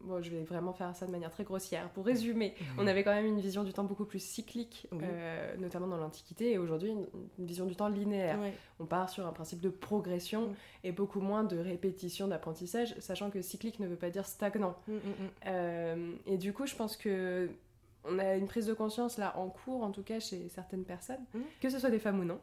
bon, 0.00 0.20
je 0.20 0.30
vais 0.30 0.42
vraiment 0.42 0.72
faire 0.72 0.94
ça 0.96 1.06
de 1.06 1.12
manière 1.12 1.30
très 1.30 1.44
grossière. 1.44 1.88
Pour 1.90 2.04
résumer, 2.04 2.54
on 2.78 2.86
avait 2.86 3.04
quand 3.04 3.14
même 3.14 3.26
une 3.26 3.40
vision 3.40 3.62
du 3.62 3.72
temps 3.72 3.84
beaucoup 3.84 4.04
plus 4.04 4.22
cyclique, 4.22 4.88
euh, 4.92 5.56
notamment 5.56 5.86
dans 5.86 5.98
l'Antiquité, 5.98 6.52
et 6.52 6.58
aujourd'hui 6.58 6.90
une, 6.90 7.06
vision 7.38 7.66
du 7.66 7.76
temps 7.76 7.88
linéaire. 7.88 8.38
On 8.80 8.86
part 8.86 9.08
sur 9.08 9.26
un 9.26 9.32
principe 9.32 9.60
de 9.60 9.68
progression 9.68 10.48
et 10.84 10.92
beaucoup 10.92 11.20
moins 11.20 11.44
de 11.44 11.58
répétition 11.58 12.26
d'apprentissage, 12.26 12.94
sachant 12.98 13.30
que 13.30 13.40
cyclique 13.40 13.78
ne 13.78 13.86
veut 13.86 13.96
pas 13.96 14.10
dire 14.10 14.26
stagnant. 14.26 14.74
Et 15.46 16.38
du 16.38 16.52
coup, 16.52 16.66
je 16.66 16.74
pense 16.74 16.96
que 16.96 17.48
on 18.04 18.18
a 18.18 18.34
une 18.34 18.46
prise 18.46 18.66
de 18.66 18.74
conscience 18.74 19.18
là 19.18 19.36
en 19.36 19.48
cours, 19.48 19.82
en 19.82 19.90
tout 19.90 20.02
cas 20.02 20.20
chez 20.20 20.48
certaines 20.48 20.84
personnes, 20.84 21.24
mmh. 21.34 21.40
que 21.60 21.68
ce 21.68 21.78
soit 21.78 21.90
des 21.90 21.98
femmes 21.98 22.20
ou 22.20 22.24
non, 22.24 22.40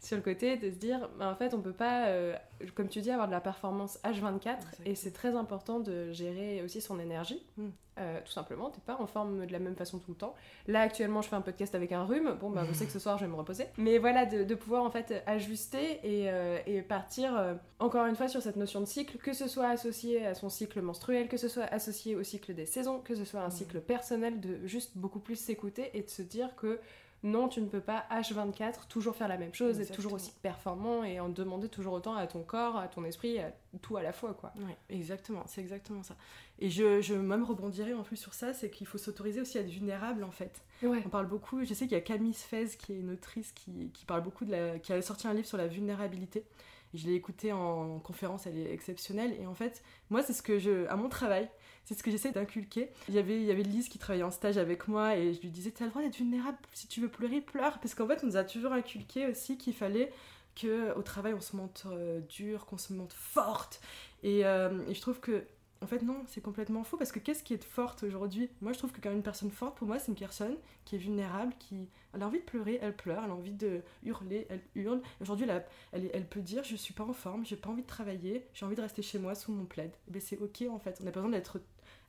sur 0.00 0.16
le 0.16 0.22
côté 0.22 0.56
de 0.56 0.70
se 0.70 0.76
dire, 0.76 1.08
bah, 1.18 1.28
en 1.28 1.34
fait, 1.34 1.54
on 1.54 1.60
peut 1.60 1.72
pas, 1.72 2.06
euh, 2.06 2.34
comme 2.74 2.88
tu 2.88 3.00
dis, 3.00 3.10
avoir 3.10 3.26
de 3.26 3.32
la 3.32 3.40
performance 3.40 3.98
H24 4.04 4.58
et 4.86 4.94
c'est 4.94 5.12
très 5.12 5.36
important 5.36 5.80
de 5.80 6.12
gérer 6.12 6.62
aussi 6.62 6.80
son 6.80 6.98
énergie. 6.98 7.44
Mmh. 7.56 7.68
Euh, 7.98 8.20
tout 8.24 8.32
simplement, 8.32 8.70
t'es 8.70 8.80
pas 8.80 8.96
en 8.98 9.06
forme 9.06 9.46
de 9.46 9.52
la 9.52 9.58
même 9.58 9.76
façon 9.76 9.98
tout 9.98 10.12
le 10.12 10.16
temps. 10.16 10.34
Là, 10.66 10.80
actuellement, 10.80 11.20
je 11.20 11.28
fais 11.28 11.36
un 11.36 11.42
podcast 11.42 11.74
avec 11.74 11.92
un 11.92 12.04
rhume. 12.04 12.36
Bon, 12.40 12.48
bah, 12.48 12.64
je 12.66 12.72
sais 12.72 12.86
que 12.86 12.92
ce 12.92 12.98
soir, 12.98 13.18
je 13.18 13.24
vais 13.26 13.30
me 13.30 13.36
reposer. 13.36 13.66
Mais 13.76 13.98
voilà, 13.98 14.24
de, 14.24 14.54
pouvoir 14.54 14.82
en 14.82 14.90
fait 14.90 15.22
ajuster 15.26 16.00
et, 16.02 16.30
euh, 16.30 16.82
partir 16.88 17.36
euh, 17.36 17.54
encore 17.78 18.06
une 18.06 18.16
fois 18.16 18.28
sur 18.28 18.40
cette 18.40 18.56
notion 18.56 18.80
de 18.80 18.86
cycle, 18.86 19.18
que 19.18 19.34
ce 19.34 19.46
soit 19.46 19.68
associé 19.68 20.26
à 20.26 20.34
son 20.34 20.48
cycle 20.48 20.80
menstruel, 20.80 21.28
que 21.28 21.36
ce 21.36 21.48
soit 21.48 21.64
associé 21.64 22.16
au 22.16 22.22
cycle 22.22 22.54
des 22.54 22.66
saisons, 22.66 23.00
que 23.00 23.14
ce 23.14 23.24
soit 23.24 23.42
un 23.42 23.50
cycle 23.50 23.80
personnel, 23.80 24.40
de 24.40 24.66
juste 24.66 24.92
beaucoup 24.96 25.20
plus 25.20 25.36
s'écouter 25.36 25.90
et 25.94 26.02
de 26.02 26.10
se 26.10 26.22
dire 26.22 26.56
que 26.56 26.80
non, 27.22 27.48
tu 27.48 27.60
ne 27.60 27.68
peux 27.68 27.80
pas 27.80 28.04
H24 28.10 28.88
toujours 28.88 29.14
faire 29.14 29.28
la 29.28 29.36
même 29.36 29.54
chose, 29.54 29.78
être 29.80 29.92
toujours 29.92 30.14
aussi 30.14 30.32
performant 30.42 31.04
et 31.04 31.20
en 31.20 31.28
demander 31.28 31.68
toujours 31.68 31.92
autant 31.92 32.16
à 32.16 32.26
ton 32.26 32.42
corps, 32.42 32.76
à 32.76 32.88
ton 32.88 33.04
esprit, 33.04 33.38
à 33.38 33.52
tout 33.80 33.96
à 33.96 34.02
la 34.02 34.12
fois, 34.12 34.34
quoi. 34.34 34.52
Exactement, 34.90 35.44
c'est 35.46 35.60
exactement 35.60 36.02
ça. 36.02 36.16
Et 36.58 36.68
je, 36.68 37.00
je 37.00 37.14
même 37.14 37.44
rebondirai 37.44 37.94
en 37.94 38.02
plus 38.02 38.16
sur 38.16 38.34
ça, 38.34 38.52
c'est 38.52 38.70
qu'il 38.70 38.88
faut 38.88 38.98
s'autoriser 38.98 39.40
aussi 39.40 39.56
à 39.58 39.60
être 39.60 39.70
vulnérable, 39.70 40.24
en 40.24 40.32
fait. 40.32 40.64
On 40.82 41.08
parle 41.08 41.26
beaucoup, 41.26 41.64
je 41.64 41.74
sais 41.74 41.86
qu'il 41.86 41.96
y 41.96 42.00
a 42.00 42.00
Camille 42.00 42.34
Fez, 42.34 42.66
qui 42.76 42.92
est 42.92 42.98
une 42.98 43.10
autrice 43.10 43.52
qui, 43.52 43.90
qui, 43.92 44.04
parle 44.04 44.22
beaucoup 44.22 44.44
de 44.44 44.50
la... 44.50 44.78
qui 44.80 44.92
a 44.92 45.00
sorti 45.00 45.28
un 45.28 45.34
livre 45.34 45.46
sur 45.46 45.58
la 45.58 45.68
vulnérabilité. 45.68 46.44
Je 46.92 47.06
l'ai 47.06 47.14
écoutée 47.14 47.52
en 47.52 48.00
conférence, 48.00 48.46
elle 48.46 48.58
est 48.58 48.72
exceptionnelle. 48.72 49.34
Et 49.40 49.46
en 49.46 49.54
fait, 49.54 49.82
moi, 50.10 50.22
c'est 50.22 50.32
ce 50.32 50.42
que 50.42 50.58
je... 50.58 50.86
à 50.88 50.96
mon 50.96 51.08
travail, 51.08 51.48
c'est 51.84 51.94
ce 51.94 52.02
que 52.02 52.10
j'essaie 52.10 52.32
d'inculquer. 52.32 52.90
Il 53.08 53.14
y 53.14 53.18
avait, 53.18 53.40
il 53.42 53.50
avait 53.50 53.62
Lise 53.62 53.88
qui 53.88 53.98
travaillait 53.98 54.24
en 54.24 54.30
stage 54.30 54.58
avec 54.58 54.88
moi 54.88 55.16
et 55.16 55.34
je 55.34 55.40
lui 55.40 55.50
disais 55.50 55.70
T'as 55.70 55.84
le 55.84 55.90
droit 55.90 56.02
d'être 56.02 56.16
vulnérable, 56.16 56.58
si 56.72 56.86
tu 56.86 57.00
veux 57.00 57.08
pleurer, 57.08 57.40
pleure. 57.40 57.78
Parce 57.80 57.94
qu'en 57.94 58.06
fait, 58.06 58.20
on 58.22 58.26
nous 58.26 58.36
a 58.36 58.44
toujours 58.44 58.72
inculqué 58.72 59.26
aussi 59.26 59.58
qu'il 59.58 59.74
fallait 59.74 60.12
qu'au 60.60 61.02
travail, 61.02 61.34
on 61.34 61.40
se 61.40 61.56
montre 61.56 61.88
euh, 61.92 62.20
dur, 62.28 62.66
qu'on 62.66 62.78
se 62.78 62.92
montre 62.92 63.16
forte. 63.16 63.80
Euh, 64.24 64.78
et 64.88 64.94
je 64.94 65.00
trouve 65.00 65.20
que 65.20 65.44
en 65.82 65.86
fait, 65.86 66.02
non, 66.02 66.22
c'est 66.28 66.40
complètement 66.40 66.84
faux 66.84 66.96
parce 66.96 67.10
que 67.10 67.18
qu'est-ce 67.18 67.42
qui 67.42 67.54
est 67.54 67.64
forte 67.64 68.04
aujourd'hui? 68.04 68.48
Moi, 68.60 68.72
je 68.72 68.78
trouve 68.78 68.92
que 68.92 69.00
quand 69.00 69.10
une 69.10 69.22
personne 69.22 69.50
forte, 69.50 69.76
pour 69.76 69.86
moi, 69.86 69.98
c'est 69.98 70.08
une 70.08 70.18
personne 70.18 70.56
qui 70.84 70.96
est 70.96 70.98
vulnérable, 70.98 71.52
qui 71.58 71.88
a 72.18 72.24
envie 72.24 72.38
de 72.38 72.44
pleurer, 72.44 72.78
elle 72.80 72.96
pleure, 72.96 73.22
elle 73.24 73.30
a 73.30 73.34
envie 73.34 73.52
de 73.52 73.82
hurler, 74.04 74.46
elle 74.48 74.60
hurle. 74.74 75.02
Aujourd'hui, 75.20 75.46
elle, 75.92 76.26
peut 76.26 76.40
dire 76.40 76.62
Je 76.64 76.76
suis 76.76 76.94
pas 76.94 77.04
en 77.04 77.12
forme, 77.12 77.44
j'ai 77.44 77.56
pas 77.56 77.70
envie 77.70 77.82
de 77.82 77.86
travailler, 77.86 78.46
j'ai 78.54 78.64
envie 78.64 78.76
de 78.76 78.82
rester 78.82 79.02
chez 79.02 79.18
moi 79.18 79.34
sous 79.34 79.52
mon 79.52 79.64
plaid. 79.64 79.90
Et 79.90 79.94
eh 80.08 80.10
ben, 80.12 80.22
c'est 80.22 80.38
ok 80.40 80.64
en 80.70 80.78
fait, 80.78 81.00
on 81.02 81.06
a 81.06 81.10
pas 81.10 81.20
besoin 81.20 81.30
d'être 81.30 81.60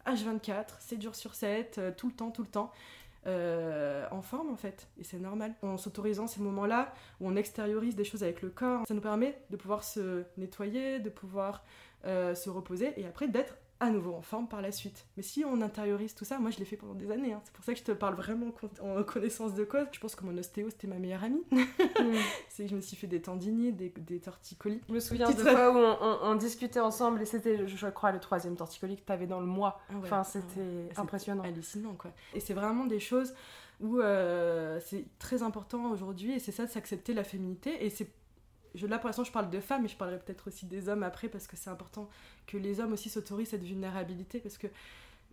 H24, 0.06 0.80
7 0.80 1.02
jours 1.02 1.16
sur 1.16 1.34
7, 1.34 1.78
euh, 1.78 1.92
tout 1.96 2.08
le 2.08 2.14
temps, 2.14 2.32
tout 2.32 2.44
le 2.44 2.50
temps. 2.50 2.72
Euh, 3.26 4.06
en 4.12 4.22
forme 4.22 4.50
en 4.50 4.58
fait, 4.58 4.90
et 5.00 5.06
c'est 5.06 5.18
normal. 5.18 5.54
En 5.62 5.78
s'autorisant 5.78 6.28
ces 6.28 6.42
moments-là 6.42 6.94
où 7.22 7.30
on 7.30 7.38
extériorise 7.38 7.96
des 7.96 8.04
choses 8.04 8.22
avec 8.22 8.42
le 8.42 8.50
corps, 8.50 8.86
ça 8.86 8.94
nous 8.94 9.02
permet 9.02 9.38
de 9.50 9.56
pouvoir 9.56 9.86
se 9.86 10.26
nettoyer, 10.38 11.00
de 11.00 11.10
pouvoir 11.10 11.64
euh, 12.06 12.36
se 12.36 12.50
reposer 12.50 12.92
et 12.98 13.06
après 13.06 13.30
d'être 13.30 13.56
à 13.80 13.90
nouveau 13.90 14.14
en 14.14 14.22
forme 14.22 14.48
par 14.48 14.62
la 14.62 14.72
suite. 14.72 15.06
Mais 15.18 15.24
si 15.24 15.44
on 15.44 15.62
intériorise 15.62 16.16
tout 16.16 16.26
ça, 16.26 16.40
moi 16.40 16.52
je 16.52 16.58
l'ai 16.58 16.66
fait 16.66 16.78
pendant 16.78 16.94
des 16.94 17.12
années, 17.12 17.34
hein. 17.34 17.42
c'est 17.44 17.54
pour 17.54 17.66
ça 17.66 17.74
que 17.74 17.80
je 17.80 17.84
te 17.84 17.92
parle 17.92 18.16
vraiment 18.16 18.52
en 18.82 19.04
connaissance 19.04 19.54
de 19.54 19.64
cause. 19.64 19.88
Je 19.92 20.00
pense 20.00 20.16
que 20.16 20.24
mon 20.24 20.38
ostéo 20.38 20.70
c'était 20.70 20.88
ma 20.88 20.98
meilleure 20.98 21.24
amie. 21.24 21.44
Mm. 21.52 21.62
c'est 22.50 22.64
que 22.64 22.70
je 22.70 22.76
me 22.76 22.82
suis 22.82 22.96
fait 22.96 23.08
des 23.08 23.22
tendinites, 23.22 23.76
des, 23.76 23.90
des 23.90 24.20
torticolis. 24.20 24.82
Je 24.88 24.94
me 24.94 25.00
souviens 25.00 25.30
de 25.30 25.36
fois 25.36 25.72
où 25.72 26.06
on, 26.24 26.36
discutait 26.36 26.80
ensemble 26.80 27.22
et 27.22 27.26
c'était, 27.26 27.68
je 27.68 27.88
crois, 27.88 28.12
le 28.12 28.20
troisième 28.20 28.56
torticolis 28.56 28.98
que 28.98 29.06
tu 29.06 29.12
avais 29.12 29.28
dans 29.28 29.40
le 29.40 29.46
mois. 29.46 29.80
Ah 29.90 29.94
enfin, 29.98 30.24
c'était 30.24 30.90
impressionnant. 30.98 31.44
Hallucinant 31.44 31.94
quoi. 31.94 32.12
Et 32.34 32.40
c'est 32.40 32.54
vraiment 32.54 32.86
des 32.86 33.00
choses 33.00 33.34
où 33.80 34.00
euh, 34.00 34.80
c'est 34.86 35.06
très 35.20 35.44
important 35.44 35.92
aujourd'hui 35.92 36.34
et 36.34 36.40
c'est 36.40 36.52
ça 36.52 36.66
de 36.66 36.72
s'accepter 36.72 37.14
la 37.14 37.24
féminité 37.24 37.86
et 37.86 37.90
c'est 37.90 38.10
je, 38.76 38.88
là 38.88 38.98
pour 38.98 39.08
l'instant 39.08 39.24
je 39.24 39.32
parle 39.32 39.50
de 39.50 39.60
femmes, 39.60 39.84
mais 39.84 39.88
je 39.88 39.98
parlerai 39.98 40.20
peut-être 40.20 40.48
aussi 40.48 40.66
des 40.66 40.90
hommes 40.90 41.04
après 41.04 41.30
parce 41.30 41.48
que 41.48 41.56
c'est 41.56 41.70
important 41.70 42.10
que 42.48 42.58
les 42.58 42.80
hommes 42.80 42.94
aussi 42.94 43.10
s'autorisent 43.10 43.50
cette 43.50 43.64
vulnérabilité 43.64 44.40
parce 44.40 44.58
que 44.58 44.68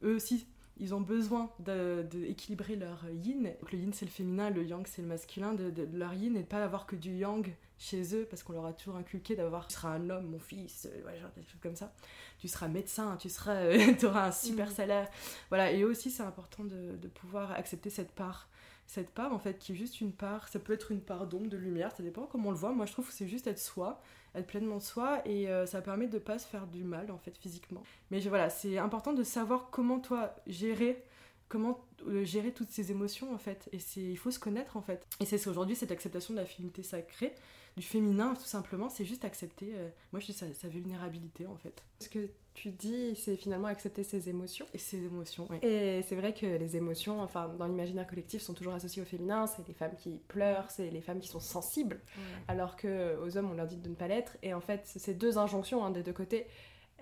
eux 0.02 0.14
aussi 0.14 0.46
ils 0.80 0.94
ont 0.94 1.00
besoin 1.00 1.50
d'équilibrer 1.58 2.74
de, 2.74 2.84
leur 2.84 3.04
yin. 3.10 3.52
Donc 3.60 3.70
le 3.72 3.78
yin 3.78 3.92
c'est 3.92 4.06
le 4.06 4.10
féminin, 4.10 4.48
le 4.48 4.64
yang 4.64 4.86
c'est 4.86 5.02
le 5.02 5.08
masculin, 5.08 5.52
de, 5.52 5.70
de, 5.70 5.86
leur 5.96 6.14
yin 6.14 6.36
et 6.36 6.40
de 6.40 6.46
pas 6.46 6.64
avoir 6.64 6.86
que 6.86 6.96
du 6.96 7.14
yang 7.16 7.46
chez 7.78 8.14
eux 8.14 8.26
parce 8.28 8.42
qu'on 8.42 8.54
leur 8.54 8.64
a 8.64 8.72
toujours 8.72 8.96
inculqué 8.96 9.36
d'avoir 9.36 9.66
tu 9.66 9.74
seras 9.74 9.90
un 9.90 10.10
homme, 10.10 10.30
mon 10.30 10.38
fils, 10.38 10.88
euh, 10.90 11.20
genre 11.20 11.30
des 11.36 11.42
choses 11.42 11.60
comme 11.62 11.76
ça. 11.76 11.92
Tu 12.38 12.48
seras 12.48 12.68
médecin, 12.68 13.16
tu 13.18 13.28
seras, 13.28 13.56
euh, 13.56 13.94
auras 14.04 14.28
un 14.28 14.32
super 14.32 14.68
mm. 14.68 14.72
salaire. 14.72 15.08
Voilà, 15.50 15.70
et 15.70 15.82
eux 15.82 15.88
aussi 15.88 16.10
c'est 16.10 16.22
important 16.22 16.64
de, 16.64 16.96
de 16.96 17.08
pouvoir 17.08 17.52
accepter 17.52 17.90
cette 17.90 18.12
part 18.12 18.48
cette 18.90 19.10
part 19.10 19.32
en 19.32 19.38
fait 19.38 19.56
qui 19.56 19.70
est 19.70 19.76
juste 19.76 20.00
une 20.00 20.10
part, 20.10 20.48
ça 20.48 20.58
peut 20.58 20.72
être 20.72 20.90
une 20.90 21.00
part 21.00 21.28
d'ombre, 21.28 21.46
de 21.46 21.56
lumière, 21.56 21.94
ça 21.96 22.02
dépend 22.02 22.26
comment 22.26 22.48
on 22.48 22.52
le 22.52 22.56
voit. 22.56 22.72
Moi 22.72 22.86
je 22.86 22.92
trouve 22.92 23.06
que 23.06 23.12
c'est 23.12 23.28
juste 23.28 23.46
être 23.46 23.60
soi, 23.60 24.00
être 24.34 24.48
pleinement 24.48 24.80
soi 24.80 25.22
et 25.24 25.48
euh, 25.48 25.64
ça 25.64 25.80
permet 25.80 26.08
de 26.08 26.18
pas 26.18 26.40
se 26.40 26.46
faire 26.46 26.66
du 26.66 26.82
mal 26.82 27.12
en 27.12 27.18
fait 27.18 27.36
physiquement. 27.38 27.84
Mais 28.10 28.18
voilà, 28.20 28.50
c'est 28.50 28.78
important 28.78 29.12
de 29.12 29.22
savoir 29.22 29.70
comment 29.70 30.00
toi 30.00 30.34
gérer 30.48 31.04
comment 31.48 31.84
euh, 32.08 32.24
gérer 32.24 32.52
toutes 32.52 32.70
ces 32.70 32.90
émotions 32.90 33.32
en 33.32 33.38
fait 33.38 33.68
et 33.72 33.78
c'est 33.78 34.00
il 34.00 34.16
faut 34.16 34.32
se 34.32 34.40
connaître 34.40 34.76
en 34.76 34.82
fait 34.82 35.06
et 35.20 35.24
c'est 35.24 35.48
aujourd'hui 35.48 35.76
cette 35.76 35.92
acceptation 35.92 36.34
de 36.34 36.38
la 36.40 36.44
féminité 36.46 36.82
sacrée 36.82 37.34
du 37.76 37.82
féminin 37.82 38.34
tout 38.34 38.44
simplement 38.44 38.88
c'est 38.88 39.04
juste 39.04 39.24
accepter 39.24 39.72
euh, 39.74 39.88
moi 40.12 40.20
je 40.20 40.26
dis 40.26 40.32
sa, 40.32 40.52
sa, 40.52 40.68
vulnérabilité 40.68 41.46
en 41.46 41.56
fait. 41.56 41.82
Ce 42.00 42.08
que 42.08 42.30
tu 42.54 42.70
dis 42.70 43.14
c'est 43.16 43.36
finalement 43.36 43.68
accepter 43.68 44.02
ses 44.02 44.28
émotions. 44.28 44.66
Et 44.74 44.78
ses 44.78 45.04
émotions 45.04 45.46
oui. 45.50 45.58
et 45.62 46.02
c'est 46.02 46.16
vrai 46.16 46.34
que 46.34 46.46
les 46.46 46.76
émotions 46.76 47.20
enfin 47.20 47.48
dans 47.48 47.66
l'imaginaire 47.66 48.06
collectif 48.06 48.42
sont 48.42 48.54
toujours 48.54 48.74
associées 48.74 49.02
au 49.02 49.06
féminin. 49.06 49.46
C'est 49.46 49.66
les 49.66 49.74
femmes 49.74 49.94
qui 49.96 50.20
pleurent 50.28 50.70
c'est 50.70 50.90
les 50.90 51.00
femmes 51.00 51.20
qui 51.20 51.28
sont 51.28 51.40
sensibles. 51.40 52.00
Alors 52.48 52.76
que 52.76 53.18
aux 53.24 53.36
hommes 53.36 53.50
on 53.50 53.54
leur 53.54 53.66
dit 53.66 53.76
de 53.76 53.88
ne 53.88 53.94
pas 53.94 54.08
l'être. 54.08 54.36
Et 54.42 54.54
en 54.54 54.60
fait 54.60 54.82
c'est 54.84 54.98
ces 54.98 55.14
deux 55.14 55.38
injonctions 55.38 55.84
hein, 55.84 55.90
des 55.90 56.02
deux 56.02 56.12
côtés 56.12 56.46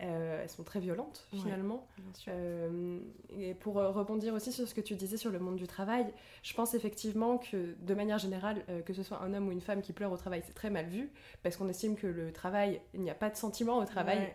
euh, 0.00 0.42
elles 0.42 0.48
sont 0.48 0.62
très 0.62 0.78
violentes 0.80 1.26
finalement. 1.32 1.86
Euh, 2.28 3.00
et 3.36 3.54
pour 3.54 3.78
euh, 3.78 3.90
rebondir 3.90 4.32
aussi 4.32 4.52
sur 4.52 4.68
ce 4.68 4.74
que 4.74 4.80
tu 4.80 4.94
disais 4.94 5.16
sur 5.16 5.30
le 5.30 5.40
monde 5.40 5.56
du 5.56 5.66
travail, 5.66 6.06
je 6.42 6.54
pense 6.54 6.74
effectivement 6.74 7.38
que 7.38 7.74
de 7.80 7.94
manière 7.94 8.18
générale, 8.18 8.64
que 8.86 8.92
ce 8.92 9.02
soit 9.02 9.20
un 9.22 9.34
homme 9.34 9.48
ou 9.48 9.52
une 9.52 9.60
femme 9.60 9.82
qui 9.82 9.92
pleure 9.92 10.12
au 10.12 10.16
travail, 10.16 10.42
c'est 10.46 10.54
très 10.54 10.70
mal 10.70 10.86
vu 10.86 11.10
parce 11.42 11.56
qu'on 11.56 11.68
estime 11.68 11.96
que 11.96 12.06
le 12.06 12.32
travail, 12.32 12.80
il 12.94 13.00
n'y 13.00 13.10
a 13.10 13.14
pas 13.14 13.30
de 13.30 13.36
sentiment 13.36 13.78
au 13.78 13.84
travail. 13.84 14.32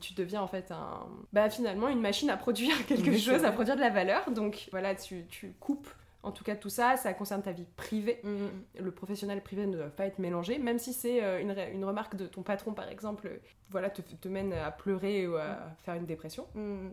tu 0.00 0.14
deviens 0.14 0.42
en 0.42 0.48
fait 0.48 0.70
un, 0.70 1.06
bah 1.32 1.48
finalement 1.48 1.88
une 1.88 2.00
machine 2.00 2.30
à 2.30 2.36
produire 2.36 2.74
quelque 2.86 3.16
chose, 3.16 3.44
à 3.44 3.52
produire 3.52 3.76
de 3.76 3.80
la 3.80 3.90
valeur. 3.90 4.30
Donc 4.30 4.68
voilà, 4.70 4.94
tu, 4.94 5.24
tu 5.28 5.54
coupes 5.60 5.88
en 6.28 6.32
tout 6.32 6.44
cas, 6.44 6.54
tout 6.54 6.68
ça, 6.68 6.96
ça 6.96 7.12
concerne 7.14 7.42
ta 7.42 7.52
vie 7.52 7.66
privée. 7.76 8.20
Mm, 8.22 8.28
mm. 8.28 8.50
Le 8.80 8.90
professionnel 8.90 9.36
et 9.36 9.40
le 9.40 9.44
privé 9.44 9.66
ne 9.66 9.76
doivent 9.76 9.94
pas 9.94 10.06
être 10.06 10.18
mélangés, 10.18 10.58
même 10.58 10.78
si 10.78 10.92
c'est 10.92 11.24
euh, 11.24 11.40
une, 11.40 11.54
une, 11.74 11.84
remarque 11.84 12.16
de 12.16 12.26
ton 12.26 12.42
patron, 12.42 12.74
par 12.74 12.88
exemple, 12.88 13.40
voilà, 13.70 13.90
te, 13.90 14.02
te 14.02 14.28
mène 14.28 14.52
à 14.52 14.70
pleurer 14.70 15.26
ou 15.26 15.36
à 15.36 15.44
mm. 15.44 15.74
faire 15.78 15.94
une 15.94 16.06
dépression. 16.06 16.46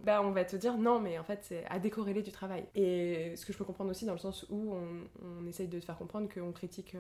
Bah, 0.04 0.22
on 0.24 0.32
va 0.32 0.46
te 0.46 0.56
dire 0.56 0.78
non, 0.78 1.00
mais 1.00 1.20
en 1.20 1.24
fait, 1.24 1.40
c'est 1.44 1.66
à 1.66 1.80
décorréler 1.80 2.22
du 2.22 2.32
travail. 2.32 2.66
Et 2.76 3.36
ce 3.36 3.46
que 3.46 3.54
je 3.54 3.58
peux 3.58 3.66
comprendre 3.66 3.92
aussi 3.92 4.06
dans 4.06 4.14
le 4.14 4.20
sens 4.20 4.46
où 4.50 4.74
on, 4.74 5.42
on 5.42 5.48
essaye 5.48 5.68
de 5.68 5.80
te 5.80 5.86
faire 5.86 5.98
comprendre 5.98 6.28
qu'on 6.34 6.52
critique, 6.52 6.96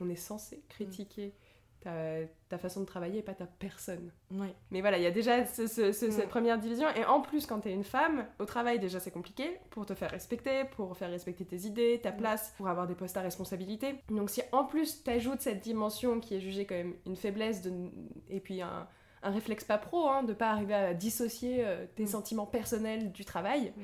on 0.00 0.08
est 0.08 0.16
censé 0.16 0.62
critiquer 0.68 1.32
ta, 1.80 2.58
façon 2.58 2.80
de 2.80 2.86
travailler 2.86 3.18
et 3.20 3.22
pas 3.22 3.34
ta 3.34 3.46
personne. 3.46 4.10
Ouais. 4.30 4.54
Mais 4.70 4.80
voilà, 4.80 4.98
il 4.98 5.04
y 5.04 5.06
a 5.06 5.10
déjà 5.10 5.44
cette 5.44 6.28
première 6.28 6.58
division. 6.58 6.88
Et 6.96 7.04
en 7.04 7.20
plus, 7.20 7.46
quand 7.46 7.60
tu 7.60 7.68
es 7.68 7.72
une 7.72 7.84
femme, 7.84 8.26
au 8.38 8.44
travail, 8.44 8.78
déjà, 8.78 9.00
c'est 9.00 9.10
compliqué 9.10 9.58
pour 9.70 9.86
te 9.86 9.94
faire 9.94 10.10
respecter, 10.10 10.64
pour 10.64 10.96
faire 10.96 11.10
respecter 11.10 11.44
tes 11.44 11.66
idées, 11.66 12.00
ta 12.02 12.12
place, 12.12 12.54
pour 12.56 12.68
avoir 12.68 12.86
des 12.86 12.94
postes 12.94 13.16
à 13.16 13.22
responsabilité. 13.22 13.96
Donc, 14.10 14.30
si 14.30 14.42
en 14.52 14.64
plus 14.64 15.02
tu 15.04 15.10
ajoutes 15.10 15.40
cette 15.40 15.60
dimension 15.60 16.20
qui 16.20 16.34
est 16.34 16.40
jugée 16.40 16.66
quand 16.66 16.74
même 16.74 16.94
une 17.06 17.16
faiblesse, 17.16 17.62
de... 17.62 17.72
et 18.28 18.40
puis 18.40 18.60
un, 18.60 18.88
un 19.22 19.30
réflexe 19.30 19.64
pas 19.64 19.78
pro, 19.78 20.08
hein, 20.08 20.22
de 20.22 20.32
pas 20.32 20.50
arriver 20.50 20.74
à 20.74 20.94
dissocier 20.94 21.64
euh, 21.64 21.86
tes 21.96 22.04
mm. 22.04 22.08
sentiments 22.08 22.46
personnels 22.46 23.12
du 23.12 23.24
travail. 23.24 23.72
Mm. 23.76 23.82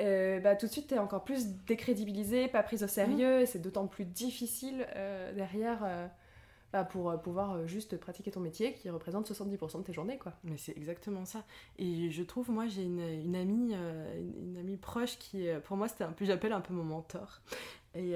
Euh, 0.00 0.40
bah, 0.40 0.54
tout 0.54 0.66
de 0.66 0.72
suite, 0.72 0.88
tu 0.88 0.94
es 0.94 0.98
encore 0.98 1.24
plus 1.24 1.48
décrédibilisé, 1.66 2.48
pas 2.48 2.62
prise 2.62 2.84
au 2.84 2.88
sérieux, 2.88 3.38
mm. 3.38 3.42
et 3.42 3.46
c'est 3.46 3.58
d'autant 3.58 3.86
plus 3.86 4.04
difficile 4.04 4.86
euh, 4.96 5.32
derrière 5.32 6.10
bah, 6.72 6.84
pour 6.84 7.10
euh, 7.10 7.16
pouvoir 7.16 7.54
euh, 7.54 7.66
juste 7.66 7.96
pratiquer 7.96 8.30
ton 8.30 8.40
métier 8.40 8.74
qui 8.74 8.90
représente 8.90 9.30
70% 9.30 9.78
de 9.78 9.82
tes 9.84 9.92
journées. 9.94 10.18
quoi. 10.18 10.34
Mais 10.44 10.58
c'est 10.58 10.76
exactement 10.76 11.24
ça. 11.24 11.44
Et 11.78 12.10
je 12.10 12.22
trouve, 12.22 12.50
moi, 12.50 12.66
j'ai 12.66 12.82
une, 12.82 13.00
amie, 13.34 13.72
euh, 13.74 14.20
une, 14.20 14.58
amie 14.58 14.76
proche 14.76 15.18
qui, 15.18 15.48
pour 15.64 15.78
moi, 15.78 15.88
c'était 15.88 16.04
un 16.04 16.12
peu, 16.12 16.26
j'appelle 16.26 16.52
un 16.52 16.60
peu 16.60 16.74
mon 16.74 16.84
mentor. 16.84 17.40
Et, 17.94 18.12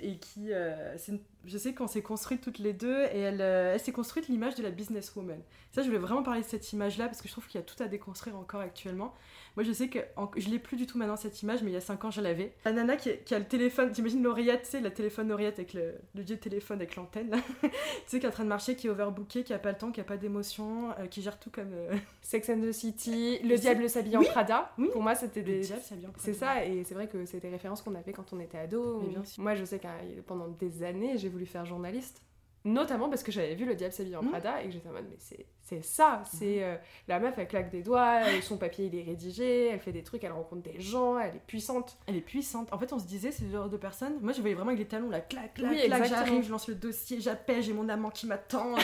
et 0.00 0.16
qui, 0.16 0.48
je 0.48 1.58
sais 1.58 1.72
qu'on 1.72 1.86
s'est 1.86 2.02
construites 2.02 2.40
toutes 2.40 2.58
les 2.58 2.72
deux, 2.72 3.02
et 3.12 3.18
elle, 3.18 3.40
elle 3.40 3.78
s'est 3.78 3.92
construite 3.92 4.26
l'image 4.26 4.56
de 4.56 4.62
la 4.62 4.70
businesswoman. 4.70 5.40
Ça, 5.70 5.82
je 5.82 5.86
voulais 5.86 6.00
vraiment 6.00 6.24
parler 6.24 6.40
de 6.40 6.46
cette 6.46 6.72
image-là, 6.72 7.06
parce 7.06 7.22
que 7.22 7.28
je 7.28 7.32
trouve 7.32 7.46
qu'il 7.46 7.60
y 7.60 7.62
a 7.62 7.66
tout 7.66 7.80
à 7.80 7.86
déconstruire 7.86 8.36
encore 8.36 8.60
actuellement. 8.60 9.14
Moi, 9.56 9.64
je 9.64 9.72
sais 9.72 9.88
que 9.88 9.98
je 10.36 10.48
l'ai 10.48 10.58
plus 10.58 10.76
du 10.76 10.86
tout 10.86 10.98
maintenant 10.98 11.16
cette 11.16 11.42
image, 11.42 11.62
mais 11.62 11.70
il 11.70 11.74
y 11.74 11.76
a 11.76 11.80
5 11.80 12.04
ans, 12.04 12.10
je 12.10 12.20
l'avais. 12.20 12.52
La 12.64 12.72
nana 12.72 12.96
qui, 12.96 13.10
a 13.10 13.38
le 13.38 13.44
téléphone, 13.44 13.90
t'imagines 13.92 14.22
l'oreillette, 14.22 14.62
tu 14.62 14.70
sais, 14.70 14.80
la 14.80 14.90
téléphone 14.90 15.30
oreillette 15.30 15.58
avec 15.58 15.74
le, 15.74 15.94
le 16.14 16.22
vieux 16.22 16.38
téléphone 16.38 16.78
avec 16.78 16.96
l'antenne, 16.96 17.36
tu 17.62 17.70
sais, 18.06 18.18
qui 18.18 18.26
est 18.26 18.28
en 18.28 18.32
train 18.32 18.44
de 18.44 18.48
marcher, 18.48 18.76
qui 18.76 18.86
est 18.86 18.90
overbooké, 18.90 19.44
qui 19.44 19.52
a 19.52 19.58
pas 19.58 19.72
le 19.72 19.78
temps, 19.78 19.92
qui 19.92 20.00
a 20.00 20.04
pas 20.04 20.16
d'émotion, 20.16 20.90
euh, 20.98 21.06
qui 21.06 21.22
gère 21.22 21.38
tout 21.38 21.50
comme. 21.50 21.72
Euh, 21.72 21.96
Sex 22.22 22.48
and 22.48 22.60
the 22.60 22.72
City, 22.72 23.38
Le 23.44 23.56
Diable 23.56 23.88
s'habille 23.88 24.16
en 24.16 24.22
Prada. 24.22 24.72
Oui. 24.78 24.88
Pour 24.92 25.02
moi, 25.02 25.14
c'était 25.14 25.42
des. 25.42 25.58
Le 25.58 25.64
Diable 25.64 25.82
s'habille 25.82 26.06
en 26.06 26.12
Prada. 26.12 26.24
C'est 26.24 26.34
ça, 26.34 26.64
et 26.64 26.84
c'est 26.84 26.94
vrai 26.94 27.08
que 27.08 27.24
c'était 27.26 27.48
des 27.48 27.54
références 27.54 27.82
qu'on 27.82 27.94
avait 27.94 28.12
quand 28.12 28.32
on 28.32 28.40
était 28.40 28.58
ado. 28.58 29.00
Mais 29.02 29.08
bien 29.08 29.24
sûr. 29.24 29.42
Moi, 29.42 29.54
je 29.54 29.64
sais 29.64 29.78
que 29.78 29.86
pendant 30.26 30.48
des 30.48 30.82
années, 30.82 31.18
j'ai 31.18 31.28
voulu 31.28 31.46
faire 31.46 31.66
journaliste. 31.66 32.22
Notamment 32.64 33.08
parce 33.08 33.22
que 33.22 33.32
j'avais 33.32 33.54
vu 33.54 33.64
le 33.64 33.74
diable 33.74 33.92
s'habiller 33.92 34.16
en 34.16 34.22
mmh. 34.22 34.28
Prada 34.28 34.62
et 34.62 34.66
que 34.66 34.72
j'étais 34.72 34.88
en 34.88 34.92
mode, 34.92 35.06
mais 35.10 35.16
c'est 35.18 35.46
ça, 35.82 36.22
c'est 36.30 36.58
mmh. 36.58 36.62
euh, 36.62 36.76
la 37.08 37.18
meuf, 37.18 37.34
elle 37.38 37.48
claque 37.48 37.70
des 37.70 37.82
doigts, 37.82 38.20
son 38.42 38.58
papier 38.58 38.90
il 38.92 38.98
est 38.98 39.02
rédigé, 39.02 39.68
elle 39.68 39.80
fait 39.80 39.92
des 39.92 40.02
trucs, 40.02 40.22
elle 40.22 40.32
rencontre 40.32 40.62
des 40.62 40.78
gens, 40.80 41.18
elle 41.18 41.34
est 41.34 41.46
puissante. 41.46 41.96
Elle 42.06 42.16
est 42.16 42.20
puissante. 42.20 42.70
En 42.72 42.78
fait, 42.78 42.92
on 42.92 42.98
se 42.98 43.06
disait, 43.06 43.32
c'est 43.32 43.44
le 43.44 43.52
genre 43.52 43.70
de 43.70 43.78
personne, 43.78 44.12
moi 44.20 44.32
je 44.32 44.40
voyais 44.40 44.54
vraiment 44.54 44.70
avec 44.70 44.80
les 44.80 44.86
talons, 44.86 45.08
la 45.08 45.20
clac, 45.20 45.54
clac, 45.54 45.74
clac, 45.74 46.04
j'arrive, 46.04 46.44
je 46.44 46.50
lance 46.50 46.68
le 46.68 46.74
dossier, 46.74 47.20
j'appelle, 47.20 47.62
j'ai 47.62 47.72
mon 47.72 47.88
amant 47.88 48.10
qui 48.10 48.26
m'attend, 48.26 48.74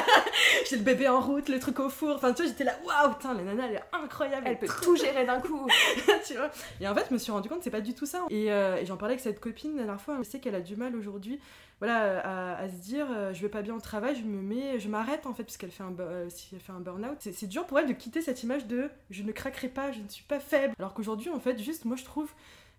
j'ai 0.70 0.76
le 0.76 0.82
bébé 0.82 1.06
en 1.08 1.20
route, 1.20 1.48
le 1.48 1.58
truc 1.58 1.78
au 1.80 1.90
four, 1.90 2.16
enfin 2.16 2.32
tu 2.32 2.42
vois, 2.42 2.50
j'étais 2.50 2.64
là, 2.64 2.76
waouh, 2.86 3.14
putain, 3.14 3.34
la 3.34 3.42
nana 3.42 3.66
elle 3.68 3.76
est 3.76 3.82
incroyable, 3.92 4.46
elle, 4.46 4.58
peut 4.58 4.68
tout 4.82 4.96
gérer 4.96 5.26
d'un 5.26 5.40
coup. 5.40 5.68
tu 6.26 6.34
vois 6.34 6.50
et 6.80 6.88
en 6.88 6.94
fait, 6.94 7.06
je 7.08 7.14
me 7.14 7.18
suis 7.18 7.30
rendu 7.30 7.48
compte, 7.48 7.62
c'est 7.62 7.70
pas 7.70 7.82
du 7.82 7.94
tout 7.94 8.06
ça. 8.06 8.24
Et, 8.30 8.50
euh, 8.50 8.76
et 8.76 8.86
j'en 8.86 8.96
parlais 8.96 9.14
avec 9.14 9.22
cette 9.22 9.40
copine 9.40 9.76
la 9.76 9.84
dernière 9.84 10.00
fois, 10.00 10.16
je 10.18 10.22
sais 10.22 10.40
qu'elle 10.40 10.54
a 10.54 10.60
du 10.60 10.76
mal 10.76 10.96
aujourd'hui 10.96 11.40
voilà, 11.82 12.58
à, 12.58 12.68
se 12.68 12.76
dire 12.76 13.08
euh, 13.10 13.34
je 13.34 13.42
vais 13.42 13.48
pas 13.48 13.60
bien 13.60 13.74
au 13.74 13.80
travail, 13.80 14.14
je 14.14 14.22
me 14.22 14.40
mets, 14.40 14.78
je 14.78 14.88
m'arrête 14.88 15.26
en 15.26 15.34
fait, 15.34 15.42
puisqu'elle 15.42 15.72
fait 15.72 15.82
un, 15.82 15.92
euh, 15.98 16.30
si 16.30 16.50
elle 16.52 16.60
fait 16.60 16.70
un 16.70 16.78
burn-out. 16.78 17.18
C'est 17.18 17.48
dur 17.48 17.66
pour 17.66 17.76
elle 17.76 17.88
de 17.88 17.92
quitter 17.92 18.22
cette 18.22 18.44
image 18.44 18.68
de 18.68 18.88
je 19.10 19.24
ne 19.24 19.32
craquerai 19.32 19.66
pas, 19.66 19.90
je 19.90 19.98
ne 19.98 20.06
suis 20.06 20.22
pas 20.22 20.38
faible. 20.38 20.76
Alors 20.78 20.94
qu'aujourd'hui, 20.94 21.30
en 21.30 21.40
fait, 21.40 21.58
juste 21.58 21.84
moi 21.84 21.96
je 21.96 22.04
trouve 22.04 22.30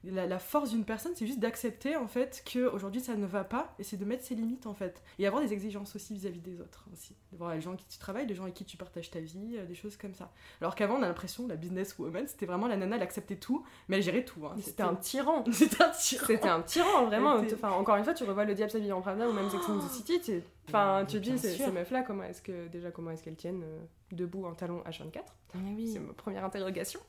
la, 0.04 0.40
force 0.40 0.72
d'une 0.72 0.84
personne, 0.84 1.14
c'est 1.16 1.26
juste 1.26 1.40
d'accepter 1.40 1.96
en 1.96 2.08
fait 2.08 2.44
que 2.52 2.68
aujourd'hui 2.68 3.02
ça 3.02 3.16
ne 3.16 3.26
va 3.26 3.44
pas 3.44 3.74
et 3.80 3.84
c'est 3.84 3.98
de 3.98 4.06
mettre 4.06 4.24
ses 4.24 4.36
limites 4.36 4.66
en 4.68 4.74
fait 4.74 5.02
et 5.18 5.26
avoir 5.26 5.42
des 5.42 5.54
exigences 5.54 5.96
aussi 5.96 6.14
vis-à-vis 6.14 6.42
des 6.42 6.60
autres 6.60 6.86
aussi, 6.92 7.16
de 7.32 7.38
voir 7.38 7.54
les 7.54 7.62
gens 7.62 7.70
avec 7.70 7.82
qui 7.82 7.88
tu 7.88 7.98
travailles, 7.98 8.28
les 8.28 8.36
gens 8.36 8.44
avec 8.44 8.56
qui 8.56 8.66
tu 8.66 8.76
partages 8.76 9.10
ta 9.10 9.20
vie, 9.20 9.56
euh, 9.58 9.66
des 9.66 9.76
choses 9.76 9.96
comme 9.96 10.14
ça. 10.14 10.32
Alors 10.60 10.76
qu'avant 10.76 10.96
on 10.96 11.04
a 11.04 11.08
l'impression 11.08 11.48
la 11.48 11.56
business 11.56 11.98
woman 11.98 12.28
c'était 12.28 12.46
vraiment 12.46 12.68
la 12.68 12.76
nana 12.76 12.98
elle 12.98 13.02
acceptait 13.02 13.38
tout 13.38 13.64
mais 13.88 13.98
elle 13.98 14.04
gérait 14.04 14.26
tout. 14.26 14.46
Hein. 14.46 14.56
C'était 14.62 14.84
un 14.84 14.96
tyran. 14.96 15.44
c'était 15.52 15.84
un 15.84 15.90
tyran. 15.90 16.26
C'était 16.28 16.50
un 16.50 16.62
tyran 16.62 17.06
vraiment. 17.06 17.36
Enfin 17.54 17.72
encore 17.72 17.96
une 17.96 18.04
fois 18.04 18.14
tu 18.14 18.26
revois 18.26 18.46
le 18.46 18.56
diable 18.56 18.72
s'habille 18.72 18.92
en 18.92 19.02
Prada 19.02 19.28
ou 19.28 19.34
même 19.34 19.50
Sex 19.50 19.64
and 19.70 19.80
the 19.80 19.90
City, 19.90 20.20
tu... 20.20 20.42
enfin 20.68 21.06
tu 21.08 21.22
te 21.22 21.30
dis 21.30 21.38
ces, 21.38 21.72
meufs 21.72 21.92
là 21.92 22.04
comment 22.04 22.24
est-ce 22.24 22.42
que 22.42 22.68
déjà 22.68 22.92
comment 22.92 23.12
est-ce 23.12 23.24
qu'elles 23.24 23.36
tiennent 23.36 23.64
euh, 23.64 23.80
debout 24.14 24.46
en 24.46 24.54
talon 24.54 24.82
H24 24.88 25.24
ah 25.56 25.60
oui. 25.76 25.88
C'est 25.88 26.00
ma 26.00 26.14
première 26.14 26.44
interrogation. 26.44 27.00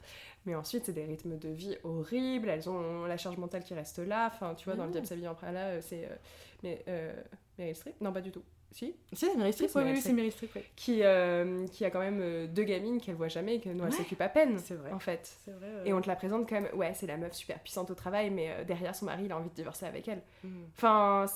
Mais 0.47 0.55
ensuite, 0.55 0.85
c'est 0.85 0.93
des 0.93 1.05
rythmes 1.05 1.39
de 1.39 1.49
vie 1.49 1.77
horribles, 1.85 2.51
elles 2.51 2.69
ont 2.69 3.07
la 3.07 3.17
charge 3.17 3.39
mentale 3.39 3.65
qui 3.65 3.75
reste 3.75 3.99
là. 3.99 4.31
Enfin, 4.33 4.55
tu 4.55 4.67
vois, 4.67 4.75
dans 4.75 4.85
le 4.85 4.91
Diable 4.91 5.07
s'habille 5.07 5.29
en 5.29 5.37
là, 5.43 5.69
euh, 5.69 5.81
c'est. 5.81 6.05
Euh, 6.05 6.17
mais 6.63 6.85
euh, 6.89 7.15
Meryl 7.59 7.75
Streep? 7.75 8.01
Non, 8.01 8.13
pas 8.13 8.21
du 8.21 8.31
tout. 8.31 8.43
Si? 8.71 8.95
Si, 9.13 9.27
c'est 9.27 9.37
Meryl 9.37 9.53
Streep, 9.55 9.71
oui, 9.75 10.01
c'est 10.01 10.13
Meryl 10.13 10.33
Streep. 10.33 10.51
Qui, 10.77 11.03
euh, 11.03 11.67
qui 11.69 11.85
a 11.85 11.91
quand 11.91 12.01
même 12.01 12.49
deux 12.49 12.65
gamines 12.65 13.01
qu'elle 13.01 13.15
voit 13.15 13.29
jamais 13.29 13.57
et 13.57 13.61
que, 13.61 13.71
dont 13.71 13.87
elle 13.87 13.93
s'occupe 13.93 14.21
à 14.21 14.29
peine. 14.29 14.59
C'est 14.59 14.75
vrai. 14.75 14.93
En 14.93 14.99
fait. 14.99 15.39
Vrai, 15.47 15.69
Et 15.87 15.93
on 15.93 16.01
te 16.01 16.09
la 16.09 16.17
présente 16.17 16.49
comme, 16.49 16.67
ouais, 16.75 16.93
c'est 16.95 17.07
la 17.07 17.17
meuf 17.17 17.33
super 17.33 17.59
puissante 17.61 17.91
au 17.91 17.95
travail, 17.95 18.31
mais 18.31 18.65
derrière 18.67 18.95
son 18.95 19.07
mari, 19.07 19.25
il 19.27 19.33
a 19.33 19.39
envie 19.39 19.49
de 19.49 19.55
divorcer 19.55 19.87
avec 19.87 20.09
elle. 20.09 20.23
Mm. 20.43 20.65
Enfin, 20.77 21.27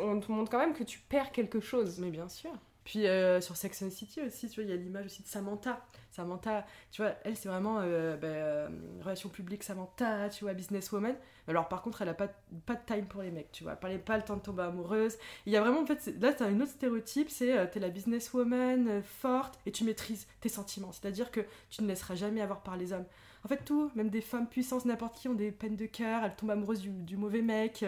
on 0.00 0.20
te 0.20 0.32
montre 0.32 0.50
quand 0.50 0.58
même 0.58 0.74
que 0.74 0.82
tu 0.82 0.98
perds 0.98 1.30
quelque 1.32 1.60
chose. 1.60 2.00
Mais 2.00 2.10
bien 2.10 2.28
sûr. 2.28 2.50
Puis 2.84 3.04
sur 3.40 3.56
Sex 3.56 3.82
and 3.82 3.90
City 3.90 4.20
aussi, 4.22 4.48
tu 4.48 4.60
vois, 4.60 4.64
il 4.64 4.70
y 4.70 4.72
a 4.72 4.76
l'image 4.76 5.06
aussi 5.06 5.22
de 5.22 5.28
Samantha. 5.28 5.80
Samantha, 6.10 6.66
tu 6.90 7.02
vois, 7.02 7.12
elle, 7.24 7.36
c'est 7.36 7.48
vraiment 7.48 7.78
euh, 7.80 8.16
ben, 8.16 8.28
euh, 8.28 8.68
relation 9.02 9.28
publique, 9.28 9.62
Samantha, 9.62 10.28
tu 10.28 10.44
vois, 10.44 10.54
businesswoman. 10.54 11.14
Alors, 11.46 11.68
par 11.68 11.82
contre, 11.82 12.02
elle 12.02 12.08
a 12.08 12.14
pas, 12.14 12.28
pas 12.66 12.74
de 12.74 12.84
time 12.84 13.06
pour 13.06 13.22
les 13.22 13.30
mecs, 13.30 13.52
tu 13.52 13.64
vois. 13.64 13.78
Elle 13.82 13.92
n'a 13.92 13.98
pas 13.98 14.16
le 14.16 14.24
temps 14.24 14.36
de 14.36 14.42
tomber 14.42 14.62
amoureuse. 14.64 15.16
Il 15.46 15.52
y 15.52 15.56
a 15.56 15.60
vraiment, 15.60 15.80
en 15.80 15.86
fait, 15.86 16.12
là, 16.20 16.32
tu 16.32 16.42
as 16.42 16.48
une 16.48 16.62
autre 16.62 16.72
stéréotype 16.72 17.30
c'est 17.30 17.56
euh, 17.56 17.66
tu 17.70 17.78
es 17.78 17.80
la 17.80 17.90
businesswoman 17.90 19.02
forte 19.02 19.58
et 19.66 19.72
tu 19.72 19.84
maîtrises 19.84 20.26
tes 20.40 20.48
sentiments. 20.48 20.92
C'est-à-dire 20.92 21.30
que 21.30 21.40
tu 21.70 21.82
ne 21.82 21.88
laisseras 21.88 22.16
jamais 22.16 22.40
avoir 22.40 22.62
par 22.62 22.76
les 22.76 22.92
hommes. 22.92 23.06
En 23.44 23.48
fait, 23.48 23.64
tout, 23.64 23.90
même 23.94 24.10
des 24.10 24.20
femmes 24.20 24.46
puissantes, 24.46 24.84
n'importe 24.84 25.16
qui, 25.16 25.28
ont 25.28 25.34
des 25.34 25.50
peines 25.50 25.76
de 25.76 25.86
cœur, 25.86 26.22
elles 26.24 26.34
tombent 26.36 26.50
amoureuses 26.50 26.80
du, 26.82 27.16
mauvais 27.16 27.42
mec. 27.42 27.84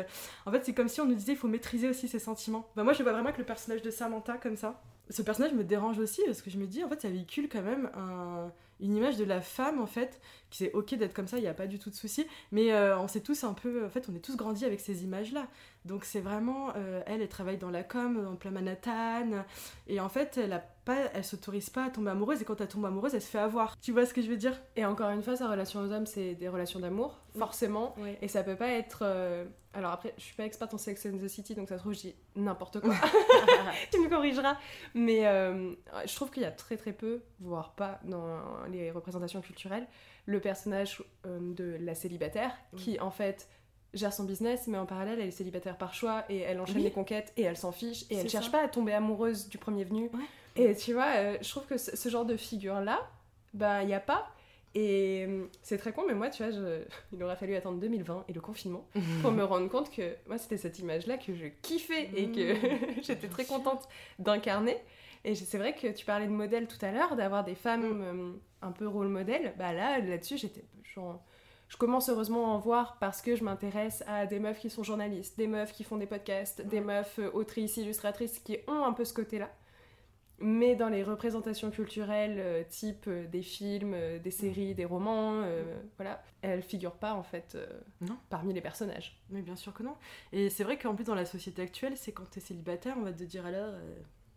En 0.46 0.50
fait, 0.50 0.64
c'est 0.64 0.72
comme 0.72 0.88
si 0.88 1.00
on 1.00 1.06
nous 1.06 1.14
disait 1.14 1.32
il 1.32 1.38
faut 1.38 1.48
maîtriser 1.48 1.88
aussi 1.88 2.08
ses 2.08 2.18
sentiments. 2.18 2.68
Bah, 2.76 2.84
moi, 2.84 2.92
je 2.92 3.02
vois 3.02 3.12
vraiment 3.12 3.32
que 3.32 3.38
le 3.38 3.44
personnage 3.44 3.82
de 3.82 3.90
Samantha, 3.90 4.38
comme 4.38 4.56
ça, 4.56 4.80
ce 5.10 5.22
personnage 5.22 5.52
me 5.52 5.64
dérange 5.64 5.98
aussi 5.98 6.22
parce 6.26 6.42
que 6.42 6.50
je 6.50 6.58
me 6.58 6.66
dis 6.66 6.82
en 6.82 6.88
fait 6.88 7.00
ça 7.00 7.08
véhicule 7.08 7.48
quand 7.48 7.62
même 7.62 7.90
une 8.80 8.96
image 8.96 9.16
de 9.16 9.24
la 9.24 9.40
femme 9.40 9.80
en 9.80 9.86
fait 9.86 10.20
qui 10.50 10.58
c'est 10.58 10.72
ok 10.72 10.94
d'être 10.94 11.14
comme 11.14 11.26
ça 11.28 11.38
il 11.38 11.42
n'y 11.42 11.48
a 11.48 11.54
pas 11.54 11.66
du 11.66 11.78
tout 11.78 11.90
de 11.90 11.94
souci 11.94 12.26
mais 12.50 12.72
euh, 12.72 12.98
on 12.98 13.08
s'est 13.08 13.20
tous 13.20 13.44
un 13.44 13.52
peu 13.52 13.84
en 13.84 13.88
fait 13.88 14.08
on 14.10 14.14
est 14.14 14.20
tous 14.24 14.36
grandis 14.36 14.64
avec 14.64 14.80
ces 14.80 15.04
images 15.04 15.32
là 15.32 15.46
donc 15.84 16.04
c'est 16.04 16.20
vraiment 16.20 16.72
euh, 16.76 17.02
elle 17.06 17.22
elle 17.22 17.28
travaille 17.28 17.58
dans 17.58 17.70
la 17.70 17.84
com 17.84 18.22
dans 18.22 18.36
plein 18.36 18.50
Manhattan 18.50 19.44
et 19.86 20.00
en 20.00 20.08
fait 20.08 20.38
elle 20.38 20.52
a 20.52 20.64
pas 20.84 20.96
elle 21.14 21.24
s'autorise 21.24 21.70
pas 21.70 21.84
à 21.84 21.90
tomber 21.90 22.10
amoureuse 22.10 22.42
et 22.42 22.44
quand 22.44 22.60
elle 22.60 22.68
tombe 22.68 22.84
amoureuse 22.86 23.14
elle 23.14 23.22
se 23.22 23.28
fait 23.28 23.38
avoir. 23.38 23.78
Tu 23.80 23.92
vois 23.92 24.06
ce 24.06 24.14
que 24.14 24.22
je 24.22 24.28
veux 24.28 24.36
dire? 24.36 24.60
Et 24.76 24.84
encore 24.84 25.10
une 25.10 25.22
fois 25.22 25.36
sa 25.36 25.48
relation 25.48 25.80
aux 25.80 25.92
hommes 25.92 26.06
c'est 26.06 26.34
des 26.34 26.48
relations 26.48 26.80
d'amour 26.80 27.20
forcément. 27.38 27.94
Et 28.20 28.28
ça 28.28 28.42
peut 28.42 28.56
pas 28.56 28.68
être 28.68 29.00
euh, 29.02 29.44
alors 29.74 29.92
après, 29.92 30.12
je 30.18 30.22
suis 30.22 30.34
pas 30.34 30.44
experte 30.44 30.74
en 30.74 30.78
Sex 30.78 31.06
and 31.06 31.16
the 31.16 31.28
City, 31.28 31.54
donc 31.54 31.68
ça 31.68 31.76
se 31.76 31.80
trouve, 31.80 31.94
je 31.94 32.00
dis 32.00 32.14
n'importe 32.36 32.80
quoi. 32.80 32.94
tu 33.90 34.00
me 34.00 34.08
corrigeras. 34.08 34.58
Mais 34.94 35.26
euh, 35.26 35.72
je 36.04 36.14
trouve 36.14 36.30
qu'il 36.30 36.42
y 36.42 36.46
a 36.46 36.50
très 36.50 36.76
très 36.76 36.92
peu, 36.92 37.22
voire 37.40 37.72
pas 37.72 38.00
dans 38.04 38.38
les 38.70 38.90
représentations 38.90 39.40
culturelles, 39.40 39.86
le 40.26 40.40
personnage 40.40 41.02
euh, 41.26 41.38
de 41.54 41.76
la 41.80 41.94
célibataire 41.94 42.52
qui 42.76 43.00
en 43.00 43.10
fait 43.10 43.48
gère 43.94 44.12
son 44.12 44.24
business, 44.24 44.66
mais 44.68 44.78
en 44.78 44.86
parallèle, 44.86 45.20
elle 45.20 45.28
est 45.28 45.32
célibataire 45.32 45.76
par 45.76 45.94
choix 45.94 46.24
et 46.28 46.38
elle 46.38 46.60
enchaîne 46.60 46.82
les 46.82 46.90
conquêtes 46.90 47.32
et 47.36 47.42
elle 47.42 47.56
s'en 47.56 47.72
fiche 47.72 48.04
et 48.10 48.16
elle 48.16 48.28
cherche 48.28 48.50
pas 48.50 48.62
à 48.62 48.68
tomber 48.68 48.92
amoureuse 48.92 49.48
du 49.48 49.58
premier 49.58 49.84
venu. 49.84 50.10
Et 50.56 50.74
tu 50.74 50.92
vois, 50.92 51.08
euh, 51.16 51.36
je 51.40 51.48
trouve 51.48 51.66
que 51.66 51.78
ce 51.78 52.08
genre 52.08 52.24
de 52.24 52.36
figure-là, 52.36 53.00
bah, 53.54 53.82
il 53.82 53.86
n'y 53.86 53.94
a 53.94 54.00
pas. 54.00 54.28
Et 54.74 55.26
hum, 55.26 55.48
c'est 55.62 55.78
très 55.78 55.92
con, 55.92 56.04
mais 56.06 56.14
moi, 56.14 56.30
tu 56.30 56.42
vois, 56.42 56.52
il 57.12 57.22
aurait 57.22 57.36
fallu 57.36 57.54
attendre 57.54 57.78
2020 57.78 58.24
et 58.28 58.32
le 58.32 58.40
confinement 58.40 58.86
pour 59.20 59.32
me 59.32 59.44
rendre 59.44 59.68
compte 59.68 59.90
que 59.90 60.16
moi, 60.26 60.38
c'était 60.38 60.56
cette 60.56 60.78
image-là 60.78 61.18
que 61.18 61.34
je 61.34 61.46
kiffais 61.62 62.10
et 62.14 62.30
que 62.30 62.54
mmh. 62.54 63.02
j'étais 63.02 63.28
très 63.28 63.44
contente 63.44 63.88
d'incarner. 64.18 64.76
Et 65.24 65.34
c'est 65.34 65.58
vrai 65.58 65.74
que 65.74 65.86
tu 65.86 66.04
parlais 66.04 66.26
de 66.26 66.32
modèle 66.32 66.66
tout 66.66 66.84
à 66.84 66.90
l'heure, 66.90 67.14
d'avoir 67.16 67.44
des 67.44 67.54
femmes 67.54 67.98
mmh. 67.98 68.08
hum, 68.08 68.40
un 68.62 68.72
peu 68.72 68.86
rôle 68.86 69.08
modèle. 69.08 69.54
Bah 69.58 69.72
là, 69.72 69.98
là-dessus, 69.98 70.38
j'étais 70.38 70.64
genre... 70.94 71.22
Je 71.68 71.78
commence 71.78 72.10
heureusement 72.10 72.52
à 72.52 72.54
en 72.56 72.58
voir 72.58 72.98
parce 72.98 73.22
que 73.22 73.34
je 73.34 73.42
m'intéresse 73.42 74.04
à 74.06 74.26
des 74.26 74.38
meufs 74.38 74.58
qui 74.58 74.68
sont 74.68 74.82
journalistes, 74.82 75.38
des 75.38 75.46
meufs 75.46 75.72
qui 75.72 75.84
font 75.84 75.96
des 75.96 76.04
podcasts, 76.04 76.60
des 76.60 76.82
meufs 76.82 77.18
euh, 77.18 77.30
autrices, 77.32 77.78
illustratrices 77.78 78.40
qui 78.40 78.58
ont 78.68 78.84
un 78.84 78.92
peu 78.92 79.06
ce 79.06 79.14
côté-là 79.14 79.48
mais 80.42 80.74
dans 80.74 80.88
les 80.88 81.02
représentations 81.02 81.70
culturelles 81.70 82.36
euh, 82.38 82.62
type 82.68 83.04
euh, 83.06 83.26
des 83.26 83.42
films, 83.42 83.94
euh, 83.94 84.18
des 84.18 84.30
séries, 84.30 84.74
des 84.74 84.84
romans, 84.84 85.42
voilà, 85.96 86.22
elle 86.42 86.62
figure 86.62 86.92
pas 86.92 87.14
en 87.14 87.22
fait 87.22 87.56
parmi 88.28 88.52
les 88.52 88.60
personnages. 88.60 89.20
Mais 89.30 89.42
bien 89.42 89.56
sûr 89.56 89.72
que 89.72 89.82
non. 89.82 89.94
Et 90.32 90.50
c'est 90.50 90.64
vrai 90.64 90.78
qu'en 90.78 90.94
plus 90.94 91.04
dans 91.04 91.14
la 91.14 91.24
société 91.24 91.62
actuelle, 91.62 91.96
c'est 91.96 92.12
quand 92.12 92.28
tu 92.30 92.38
es 92.38 92.42
célibataire, 92.42 92.96
on 92.98 93.02
va 93.02 93.12
te 93.12 93.22
dire 93.24 93.46
alors 93.46 93.74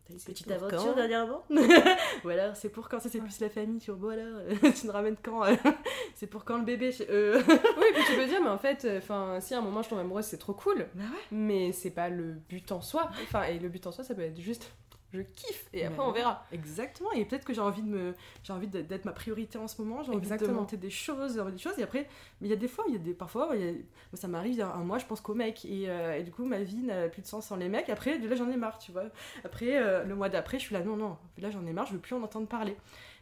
T'as 0.06 0.14
une 0.14 0.20
petite 0.20 0.52
aventure 0.52 0.84
quand 0.84 0.94
dernièrement 0.94 1.44
Ou 2.24 2.30
alors, 2.30 2.56
c'est 2.56 2.70
pour 2.70 2.88
quand 2.90 3.00
Ça, 3.00 3.10
c'est 3.10 3.20
plus 3.20 3.40
la 3.40 3.50
famille. 3.50 3.80
Tu 3.80 3.90
vois, 3.90 4.00
bon, 4.00 4.10
alors, 4.10 4.74
tu 4.80 4.86
me 4.86 4.92
ramènes 4.92 5.16
quand 5.24 5.42
C'est 6.14 6.28
pour 6.28 6.46
quand 6.46 6.60
le 6.60 6.64
bébé 6.64 6.92
Oui, 7.00 7.86
puis 7.96 8.04
tu 8.06 8.16
peux 8.16 8.28
dire, 8.28 8.40
mais 8.40 8.50
en 8.50 8.60
fait, 8.60 8.88
enfin, 8.98 9.40
si 9.42 9.56
à 9.56 9.58
un 9.58 9.62
moment 9.62 9.82
je 9.82 9.90
tombe 9.90 9.98
amoureuse, 9.98 10.26
c'est 10.26 10.38
trop 10.38 10.54
cool. 10.54 10.88
Bah 10.94 11.06
ouais. 11.06 11.20
Mais 11.32 11.72
c'est 11.72 11.90
pas 11.90 12.10
le 12.10 12.34
but 12.34 12.72
en 12.72 12.82
soi. 12.82 13.10
Enfin, 13.24 13.46
et 13.46 13.58
le 13.58 13.68
but 13.68 13.88
en 13.88 13.92
soi, 13.92 14.04
ça 14.04 14.14
peut 14.14 14.22
être 14.22 14.40
juste, 14.40 14.72
je 15.14 15.22
kiffe, 15.22 15.70
et 15.74 15.86
après 15.86 16.00
Ouais. 16.00 16.06
on 16.08 16.12
verra. 16.12 16.46
Exactement, 16.52 17.12
et 17.14 17.24
peut-être 17.26 17.46
que 17.46 17.54
j'ai 17.54 17.62
envie 17.62 17.82
de 17.84 17.88
me, 17.88 18.14
j'ai 18.44 18.52
envie 18.54 18.68
de- 18.68 18.82
d'être 18.82 19.06
ma 19.06 19.14
priorité 19.14 19.58
en 19.58 19.68
ce 19.68 19.82
moment, 19.82 20.04
j'ai 20.04 20.12
envie 20.12 20.28
de 20.30 20.48
monter 20.48 20.78
des 20.78 20.90
choses, 20.90 21.36
des 21.36 21.58
choses, 21.58 21.80
et 21.80 21.84
après, 21.84 22.08
mais 22.42 22.48
il 22.48 22.50
y 22.50 22.54
a 22.54 22.58
des 22.58 22.68
fois, 22.68 22.84
il 22.88 22.94
y 22.94 22.98
a 22.98 23.00
des, 23.00 23.14
parfois, 23.14 23.52
il 23.54 23.62
y 23.62 23.68
a- 23.70 23.72
moi, 23.72 23.82
ça 24.16 24.28
m'arrive, 24.28 24.62
un 24.62 24.84
mois, 24.84 24.98
je 24.98 25.06
pense 25.06 25.22
qu'aux 25.22 25.34
mecs, 25.36 25.64
et, 25.66 25.90
euh, 25.90 26.18
et 26.18 26.24
du 26.24 26.32
coup, 26.32 26.44
ma 26.46 26.60
vie 26.60 26.78
n'a 26.84 27.08
plus 27.08 27.22
de 27.22 27.28
sens 27.28 27.46
sans 27.48 27.56
les 27.56 27.70
mecs, 27.70 27.90
après, 27.90 28.18
là, 28.18 28.36
j'en 28.36 28.50
ai 28.50 28.58
marre, 28.58 28.78
tu 28.80 28.92
vois. 28.92 29.06
Après, 29.46 29.78
euh, 29.82 30.04
le 30.04 30.16
mois 30.16 30.28
d'après, 30.30 30.60
je 30.60 30.66
suis 30.66 30.74
là, 30.74 30.82
non, 30.84 30.98
non, 30.98 31.18
là, 31.38 31.50
j'en 31.50 31.66
ai 31.66 31.72
marre, 31.72 31.86
je 31.86 31.94
veux 31.94 32.00
plus 32.00 32.16
en 32.16 32.22
entendre 32.24 32.48
parler. 32.48 32.76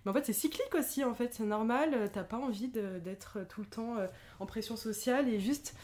Mais 0.06 0.12
en 0.12 0.14
fait, 0.14 0.26
c'est 0.26 0.34
cyclique 0.34 0.74
aussi, 0.76 1.04
en 1.04 1.14
fait, 1.14 1.34
c'est 1.34 1.44
normal, 1.44 2.10
t'as 2.12 2.24
pas 2.24 2.38
envie 2.38 2.68
de- 2.70 3.00
d'être 3.00 3.40
tout 3.48 3.62
le 3.62 3.68
temps 3.68 3.98
euh, 3.98 4.08
en 4.40 4.46
pression 4.46 4.76
sociale, 4.76 5.30
et 5.30 5.40
juste, 5.40 5.76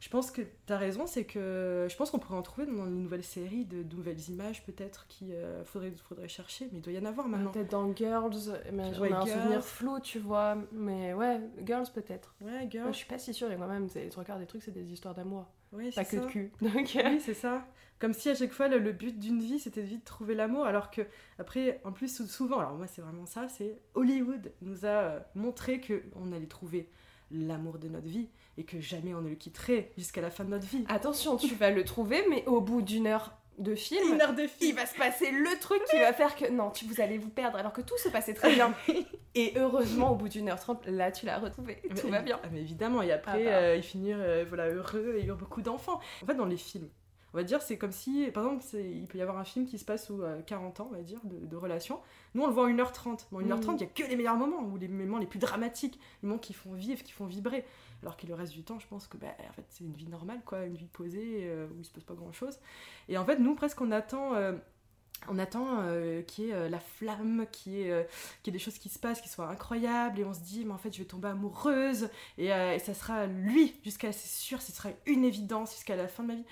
je 0.00 0.08
pense 0.08 0.30
que 0.30 0.42
t'as 0.66 0.76
raison, 0.76 1.06
c'est 1.06 1.24
que 1.24 1.86
je 1.90 1.96
pense 1.96 2.10
qu'on 2.10 2.18
pourrait 2.20 2.38
en 2.38 2.42
trouver 2.42 2.66
dans 2.66 2.86
une 2.86 3.02
nouvelle 3.02 3.24
série 3.24 3.64
de, 3.64 3.82
de 3.82 3.96
nouvelles 3.96 4.20
images, 4.30 4.64
peut-être, 4.64 5.06
qu'il 5.08 5.34
faudrait, 5.64 5.92
faudrait 6.08 6.28
chercher, 6.28 6.68
mais 6.72 6.78
il 6.78 6.82
doit 6.82 6.92
y 6.92 6.98
en 6.98 7.04
avoir 7.04 7.26
maintenant. 7.28 7.50
Peut-être 7.50 7.70
dans 7.72 7.92
Girls, 7.94 8.34
mais 8.72 8.96
Ouais, 8.98 9.10
on 9.10 9.14
a 9.14 9.18
un 9.18 9.24
Girls. 9.26 9.40
souvenir 9.40 9.64
flou, 9.64 9.98
tu 10.00 10.18
vois. 10.20 10.56
Mais 10.72 11.14
ouais, 11.14 11.40
Girls 11.66 11.86
peut-être. 11.92 12.34
Ouais, 12.40 12.68
girl. 12.70 12.84
Moi, 12.84 12.92
je 12.92 12.98
suis 12.98 13.08
pas 13.08 13.18
si 13.18 13.34
sûre, 13.34 13.50
et 13.50 13.56
moi-même, 13.56 13.88
les 13.94 14.08
trois 14.08 14.22
quarts 14.24 14.38
des 14.38 14.46
trucs, 14.46 14.62
c'est 14.62 14.70
des 14.70 14.92
histoires 14.92 15.14
d'amour. 15.14 15.46
Oui, 15.72 15.90
Pas 15.90 16.04
que 16.04 16.16
ça. 16.16 16.24
de 16.24 16.26
cul. 16.26 16.52
Donc, 16.62 16.96
euh, 16.96 17.02
Oui, 17.10 17.20
c'est 17.20 17.34
ça. 17.34 17.66
Comme 17.98 18.12
si 18.12 18.30
à 18.30 18.34
chaque 18.36 18.52
fois 18.52 18.68
le, 18.68 18.78
le 18.78 18.92
but 18.92 19.18
d'une 19.18 19.40
vie 19.40 19.58
c'était 19.58 19.82
de 19.82 19.96
trouver 20.04 20.36
l'amour, 20.36 20.64
alors 20.64 20.88
que 20.92 21.02
après, 21.40 21.80
en 21.84 21.90
plus 21.90 22.06
sou- 22.14 22.28
souvent, 22.28 22.60
alors 22.60 22.74
moi 22.76 22.86
c'est 22.86 23.02
vraiment 23.02 23.26
ça, 23.26 23.48
c'est 23.48 23.76
Hollywood 23.94 24.52
nous 24.62 24.86
a 24.86 24.88
euh, 24.88 25.20
montré 25.34 25.80
que 25.80 26.04
on 26.14 26.30
allait 26.32 26.46
trouver 26.46 26.88
l'amour 27.32 27.78
de 27.80 27.88
notre 27.88 28.06
vie 28.06 28.28
et 28.58 28.64
que 28.64 28.80
jamais 28.80 29.14
on 29.14 29.22
ne 29.22 29.30
le 29.30 29.36
quitterait 29.36 29.90
jusqu'à 29.96 30.20
la 30.20 30.30
fin 30.30 30.44
de 30.44 30.50
notre 30.50 30.66
vie. 30.66 30.84
Attention, 30.88 31.36
tu 31.36 31.54
vas 31.54 31.70
le 31.70 31.84
trouver, 31.84 32.22
mais 32.28 32.44
au 32.46 32.60
bout 32.60 32.82
d'une 32.82 33.06
heure 33.06 33.32
de 33.58 33.74
film, 33.74 34.20
heure 34.20 34.34
de 34.34 34.44
il 34.60 34.74
va 34.74 34.86
se 34.86 34.96
passer 34.96 35.32
le 35.32 35.58
truc 35.60 35.80
qui 35.90 35.98
va 35.98 36.12
faire 36.12 36.36
que 36.36 36.48
non, 36.48 36.70
tu, 36.70 36.84
vous 36.84 37.00
allez 37.00 37.18
vous 37.18 37.28
perdre 37.30 37.58
alors 37.58 37.72
que 37.72 37.80
tout 37.80 37.96
se 37.98 38.08
passait 38.08 38.34
très 38.34 38.54
bien. 38.54 38.72
Et 39.34 39.52
heureusement, 39.56 40.12
au 40.12 40.14
bout 40.16 40.28
d'une 40.28 40.48
heure 40.48 40.60
trente, 40.60 40.86
là, 40.86 41.10
tu 41.10 41.26
l'as 41.26 41.38
retrouvé. 41.38 41.78
Mais- 41.88 41.94
Tout 42.00 42.08
va 42.08 42.20
bien. 42.22 42.38
Ah, 42.44 42.48
mais 42.52 42.60
évidemment, 42.60 43.02
et 43.02 43.10
après, 43.12 43.44
Ah 43.46 43.50
bah. 43.50 43.56
euh, 43.56 43.76
ils 43.76 43.82
finirent 43.82 44.18
euh, 44.20 44.44
voilà, 44.48 44.68
heureux 44.68 45.16
et 45.20 45.30
ont 45.30 45.36
beaucoup 45.36 45.60
d'enfants. 45.62 46.00
En 46.22 46.26
fait, 46.26 46.34
dans 46.34 46.44
les 46.46 46.56
films, 46.56 46.88
on 47.34 47.36
va 47.36 47.42
dire, 47.42 47.60
c'est 47.60 47.76
comme 47.78 47.90
si, 47.92 48.30
par 48.32 48.44
exemple, 48.44 48.64
il 48.74 49.06
peut 49.08 49.18
y 49.18 49.22
avoir 49.22 49.38
un 49.38 49.44
film 49.44 49.66
qui 49.66 49.76
se 49.78 49.84
passe 49.84 50.08
euh, 50.12 50.40
40 50.46 50.80
ans, 50.80 50.88
on 50.92 50.94
va 50.96 51.02
dire, 51.02 51.18
de, 51.24 51.44
de 51.44 51.56
relation. 51.56 51.98
Nous, 52.34 52.42
on 52.42 52.46
le 52.46 52.52
voit 52.52 52.64
en 52.64 52.68
1h30. 52.68 53.26
Bon, 53.32 53.40
1h30, 53.40 53.64
il 53.66 53.70
Mm. 53.72 53.76
n'y 53.76 53.82
a 53.82 53.86
que 53.86 54.02
les 54.04 54.16
meilleurs 54.16 54.36
moments, 54.36 54.60
ou 54.62 54.76
les 54.78 54.88
moments 54.88 55.18
les 55.18 55.26
plus 55.26 55.38
dramatiques, 55.40 55.98
les 56.22 56.28
moments 56.28 56.38
qui 56.40 56.52
font 56.54 56.72
vivre, 56.74 57.02
qui 57.02 57.12
font 57.12 57.26
vibrer. 57.26 57.64
Alors 58.02 58.16
que 58.16 58.26
le 58.26 58.34
reste 58.34 58.52
du 58.52 58.62
temps, 58.62 58.78
je 58.78 58.86
pense 58.86 59.06
que 59.06 59.16
bah, 59.16 59.34
en 59.48 59.52
fait, 59.52 59.64
c'est 59.68 59.84
une 59.84 59.92
vie 59.92 60.06
normale, 60.06 60.40
quoi, 60.44 60.64
une 60.64 60.76
vie 60.76 60.86
posée, 60.86 61.40
euh, 61.44 61.66
où 61.68 61.80
il 61.80 61.84
se 61.84 61.90
passe 61.90 62.04
pas 62.04 62.14
grand-chose. 62.14 62.58
Et 63.08 63.18
en 63.18 63.24
fait, 63.24 63.38
nous, 63.38 63.54
presque, 63.54 63.80
on 63.80 63.90
attend... 63.90 64.34
euh, 64.34 64.52
on 65.26 65.38
attend 65.38 65.80
euh, 65.80 66.22
qu'il 66.22 66.44
y 66.44 66.48
ait 66.50 66.54
euh, 66.54 66.68
la 66.68 66.78
flamme, 66.78 67.46
qu'il 67.50 67.72
y, 67.72 67.82
ait, 67.82 67.90
euh, 67.90 68.04
des 68.44 68.58
choses 68.58 68.78
qui 68.78 68.88
se 68.88 68.98
passent, 68.98 69.20
qui 69.20 69.28
soient 69.28 69.48
incroyables, 69.48 70.20
et 70.20 70.24
on 70.24 70.32
se 70.32 70.40
dit, 70.40 70.64
mais 70.64 70.72
en 70.72 70.78
fait, 70.78 70.92
je 70.92 70.98
vais 70.98 71.04
tomber 71.04 71.28
amoureuse, 71.28 72.08
et, 72.36 72.48
ça 72.78 72.94
sera 72.94 73.26
lui, 73.26 73.74
jusqu'à, 73.84 74.12
c'est 74.12 74.28
sûr, 74.28 74.62
ce 74.62 74.72
sera 74.72 74.90
une 75.06 75.24
évidence 75.24 75.74
jusqu'à 75.74 75.96
la 75.96 76.08
fin 76.08 76.22
de 76.22 76.28
ma 76.28 76.34
vie. 76.34 76.44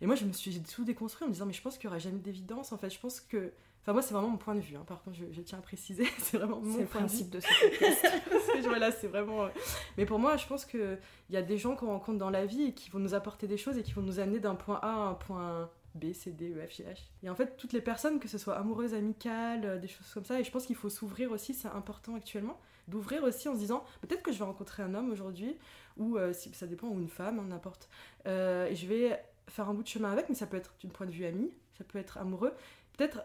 Et 0.00 0.06
moi, 0.06 0.14
je 0.14 0.24
me 0.24 0.32
suis 0.32 0.60
tout 0.62 0.84
déconstruit 0.84 1.24
en 1.24 1.28
me 1.28 1.32
disant, 1.32 1.46
mais 1.46 1.52
je 1.52 1.62
pense 1.62 1.78
qu'il 1.78 1.88
n'y 1.88 1.92
aura 1.92 1.98
jamais 1.98 2.18
d'évidence, 2.18 2.72
en 2.72 2.78
fait, 2.78 2.90
je 2.90 2.98
pense 2.98 3.20
que... 3.20 3.52
Enfin, 3.88 3.94
moi, 3.94 4.02
c'est 4.02 4.12
vraiment 4.12 4.28
mon 4.28 4.36
point 4.36 4.54
de 4.54 4.60
vue, 4.60 4.76
hein. 4.76 4.84
par 4.86 5.02
contre, 5.02 5.16
je, 5.16 5.24
je 5.32 5.40
tiens 5.40 5.56
à 5.60 5.62
préciser, 5.62 6.04
c'est 6.18 6.36
vraiment 6.36 6.56
mon 6.56 6.62
point 6.64 6.72
de 6.74 6.82
vue. 6.82 6.86
principe 6.88 7.30
de 7.30 7.40
ce 7.40 7.46
podcast. 7.46 8.06
Parce 8.30 8.46
que, 8.48 8.68
voilà, 8.68 8.92
c'est 8.92 9.06
vraiment... 9.06 9.44
euh, 9.44 9.48
Mais 9.96 10.04
pour 10.04 10.18
moi, 10.18 10.36
je 10.36 10.46
pense 10.46 10.66
qu'il 10.66 10.98
y 11.30 11.38
a 11.38 11.42
des 11.42 11.56
gens 11.56 11.74
qu'on 11.74 11.86
rencontre 11.86 12.18
dans 12.18 12.28
la 12.28 12.44
vie 12.44 12.64
et 12.64 12.74
qui 12.74 12.90
vont 12.90 12.98
nous 12.98 13.14
apporter 13.14 13.46
des 13.46 13.56
choses 13.56 13.78
et 13.78 13.82
qui 13.82 13.92
vont 13.92 14.02
nous 14.02 14.20
amener 14.20 14.40
d'un 14.40 14.56
point 14.56 14.78
A 14.82 14.88
à 14.88 15.08
un 15.08 15.14
point 15.14 15.70
B, 15.94 16.12
C, 16.12 16.32
D, 16.32 16.52
E, 16.54 16.66
F, 16.66 16.76
G, 16.76 16.84
H. 16.84 16.98
Et 17.22 17.30
en 17.30 17.34
fait, 17.34 17.56
toutes 17.56 17.72
les 17.72 17.80
personnes, 17.80 18.20
que 18.20 18.28
ce 18.28 18.36
soit 18.36 18.58
amoureuses, 18.58 18.92
amicales, 18.92 19.64
euh, 19.64 19.78
des 19.78 19.88
choses 19.88 20.12
comme 20.12 20.26
ça, 20.26 20.38
et 20.38 20.44
je 20.44 20.50
pense 20.50 20.66
qu'il 20.66 20.76
faut 20.76 20.90
s'ouvrir 20.90 21.32
aussi, 21.32 21.54
c'est 21.54 21.68
important 21.68 22.14
actuellement, 22.14 22.60
d'ouvrir 22.88 23.22
aussi 23.24 23.48
en 23.48 23.54
se 23.54 23.58
disant, 23.60 23.84
peut-être 24.02 24.22
que 24.22 24.32
je 24.32 24.38
vais 24.38 24.44
rencontrer 24.44 24.82
un 24.82 24.94
homme 24.94 25.10
aujourd'hui, 25.10 25.56
ou 25.96 26.18
euh, 26.18 26.34
si, 26.34 26.52
ça 26.52 26.66
dépend, 26.66 26.88
ou 26.88 27.00
une 27.00 27.08
femme, 27.08 27.38
hein, 27.38 27.46
n'importe, 27.48 27.88
Euh, 28.26 28.66
et 28.66 28.74
je 28.76 28.86
vais 28.86 29.18
faire 29.48 29.70
un 29.70 29.72
bout 29.72 29.82
de 29.82 29.88
chemin 29.88 30.12
avec, 30.12 30.28
mais 30.28 30.34
ça 30.34 30.46
peut 30.46 30.58
être 30.58 30.74
d'une 30.80 30.90
point 30.90 31.06
de 31.06 31.12
vue 31.12 31.24
ami, 31.24 31.50
ça 31.78 31.84
peut 31.84 31.98
être 31.98 32.18
amoureux, 32.18 32.52
peut-être 32.98 33.22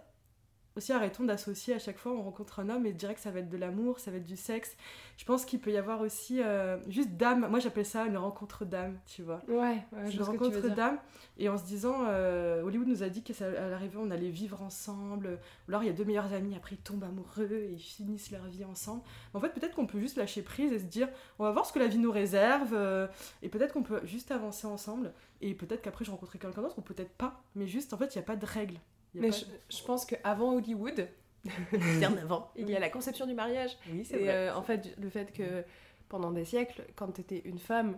aussi 0.75 0.91
arrêtons 0.91 1.23
d'associer 1.23 1.73
à 1.73 1.79
chaque 1.79 1.97
fois 1.97 2.11
on 2.13 2.21
rencontre 2.23 2.59
un 2.59 2.69
homme 2.69 2.85
et 2.85 2.93
direct 2.93 3.19
ça 3.19 3.31
va 3.31 3.39
être 3.39 3.49
de 3.49 3.57
l'amour, 3.57 3.99
ça 3.99 4.11
va 4.11 4.17
être 4.17 4.25
du 4.25 4.37
sexe. 4.37 4.75
Je 5.17 5.25
pense 5.25 5.45
qu'il 5.45 5.59
peut 5.59 5.71
y 5.71 5.77
avoir 5.77 6.01
aussi 6.01 6.41
euh, 6.41 6.77
juste 6.87 7.11
d'âme. 7.11 7.47
Moi 7.49 7.59
j'appelle 7.59 7.85
ça 7.85 8.05
une 8.05 8.17
rencontre 8.17 8.65
d'âme, 8.65 8.97
tu 9.05 9.21
vois. 9.21 9.41
Ouais, 9.47 9.83
ouais, 9.91 10.11
une 10.11 10.23
rencontre 10.23 10.69
d'âme 10.69 10.97
et 11.37 11.49
en 11.49 11.57
se 11.57 11.63
disant 11.63 12.05
euh, 12.07 12.63
Hollywood 12.63 12.87
nous 12.87 13.03
a 13.03 13.09
dit 13.09 13.23
qu'à 13.23 13.33
l'arrivée 13.69 13.97
on 13.99 14.11
allait 14.11 14.29
vivre 14.29 14.61
ensemble. 14.61 15.39
Ou 15.67 15.71
alors 15.71 15.83
il 15.83 15.87
y 15.87 15.89
a 15.89 15.93
deux 15.93 16.05
meilleurs 16.05 16.33
amis 16.33 16.55
après 16.55 16.75
ils 16.75 16.81
tombent 16.81 17.03
amoureux 17.03 17.51
et 17.51 17.73
ils 17.73 17.79
finissent 17.79 18.31
leur 18.31 18.45
vie 18.45 18.65
ensemble. 18.65 19.01
Mais 19.33 19.37
en 19.37 19.41
fait 19.41 19.49
peut-être 19.49 19.75
qu'on 19.75 19.87
peut 19.87 19.99
juste 19.99 20.17
lâcher 20.17 20.41
prise 20.41 20.73
et 20.73 20.79
se 20.79 20.85
dire 20.85 21.09
on 21.39 21.43
va 21.43 21.51
voir 21.51 21.65
ce 21.65 21.73
que 21.73 21.79
la 21.79 21.87
vie 21.87 21.99
nous 21.99 22.11
réserve 22.11 22.73
euh, 22.73 23.07
et 23.41 23.49
peut-être 23.49 23.73
qu'on 23.73 23.83
peut 23.83 24.01
juste 24.05 24.31
avancer 24.31 24.67
ensemble 24.67 25.13
et 25.41 25.53
peut-être 25.53 25.81
qu'après 25.81 26.05
je 26.05 26.11
rencontrerai 26.11 26.39
quelqu'un 26.39 26.61
d'autre 26.61 26.79
ou 26.79 26.81
peut-être 26.81 27.11
pas. 27.11 27.43
Mais 27.55 27.67
juste 27.67 27.93
en 27.93 27.97
fait 27.97 28.15
il 28.15 28.17
n'y 28.17 28.23
a 28.23 28.25
pas 28.25 28.35
de 28.35 28.45
règles. 28.45 28.79
Mais 29.15 29.29
pas 29.29 29.35
je, 29.37 29.45
je 29.77 29.83
pense 29.83 30.05
qu'avant 30.05 30.53
Hollywood, 30.55 31.07
Bien 31.99 32.15
avant. 32.17 32.51
il 32.55 32.69
y 32.69 32.75
a 32.75 32.79
la 32.79 32.89
conception 32.89 33.25
du 33.27 33.33
mariage. 33.33 33.77
Oui, 33.91 34.05
c'est 34.05 34.17
vrai. 34.17 34.29
euh, 34.29 34.55
en 34.55 34.61
fait, 34.63 34.95
le 34.97 35.09
fait 35.09 35.33
que 35.33 35.63
pendant 36.09 36.31
des 36.31 36.45
siècles, 36.45 36.83
quand 36.95 37.07
t'étais 37.11 37.41
une 37.45 37.59
femme 37.59 37.97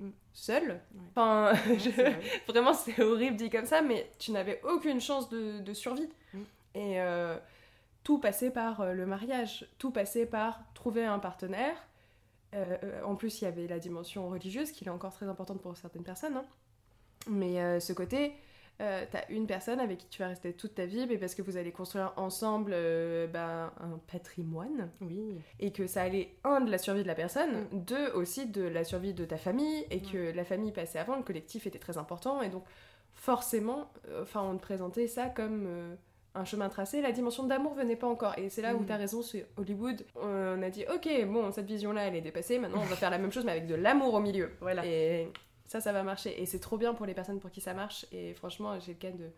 Mm. 0.00 0.08
seule, 0.32 0.80
enfin, 1.10 1.52
Ouais, 1.52 1.78
je- 1.78 1.90
c'est 1.90 2.02
vrai. 2.10 2.20
vraiment 2.48 2.74
c'est 2.74 3.00
horrible 3.00 3.36
dit 3.36 3.48
comme 3.48 3.64
ça, 3.64 3.80
mais 3.80 4.10
tu 4.18 4.32
n'avais 4.32 4.60
aucune 4.64 5.00
chance 5.00 5.28
de, 5.28 5.60
de 5.60 5.72
survie. 5.72 6.08
Mm. 6.32 6.38
Et 6.74 7.00
euh, 7.00 7.38
tout 8.02 8.18
passait 8.18 8.50
par 8.50 8.80
euh, 8.80 8.92
le 8.92 9.06
mariage, 9.06 9.68
tout 9.78 9.92
passait 9.92 10.26
par 10.26 10.60
trouver 10.74 11.04
un 11.04 11.20
partenaire. 11.20 11.76
Euh, 12.54 12.76
en 13.04 13.14
plus, 13.14 13.40
il 13.40 13.44
y 13.44 13.46
avait 13.46 13.68
la 13.68 13.78
dimension 13.78 14.28
religieuse 14.28 14.72
qui 14.72 14.84
est 14.84 14.88
encore 14.90 15.12
très 15.12 15.26
importante 15.26 15.62
pour 15.62 15.76
certaines 15.76 16.02
personnes. 16.04 16.36
hein. 16.36 16.44
Mais 17.28 17.78
ce 17.80 17.92
côté, 17.92 18.32
euh, 18.80 19.04
t'as 19.10 19.22
une 19.28 19.46
personne 19.46 19.78
avec 19.80 19.98
qui 19.98 20.08
tu 20.08 20.20
vas 20.22 20.28
rester 20.28 20.52
toute 20.52 20.74
ta 20.74 20.84
vie, 20.86 21.06
mais 21.08 21.16
parce 21.16 21.34
que 21.34 21.42
vous 21.42 21.56
allez 21.56 21.70
construire 21.72 22.12
ensemble 22.16 22.72
euh, 22.74 23.26
ben, 23.28 23.72
un 23.80 23.98
patrimoine 24.12 24.90
Oui. 25.00 25.36
et 25.60 25.70
que 25.72 25.86
ça 25.86 26.02
allait, 26.02 26.34
un, 26.44 26.60
de 26.60 26.70
la 26.70 26.78
survie 26.78 27.02
de 27.02 27.06
la 27.08 27.14
personne, 27.14 27.66
deux, 27.72 28.10
aussi 28.12 28.46
de 28.46 28.62
la 28.62 28.82
survie 28.84 29.14
de 29.14 29.24
ta 29.24 29.36
famille, 29.36 29.84
et 29.90 30.00
que 30.02 30.32
la 30.34 30.44
famille 30.44 30.72
passait 30.72 30.98
avant, 30.98 31.16
le 31.16 31.22
collectif 31.22 31.66
était 31.66 31.78
très 31.78 31.98
important, 31.98 32.42
et 32.42 32.48
donc 32.48 32.64
forcément, 33.12 33.90
euh, 34.08 34.22
enfin, 34.22 34.42
on 34.42 34.56
te 34.56 34.62
présentait 34.62 35.06
ça 35.06 35.26
comme 35.28 35.68
un 36.34 36.44
chemin 36.44 36.68
tracé, 36.68 37.00
la 37.00 37.12
dimension 37.12 37.44
d'amour 37.44 37.74
venait 37.74 37.94
pas 37.94 38.08
encore, 38.08 38.36
et 38.36 38.48
c'est 38.48 38.60
là 38.60 38.74
où 38.74 38.80
Mm. 38.80 38.86
t'as 38.86 38.96
raison, 38.96 39.22
c'est 39.22 39.46
Hollywood, 39.56 40.04
on 40.20 40.60
a 40.62 40.68
dit, 40.68 40.84
ok, 40.92 41.08
bon, 41.28 41.52
cette 41.52 41.66
vision-là, 41.66 42.08
elle 42.08 42.16
est 42.16 42.20
dépassée, 42.22 42.58
maintenant 42.58 42.80
on 42.80 42.86
va 42.86 42.96
faire 42.96 43.10
la 43.10 43.18
même 43.18 43.30
chose, 43.30 43.44
mais 43.44 43.52
avec 43.52 43.68
de 43.68 43.76
l'amour 43.76 44.14
au 44.14 44.20
milieu. 44.20 44.50
Voilà. 44.60 44.84
Et 44.84 45.28
ça, 45.66 45.80
ça 45.80 45.92
va 45.92 46.02
marcher, 46.02 46.40
et 46.40 46.46
c'est 46.46 46.58
trop 46.60 46.76
bien 46.78 46.94
pour 46.94 47.06
les 47.06 47.14
personnes 47.14 47.40
pour 47.40 47.50
qui 47.50 47.60
ça 47.60 47.74
marche, 47.74 48.06
et 48.12 48.34
franchement, 48.34 48.78
j'ai 48.80 48.92
le 48.92 48.98
cas 48.98 49.10
de... 49.10 49.30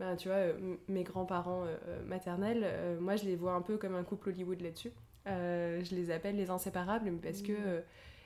Ben, 0.00 0.16
tu 0.16 0.26
vois, 0.28 0.38
euh, 0.38 0.76
mes 0.88 1.04
grands-parents 1.04 1.64
euh, 1.64 1.76
euh, 1.86 2.04
maternels, 2.04 2.62
euh, 2.64 2.98
moi 3.00 3.14
je 3.14 3.24
les 3.26 3.36
vois 3.36 3.52
un 3.52 3.62
peu 3.62 3.76
comme 3.78 3.94
un 3.94 4.02
couple 4.02 4.30
Hollywood 4.30 4.60
là-dessus. 4.60 4.90
Je 5.26 5.94
les 5.94 6.10
appelle 6.10 6.36
les 6.36 6.50
inséparables 6.50 7.10
parce 7.22 7.42
que 7.42 7.52
euh, 7.52 7.80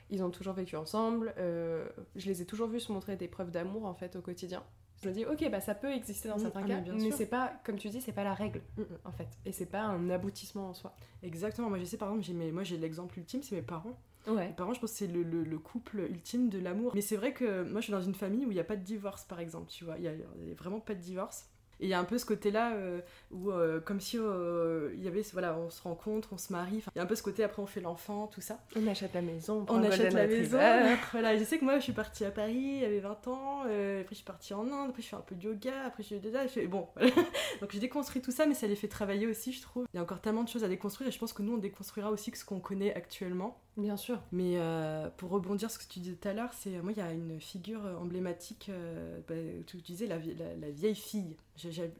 ils 0.09 0.23
ont 0.23 0.31
toujours 0.31 0.53
vécu 0.55 0.75
ensemble. 0.75 1.31
je 1.37 2.25
les 2.25 2.41
ai 2.41 2.45
toujours 2.45 2.67
vus 2.67 2.79
se 2.81 2.91
montrer 2.91 3.15
des 3.17 3.27
preuves 3.27 3.51
d'amour 3.51 3.85
en 3.85 3.93
fait 3.93 4.15
au 4.15 4.21
quotidien. 4.21 4.63
Je 5.01 5.07
me 5.07 5.13
dis 5.13 5.25
ok 5.25 5.49
bah 5.49 5.61
ça 5.61 5.75
peut 5.75 5.91
exister 5.93 6.27
dans 6.27 6.35
Mhm. 6.35 6.41
certains 6.41 6.61
Ah, 6.63 6.67
cas, 6.67 6.81
mais 6.93 7.11
c'est 7.11 7.25
pas 7.27 7.53
comme 7.63 7.77
tu 7.77 7.87
dis 7.89 8.01
c'est 8.01 8.11
pas 8.11 8.23
la 8.25 8.33
règle 8.33 8.61
Mhm. 8.75 8.85
en 9.05 9.11
fait 9.11 9.29
et 9.45 9.51
c'est 9.53 9.65
pas 9.67 9.81
un 9.83 10.09
aboutissement 10.09 10.69
en 10.69 10.73
soi. 10.73 10.93
Exactement. 11.23 11.69
Moi, 11.69 11.77
je 11.79 11.85
sais, 11.85 11.95
par 11.97 12.09
exemple, 12.09 12.25
j'ai 12.25 12.51
moi, 12.51 12.63
j'ai 12.63 12.77
l'exemple 12.77 13.17
ultime, 13.19 13.41
c'est 13.43 13.55
mes 13.55 13.61
parents. 13.61 13.97
Ouais. 14.27 14.47
Mes 14.47 14.53
parents, 14.53 14.73
je 14.73 14.79
pense 14.79 14.91
que 14.91 14.97
c'est 14.97 15.07
le, 15.07 15.23
le- 15.23 15.43
le 15.43 15.59
couple 15.59 15.99
ultime 16.09 16.49
de 16.49 16.59
l'amour. 16.59 16.91
Mais 16.95 17.01
c'est 17.01 17.15
vrai 17.17 17.33
que 17.33 17.63
moi, 17.63 17.79
je 17.81 17.85
suis 17.85 17.93
dans 17.93 18.01
une 18.01 18.15
famille 18.15 18.45
où 18.45 18.51
il 18.51 18.55
n'y 18.55 18.59
a 18.59 18.63
pas 18.65 18.75
de 18.75 18.83
divorce, 18.83 19.23
par 19.25 19.39
exemple, 19.39 19.69
tu 19.71 19.85
vois. 19.85 19.95
Il 19.97 20.01
n'y 20.01 20.07
a, 20.07 20.13
vraiment 20.57 20.79
pas 20.79 20.93
de 20.95 20.99
divorce. 21.01 21.45
Et 21.81 21.85
il 21.85 21.89
y 21.89 21.93
a 21.93 21.99
un 21.99 22.03
peu 22.03 22.17
ce 22.17 22.25
côté-là 22.25 22.73
euh, 22.73 22.99
où, 23.31 23.51
euh, 23.51 23.79
comme 23.79 24.01
si 24.01 24.17
euh, 24.19 24.91
y 24.97 25.07
avait, 25.07 25.21
voilà, 25.31 25.57
on 25.57 25.69
se 25.69 25.81
rencontre, 25.81 26.33
on 26.33 26.37
se 26.37 26.51
marie. 26.51 26.83
Il 26.93 26.97
y 26.97 26.99
a 26.99 27.03
un 27.03 27.05
peu 27.05 27.15
ce 27.15 27.23
côté, 27.23 27.41
après, 27.41 27.61
on 27.61 27.65
fait 27.65 27.79
l'enfant, 27.79 28.27
tout 28.27 28.41
ça. 28.41 28.59
On 28.75 28.85
achète 28.85 29.13
la 29.13 29.21
maison, 29.21 29.65
On 29.69 29.75
un 29.77 29.83
achète 29.85 30.11
la 30.11 30.27
maison. 30.27 30.57
Voilà, 31.13 31.37
je 31.37 31.43
sais 31.45 31.57
que 31.57 31.63
moi, 31.63 31.77
je 31.79 31.83
suis 31.85 31.93
partie 31.93 32.25
à 32.25 32.31
Paris, 32.31 32.81
j'avais 32.81 32.99
20 32.99 33.27
ans. 33.29 33.61
après, 33.61 34.05
je 34.09 34.15
suis 34.15 34.25
partie 34.25 34.53
en 34.53 34.69
Inde. 34.69 34.89
Après, 34.89 35.01
je 35.01 35.07
fais 35.07 35.15
un 35.15 35.21
peu 35.21 35.35
de 35.35 35.41
yoga. 35.43 35.71
Après, 35.85 36.03
je 36.03 36.09
fais... 36.19 36.21
je 36.21 36.47
fais- 36.49 36.67
Bon, 36.67 36.89
voilà. 36.97 37.11
Donc, 37.61 37.71
j'ai 37.71 37.79
déconstruit 37.79 38.21
tout 38.21 38.31
ça, 38.31 38.45
mais 38.45 38.55
ça 38.55 38.67
les 38.67 38.75
fait 38.75 38.89
travailler 38.89 39.25
aussi, 39.27 39.53
je 39.53 39.61
trouve. 39.61 39.85
Il 39.93 39.95
y 39.95 39.99
a 40.01 40.03
encore 40.03 40.19
tellement 40.19 40.43
de 40.43 40.49
choses 40.49 40.65
à 40.65 40.67
déconstruire. 40.67 41.07
Et 41.07 41.13
je 41.13 41.19
pense 41.19 41.31
que 41.31 41.41
nous, 41.43 41.53
on 41.53 41.57
déconstruira 41.59 42.11
aussi 42.11 42.29
que 42.31 42.37
ce 42.37 42.43
qu'on 42.43 42.59
connaît 42.59 42.93
actuellement. 42.93 43.57
Bien 43.79 43.95
sûr. 43.97 44.19
Mais 44.33 44.53
euh, 44.57 45.09
pour 45.17 45.29
rebondir 45.29 45.71
sur 45.71 45.79
ce 45.81 45.87
que 45.87 45.93
tu 45.93 45.99
disais 45.99 46.15
tout 46.15 46.27
à 46.27 46.33
l'heure, 46.33 46.49
c'est 46.53 46.69
moi, 46.81 46.91
il 46.91 46.97
y 46.97 47.01
a 47.01 47.11
une 47.13 47.39
figure 47.39 47.79
emblématique, 48.01 48.67
euh, 48.69 49.19
bah, 49.27 49.35
tu 49.67 49.77
disais 49.77 50.05
la, 50.05 50.17
vie- 50.17 50.35
la- 50.35 50.55
la 50.55 50.69
vieille 50.69 50.95
fille, 50.95 51.37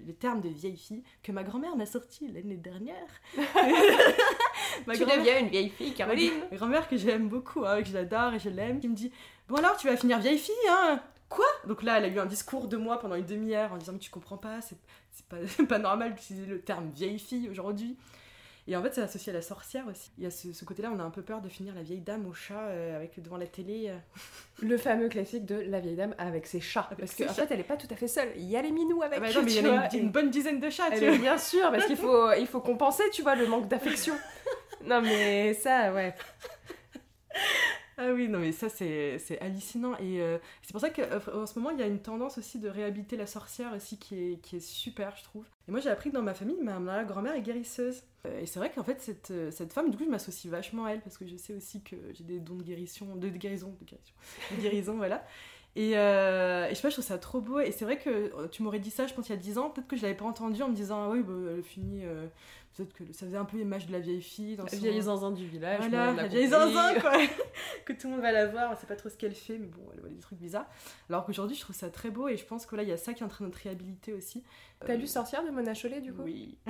les 0.06 0.14
termes 0.14 0.42
de 0.42 0.50
vieille 0.50 0.76
fille, 0.78 1.04
que 1.24 1.32
ma 1.32 1.44
grand-mère 1.44 1.76
m'a 1.78 1.86
sorti 1.86 2.28
l'année 2.32 2.58
dernière. 2.58 3.08
ma 4.88 4.94
tu 4.96 5.06
deviens 5.06 5.40
une 5.40 5.48
vieille 5.48 5.70
fille, 5.70 5.94
Caroline. 5.94 6.34
Ma 6.52 6.58
grand-mère 6.58 6.88
que 6.90 6.98
j'aime 6.98 7.30
beaucoup, 7.30 7.66
hein, 7.66 7.82
que 7.82 7.88
j'adore 7.90 8.34
et 8.34 8.40
je 8.40 8.50
l'aime, 8.50 8.80
qui 8.80 8.88
me 8.90 8.96
dit 8.96 9.12
Bon 9.48 9.56
alors, 9.56 9.78
tu 9.78 9.88
vas 9.88 9.96
finir 9.98 10.20
vieille 10.20 10.38
fille, 10.38 10.54
hein? 10.70 11.02
Quoi? 11.30 11.46
Donc 11.68 11.84
là, 11.84 11.98
elle 12.00 12.06
a 12.06 12.08
eu 12.08 12.20
un 12.20 12.26
discours 12.26 12.68
de 12.68 12.76
moi 12.78 13.00
pendant 13.00 13.16
une 13.16 13.26
demi-heure 13.26 13.72
en 13.74 13.78
disant 13.78 13.94
Mais 13.94 14.00
tu 14.00 14.10
comprends 14.10 14.38
pas, 14.38 14.60
c'est 14.62 14.78
pas, 15.30 15.38
c'est 15.48 15.66
pas 15.68 15.80
normal 15.80 16.14
d'utiliser 16.16 16.46
le 16.46 16.60
terme 16.62 16.90
vieille 16.90 17.20
fille 17.20 17.48
aujourd'hui. 17.50 17.98
Et 18.70 18.76
en 18.76 18.84
fait, 18.84 18.94
c'est 18.94 19.02
associé 19.02 19.32
à 19.32 19.36
la 19.36 19.42
sorcière 19.42 19.88
aussi. 19.88 20.12
Il 20.20 20.24
y 20.24 20.28
a 20.28 20.32
ce, 20.32 20.54
ce 20.54 20.64
côté-là, 20.64 20.92
on 20.96 21.00
a 21.00 21.04
un 21.04 21.10
peu 21.10 21.24
peur 21.24 21.42
de 21.42 21.50
finir 21.50 21.74
la 21.74 21.82
vieille 21.82 22.02
dame 22.02 22.28
au 22.28 22.34
chat 22.34 22.68
euh, 22.68 22.96
avec 22.96 23.20
devant 23.20 23.38
la 23.38 23.48
télé. 23.48 23.88
euh. 23.90 23.98
Le 24.62 24.78
fameux 24.78 25.10
classique 25.10 25.46
de 25.48 25.56
la 25.56 25.80
vieille 25.80 25.96
dame 25.96 26.14
avec 26.20 26.46
ses 26.46 26.62
chats. 26.62 26.88
Avec 26.92 27.00
Parce 27.00 27.16
qu'en 27.16 27.34
fait, 27.34 27.48
elle 27.50 27.62
est 27.62 27.64
pas 27.64 27.78
tout 27.78 27.88
à 27.90 27.96
fait 27.96 28.08
seule. 28.08 28.30
Il 28.36 28.44
y 28.44 28.56
a 28.56 28.62
les 28.62 28.72
minous 28.72 29.02
avec 29.02 29.18
Ah 29.18 29.22
bah 29.22 29.34
non, 29.34 29.42
mais 29.42 29.52
il 29.52 29.64
y 29.64 29.68
a 29.68 29.96
une, 29.96 30.12
bonne 30.12 30.30
dizaine 30.30 30.60
de 30.60 30.70
chats, 30.70 30.90
Eh 30.94 31.00
tu 31.00 31.08
vois. 31.08 31.18
bien 31.18 31.40
sûr, 31.40 31.72
parce 31.72 31.88
qu'il 31.88 31.98
faut, 31.98 32.32
il 32.34 32.46
faut 32.46 32.62
compenser, 32.62 33.02
tu 33.12 33.24
vois, 33.24 33.34
le 33.34 33.48
manque 33.48 33.68
d'affection. 33.68 34.14
non, 34.86 35.02
mais 35.02 35.56
ça, 35.56 35.92
ouais. 35.92 36.14
Ah 38.02 38.14
oui, 38.14 38.30
non 38.30 38.40
mais 38.40 38.54
ça 38.54 38.70
c'est 38.70 39.38
hallucinant 39.42 39.94
et 39.98 40.22
euh, 40.22 40.38
c'est 40.62 40.72
pour 40.72 40.80
ça 40.80 40.90
qu'en 40.90 41.46
ce 41.46 41.60
moment 41.60 41.72
il 41.72 41.80
y 41.80 41.84
a 41.84 41.86
une 41.86 42.00
tendance 42.00 42.38
aussi 42.38 42.58
de 42.58 42.70
réhabiliter 42.70 43.18
la 43.18 43.28
sorcière 43.28 43.74
aussi 43.76 43.98
qui 44.00 44.16
est, 44.16 44.42
qui 44.42 44.56
est 44.56 44.62
super 44.62 45.18
je 45.18 45.24
trouve. 45.26 45.44
Et 45.68 45.72
moi 45.72 45.82
j'ai 45.82 45.90
appris 45.90 46.10
que 46.10 46.16
dans 46.16 46.22
ma 46.22 46.34
famille 46.34 46.56
ma, 46.62 47.04
grand-mère 47.04 47.36
est 47.36 47.42
guérisseuse. 47.42 48.04
Euh, 48.26 48.40
et 48.40 48.46
c'est 48.46 48.60
vrai 48.60 48.72
qu'en 48.72 48.86
fait 48.86 49.02
cette, 49.02 49.32
euh, 49.32 49.52
cette 49.52 49.74
femme 49.74 49.92
du 49.92 49.98
coup 49.98 50.06
je 50.06 50.10
m'associe 50.10 50.50
vachement 50.50 50.86
à 50.86 50.92
elle 50.92 51.02
parce 51.02 51.18
que 51.18 51.28
je 51.28 51.36
sais 51.36 51.54
aussi 51.54 51.82
que 51.84 51.98
j'ai 52.14 52.24
des 52.24 52.40
dons 52.40 52.56
de 52.56 52.64
guérison, 52.64 53.18
de, 53.18 53.28
guérison, 53.28 53.76
de 53.82 53.86
guérison, 53.86 54.14
de 54.56 54.62
guérison 54.62 54.96
voilà. 54.96 55.26
Et, 55.76 55.98
euh, 55.98 56.66
et 56.68 56.70
je 56.72 56.76
sais 56.76 56.82
pas, 56.82 56.90
je 56.90 56.96
trouve 56.96 57.06
ça 57.06 57.18
trop 57.18 57.42
beau. 57.42 57.60
Et 57.60 57.72
c'est 57.72 57.86
vrai 57.86 57.98
que 57.98 58.10
euh, 58.10 58.48
tu 58.52 58.64
m'aurais 58.64 58.80
dit 58.80 58.90
ça, 58.90 59.08
je 59.08 59.14
pense, 59.14 59.30
il 59.30 59.32
y 59.32 59.36
a 59.36 59.38
10 59.38 59.58
ans. 59.58 59.70
Peut-être 59.70 59.88
que 59.88 59.96
je 59.96 60.02
l'avais 60.02 60.16
pas 60.16 60.26
entendu 60.26 60.62
en 60.64 60.70
me 60.70 60.76
disant, 60.76 61.04
ah 61.04 61.10
oui, 61.10 61.22
bah, 61.22 61.34
elle 61.56 61.64
finit. 61.64 62.04
euh, 62.06 62.28
Peut-être 62.86 62.94
que 62.94 63.12
ça 63.14 63.26
faisait 63.26 63.38
un 63.38 63.44
peu 63.46 63.58
l'image 63.58 63.88
de 63.88 63.92
la 63.92 64.00
vieille 64.00 64.22
fille. 64.22 64.56
Dans 64.56 64.64
La 64.64 64.70
son- 64.70 64.78
vieille 64.78 65.02
zinzin 65.02 65.32
du 65.32 65.46
village. 65.46 65.80
voilà, 65.80 66.14
l'a 66.14 66.28
vieille 66.28 66.48
zinzin, 66.48 67.00
quoi. 67.02 67.12
que 67.86 67.92
tout 67.94 68.08
le 68.08 68.14
monde 68.14 68.22
va 68.22 68.32
la 68.32 68.48
voir, 68.48 68.72
on 68.72 68.80
sait 68.80 68.88
pas 68.88 68.96
trop 68.96 69.10
ce 69.10 69.16
qu'elle 69.18 69.36
fait, 69.36 69.58
mais 69.58 69.68
bon, 69.68 69.82
elle 69.94 70.00
voit 70.00 70.10
des 70.10 70.20
trucs 70.20 70.40
bizarres. 70.40 70.66
Alors 71.10 71.26
qu'aujourd'hui, 71.26 71.56
je 71.58 71.62
trouve 71.62 71.76
ça 71.76 71.90
très 71.90 72.10
beau 72.10 72.30
et 72.30 72.38
je 72.38 72.46
pense 72.46 72.66
que 72.66 72.76
là, 72.78 72.84
il 72.84 72.90
y 72.90 72.94
a 72.94 72.98
ça 72.98 73.14
qui 73.14 73.22
est 73.22 73.26
en 73.26 73.30
train 73.30 73.44
de 73.44 73.50
notre 73.50 73.62
réhabiliter 73.62 74.14
aussi. 74.14 74.44
T'as 74.80 74.94
Euh, 74.94 74.96
lu 74.96 75.08
Sorcière 75.08 75.44
de 75.44 75.50
Mona 75.50 75.74
Chollet, 75.74 76.00
du 76.00 76.14
coup? 76.14 76.22
Oui. 76.24 76.58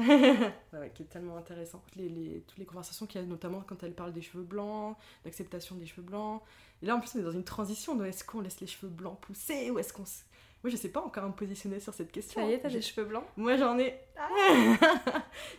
ouais, 0.73 0.91
qui 0.95 1.03
est 1.03 1.09
tellement 1.09 1.37
intéressant. 1.37 1.83
Les, 1.95 2.09
les- 2.09 2.43
toutes 2.47 2.57
les 2.57 2.65
conversations 2.65 3.05
qu'il 3.05 3.21
y 3.21 3.23
a, 3.23 3.27
notamment 3.27 3.61
quand 3.61 3.83
elle 3.83 3.93
parle 3.93 4.13
des 4.13 4.21
cheveux 4.23 4.43
blancs, 4.43 4.97
l'acceptation 5.25 5.75
des 5.75 5.85
cheveux 5.85 6.01
blancs. 6.01 6.41
Et 6.81 6.85
là, 6.87 6.95
en 6.95 6.99
plus, 6.99 7.11
on 7.15 7.19
est 7.19 7.23
dans 7.23 7.31
une 7.31 7.43
transition. 7.43 7.95
donc 7.95 8.07
Est-ce 8.07 8.23
qu'on 8.23 8.41
laisse 8.41 8.61
les 8.61 8.67
cheveux 8.67 8.89
blancs 8.91 9.19
pousser 9.19 9.69
ou 9.69 9.77
est-ce 9.79 9.93
qu'on. 9.93 10.05
Moi, 10.63 10.69
je 10.71 10.75
sais 10.75 10.89
pas 10.89 11.01
encore 11.01 11.25
me 11.25 11.33
positionner 11.33 11.79
sur 11.79 11.93
cette 11.93 12.11
question. 12.11 12.41
Ça 12.41 12.47
y 12.47 12.53
est, 12.53 12.59
t'as 12.59 12.69
des 12.69 12.81
cheveux 12.81 13.05
blancs 13.07 13.23
Moi, 13.37 13.55
j'en 13.55 13.77
ai. 13.79 13.97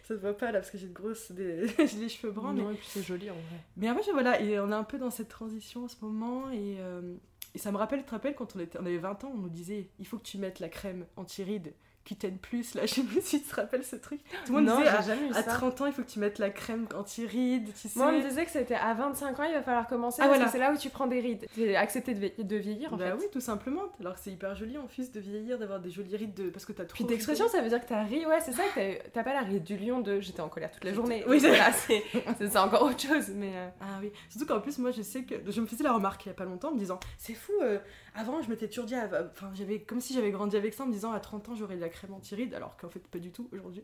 ça 0.03 0.09
se 0.09 0.15
voit 0.15 0.37
pas 0.37 0.53
là 0.53 0.61
parce 0.61 0.71
que 0.71 0.77
j'ai 0.77 0.89
de 0.89 0.93
grosses. 0.93 1.33
Des... 1.33 1.69
j'ai 1.79 1.99
les 1.99 2.09
cheveux 2.09 2.33
bruns, 2.33 2.53
mais 2.53 2.63
Non, 2.63 2.71
et 2.71 2.75
puis 2.75 2.87
c'est 2.89 3.03
joli 3.03 3.31
en 3.31 3.35
vrai. 3.35 3.61
mais 3.77 3.89
après, 3.89 4.13
voilà, 4.13 4.41
et 4.41 4.61
on 4.61 4.71
est 4.71 4.75
un 4.75 4.85
peu 4.85 4.99
dans 4.99 5.11
cette 5.11 5.29
transition 5.29 5.85
en 5.85 5.89
ce 5.89 5.97
moment, 6.03 6.51
et, 6.51 6.77
euh, 6.81 7.15
et 7.55 7.59
ça 7.59 7.73
me 7.73 7.79
rappelle, 7.79 8.01
tu 8.01 8.07
te 8.07 8.11
rappelles, 8.11 8.35
quand 8.35 8.55
on, 8.57 8.59
était, 8.61 8.79
on 8.79 8.85
avait 8.85 8.99
20 8.99 9.25
ans, 9.25 9.33
on 9.35 9.39
nous 9.39 9.49
disait, 9.49 9.89
il 9.99 10.07
faut 10.07 10.19
que 10.19 10.25
tu 10.25 10.37
mettes 10.37 10.61
la 10.61 10.69
crème 10.69 11.07
anti-rides 11.17 11.73
Cuten 12.11 12.39
Plus, 12.39 12.75
là, 12.75 12.83
je 12.87 12.95
sais 12.95 13.03
pas 13.03 13.21
si 13.21 13.41
tu 13.43 13.49
te 13.49 13.55
rappelles 13.55 13.85
ce 13.85 13.97
truc. 13.97 14.21
Tout 14.45 14.53
le 14.53 14.59
monde 14.63 14.69
non, 14.69 14.79
disait, 14.79 14.89
à, 14.89 15.01
jamais 15.03 15.29
eu 15.29 15.31
à 15.31 15.43
ça. 15.43 15.55
30 15.55 15.81
ans, 15.83 15.87
il 15.87 15.93
faut 15.93 16.03
que 16.03 16.09
tu 16.11 16.19
mettes 16.19 16.39
la 16.39 16.51
crème 16.51 16.87
anti-rides, 16.95 17.71
tu 17.81 17.89
sais. 17.89 17.99
Moi, 17.99 18.09
on 18.09 18.13
me 18.19 18.23
disait 18.29 18.45
que 18.45 18.51
c'était 18.51 18.75
à 18.75 18.93
25 18.95 19.39
ans, 19.39 19.45
il 19.45 19.53
va 19.55 19.63
falloir 19.63 19.87
commencer 19.87 20.19
Ah, 20.21 20.27
parce 20.27 20.37
voilà. 20.39 20.45
que 20.47 20.51
c'est 20.53 20.59
là 20.59 20.73
où 20.73 20.77
tu 20.77 20.89
prends 20.91 21.07
des 21.07 21.21
rides. 21.21 21.47
C'est 21.55 21.77
accepter 21.77 22.15
de, 22.15 22.21
vie- 22.21 22.33
de 22.45 22.57
vieillir 22.57 22.93
en 22.93 22.97
bah 22.97 23.07
fait. 23.13 23.17
oui, 23.19 23.25
tout 23.33 23.41
simplement. 23.41 23.83
Alors 24.01 24.15
que 24.15 24.21
c'est 24.21 24.31
hyper 24.31 24.55
joli 24.57 24.77
en 24.79 24.87
plus 24.87 25.11
de 25.13 25.21
vieillir, 25.21 25.59
d'avoir 25.59 25.79
des 25.81 25.91
jolies 25.91 26.17
rides 26.17 26.35
de... 26.35 26.51
parce 26.51 26.65
que 26.65 26.73
t'as 26.73 26.85
trop. 26.85 26.97
Puis 26.97 27.05
d'expression, 27.05 27.49
ça 27.49 27.61
veut 27.61 27.69
dire 27.69 27.81
que 27.81 27.89
t'as 27.89 28.03
ri. 28.03 28.27
Ouais, 28.27 28.41
c'est 28.41 28.53
ça 28.53 28.63
que 28.75 29.09
t'as- 29.11 29.23
pas 29.23 29.35
la 29.35 29.43
ride 29.43 29.63
du 29.63 29.77
lion 29.77 30.01
de 30.01 30.21
j'étais 30.21 30.41
en 30.41 30.49
colère 30.49 30.71
toute 30.73 30.83
la 30.85 30.93
journée. 30.95 31.23
Oui, 31.29 31.41
c'est- 31.41 32.03
c'est 32.41 32.57
encore 32.59 32.83
autre 32.83 33.01
chose. 33.01 33.29
Mais 33.37 33.53
euh, 33.55 33.69
Ah 33.81 33.99
oui, 34.01 34.11
surtout 34.29 34.47
qu'en 34.47 34.61
plus, 34.61 34.79
moi 34.79 34.91
je 34.91 35.03
sais 35.03 35.23
que. 35.23 35.35
Je 35.49 35.61
me 35.61 35.67
faisais 35.67 35.85
la 35.85 35.93
remarque 35.93 36.25
il 36.27 36.29
y 36.31 36.33
a 36.33 36.35
pas 36.35 36.45
longtemps 36.45 36.69
en 36.71 36.75
me 36.75 36.79
disant 36.79 36.99
C'est 37.19 37.35
fou, 37.35 37.53
euh, 37.63 37.79
avant 38.17 38.41
je 38.43 38.49
m'étais 38.51 38.67
toujours 38.69 38.87
dit. 38.87 38.95
Enfin, 38.97 39.51
j'avais. 39.55 39.81
Comme 39.81 40.01
si 40.01 40.15
j'avais 40.15 40.31
grandi 40.31 40.57
avec 40.57 40.75
ça 40.75 40.85
en 40.85 40.87
me 40.87 40.93
disant 40.93 41.13
à 41.13 41.21
30 41.21 41.51
ans 41.51 41.55
j'aurais 41.55 41.77
de 41.77 41.81
la 41.81 41.89
crème 41.91 42.00
anti-rides, 42.09 42.55
alors 42.55 42.77
qu'en 42.77 42.89
fait 42.89 43.01
pas 43.01 43.19
du 43.19 43.31
tout 43.31 43.49
aujourd'hui. 43.53 43.83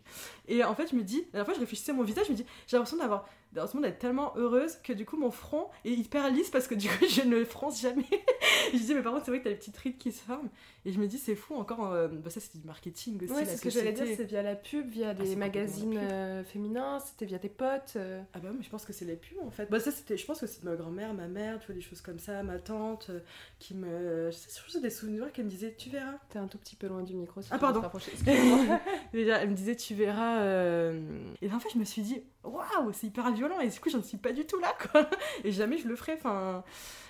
Et 0.48 0.64
en 0.64 0.74
fait, 0.74 0.90
je 0.90 0.96
me 0.96 1.02
dis. 1.02 1.18
La 1.18 1.22
dernière 1.32 1.46
fois, 1.46 1.54
je 1.54 1.60
réfléchissais 1.60 1.92
à 1.92 1.94
mon 1.94 2.02
visage, 2.02 2.26
je 2.26 2.32
me 2.32 2.36
dis 2.36 2.46
J'ai 2.66 2.76
l'impression 2.76 2.98
d'avoir. 2.98 3.28
En 3.58 3.66
ce 3.66 3.74
moment 3.74 3.86
d'être 3.86 3.98
tellement 3.98 4.36
heureuse 4.36 4.76
que 4.82 4.92
du 4.92 5.06
coup 5.06 5.16
mon 5.16 5.30
front 5.30 5.70
est 5.86 5.92
hyper 5.92 6.28
lisse 6.30 6.50
parce 6.50 6.66
que 6.66 6.74
du 6.74 6.88
coup 6.88 7.06
je 7.08 7.22
ne 7.22 7.42
fronce 7.44 7.80
jamais. 7.80 8.04
je 8.72 8.78
dis 8.78 8.92
mais 8.92 9.02
par 9.02 9.12
contre 9.12 9.24
c'est 9.24 9.30
vrai 9.30 9.38
que 9.38 9.44
t'as 9.44 9.50
les 9.50 9.56
petites 9.56 9.76
rides 9.78 9.96
qui 9.96 10.12
se 10.12 10.22
forment 10.22 10.50
et 10.87 10.93
je 10.93 10.99
me 11.01 11.07
dis 11.07 11.18
c'est 11.18 11.34
fou 11.34 11.55
encore 11.57 11.93
euh, 11.93 12.09
bah 12.09 12.30
ça 12.30 12.41
c'est 12.41 12.57
du 12.57 12.64
marketing 12.66 13.22
aussi 13.22 13.32
ouais, 13.32 13.45
c'est 13.45 13.57
ce 13.57 13.62
que 13.62 13.70
j'allais 13.70 13.93
dire, 13.93 14.07
c'est 14.16 14.24
via 14.24 14.43
la 14.43 14.55
pub, 14.55 14.89
via 14.89 15.14
c'est 15.16 15.22
des 15.24 15.37
magazines 15.37 15.99
euh, 15.99 16.45
féminins, 16.45 17.01
c'était 17.01 17.26
via 17.26 17.39
tes 17.39 17.49
potes. 17.49 17.95
euh. 17.97 18.22
Ah 18.32 18.39
bah 18.39 18.51
mais 18.57 18.62
je 18.62 18.70
pense 18.70 18.84
que 18.84 18.93
c'est 18.93 19.05
les 19.05 19.16
pubs 19.16 19.39
en 19.45 19.51
fait. 19.51 19.68
Bah 19.70 19.80
ça 19.80 19.91
c'était, 19.91 20.16
je 20.16 20.24
pense 20.24 20.41
que 20.41 20.47
c'est 20.47 20.62
ma 20.64 20.76
grand-mère, 20.76 21.12
ma 21.12 21.28
mère, 21.28 21.59
tu 21.59 21.66
vois 21.66 21.74
des 21.74 21.80
choses 21.80 22.01
comme 22.01 22.18
ça, 22.18 22.43
ma 22.43 22.59
tante 22.59 23.09
euh, 23.11 23.20
qui 23.59 23.74
me, 23.74 24.30
je 24.30 24.37
sais 24.37 24.49
je 24.57 24.72
pense 24.72 24.80
des 24.80 24.91
souvenirs 24.91 25.32
qu'elle 25.32 25.47
me 25.47 25.51
disait 25.51 25.74
tu 25.76 25.91
verras. 25.91 26.14
T'es 26.30 26.39
un 26.39 26.47
tout 26.47 26.59
petit 26.59 26.76
peu 26.76 26.87
loin 26.87 27.03
du 27.03 27.14
micro. 27.14 27.43
Si 27.43 27.49
Ah, 27.51 27.59
tu 27.59 27.66
veux 27.66 27.72
te 27.72 27.78
pardon. 27.80 27.99
Déjà, 29.12 29.39
elle 29.43 29.51
me 29.51 29.55
disait 29.55 29.74
tu 29.76 29.95
verras. 29.95 30.41
euh, 30.43 31.01
Et 31.43 31.51
en 31.53 31.59
fait 31.59 31.68
je 31.74 31.78
me 31.78 31.84
suis 31.84 32.03
dit 32.03 32.22
waouh 32.49 32.92
c'est 32.92 33.07
hyper 33.09 33.30
violent 33.32 33.61
et 33.61 33.68
du 33.68 33.80
coup 33.80 33.90
j'en 33.90 34.03
suis 34.03 34.16
pas 34.18 34.32
du 34.32 34.47
tout 34.47 34.59
là 34.59 34.74
quoi. 34.92 35.09
Et 35.44 35.53
jamais 35.53 35.78
je 35.78 35.88
le 35.88 35.97
ferai. 35.97 36.14
Enfin 36.14 36.64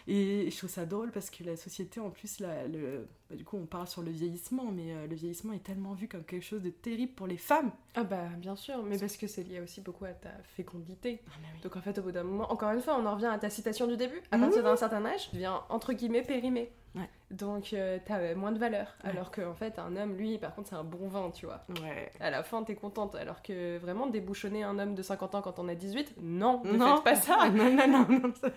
et 0.08 0.48
je 0.52 0.56
trouve 0.56 0.70
ça 0.70 0.86
drôle 0.86 1.10
parce 1.10 1.30
que 1.30 1.42
la 1.42 1.56
société 1.56 1.98
en 1.98 2.10
plus 2.10 2.38
là, 2.38 2.68
le... 2.68 3.08
bah, 3.28 3.34
du 3.34 3.44
coup 3.44 3.56
on 3.56 3.66
parle 3.66 3.88
sur 3.88 4.02
le 4.02 4.12
vieillissement 4.12 4.70
mais 4.70 4.92
euh, 4.94 5.06
le 5.08 5.16
vieillissement 5.16 5.52
est 5.52 5.62
tellement 5.64 5.94
vu 5.94 6.06
comme 6.06 6.22
quelque 6.22 6.44
chose 6.44 6.62
de 6.62 6.70
terrible 6.70 7.12
pour 7.12 7.26
les 7.26 7.36
femmes. 7.38 7.72
ah 7.96 8.04
bah 8.04 8.28
bien 8.38 8.54
sûr, 8.54 8.82
mais 8.84 8.98
parce 8.98 9.16
que 9.16 9.26
c'est 9.26 9.42
lié 9.42 9.60
aussi 9.60 9.80
beaucoup 9.80 10.04
à 10.04 10.12
ta 10.12 10.30
fécondité. 10.56 11.20
Ah, 11.26 11.30
oui. 11.54 11.60
Donc 11.62 11.76
en 11.76 11.80
fait, 11.80 11.98
au 11.98 12.02
bout 12.02 12.12
d'un 12.12 12.22
moment, 12.22 12.50
encore 12.52 12.70
une 12.70 12.80
fois, 12.80 12.96
on 13.00 13.04
en 13.06 13.14
revient 13.14 13.26
à 13.26 13.38
ta 13.38 13.50
citation 13.50 13.88
du 13.88 13.96
début. 13.96 14.22
À 14.30 14.36
Mhm. 14.36 14.44
partir 14.44 14.62
d'un 14.62 14.76
certain 14.76 15.04
âge, 15.06 15.28
tu 15.30 15.34
deviens 15.36 15.62
entre 15.68 15.92
guillemets 15.92 16.22
périmé. 16.22 16.70
Ouais. 16.96 17.08
Donc 17.30 17.72
euh, 17.72 17.98
t'as 18.06 18.18
euh, 18.20 18.34
moins 18.36 18.52
de 18.52 18.58
valeur. 18.58 18.94
Ouais. 19.04 19.10
Alors 19.10 19.30
qu'en 19.30 19.54
fait, 19.54 19.78
un 19.78 19.96
homme, 19.96 20.16
lui, 20.16 20.38
par 20.38 20.54
contre, 20.54 20.68
c'est 20.68 20.76
un 20.76 20.84
bon 20.84 21.08
vin, 21.08 21.30
tu 21.30 21.44
vois. 21.46 21.64
Ouais. 21.82 22.10
À 22.20 22.30
la 22.30 22.42
fin, 22.42 22.62
t'es 22.62 22.74
contente. 22.76 23.14
Alors 23.16 23.42
que 23.42 23.78
vraiment, 23.78 24.06
débouchonner 24.06 24.62
un 24.62 24.78
homme 24.78 24.94
de 24.94 25.02
50 25.02 25.34
ans 25.34 25.42
quand 25.42 25.58
on 25.58 25.68
a 25.68 25.74
18, 25.74 26.14
non, 26.22 26.62
ne 26.64 26.72
non, 26.72 26.96
faites 26.96 27.04
pas 27.04 27.14
ça. 27.16 27.48
non, 27.54 27.70
non, 27.74 27.86
non, 27.88 28.06
non. 28.08 28.32
ça- 28.40 28.48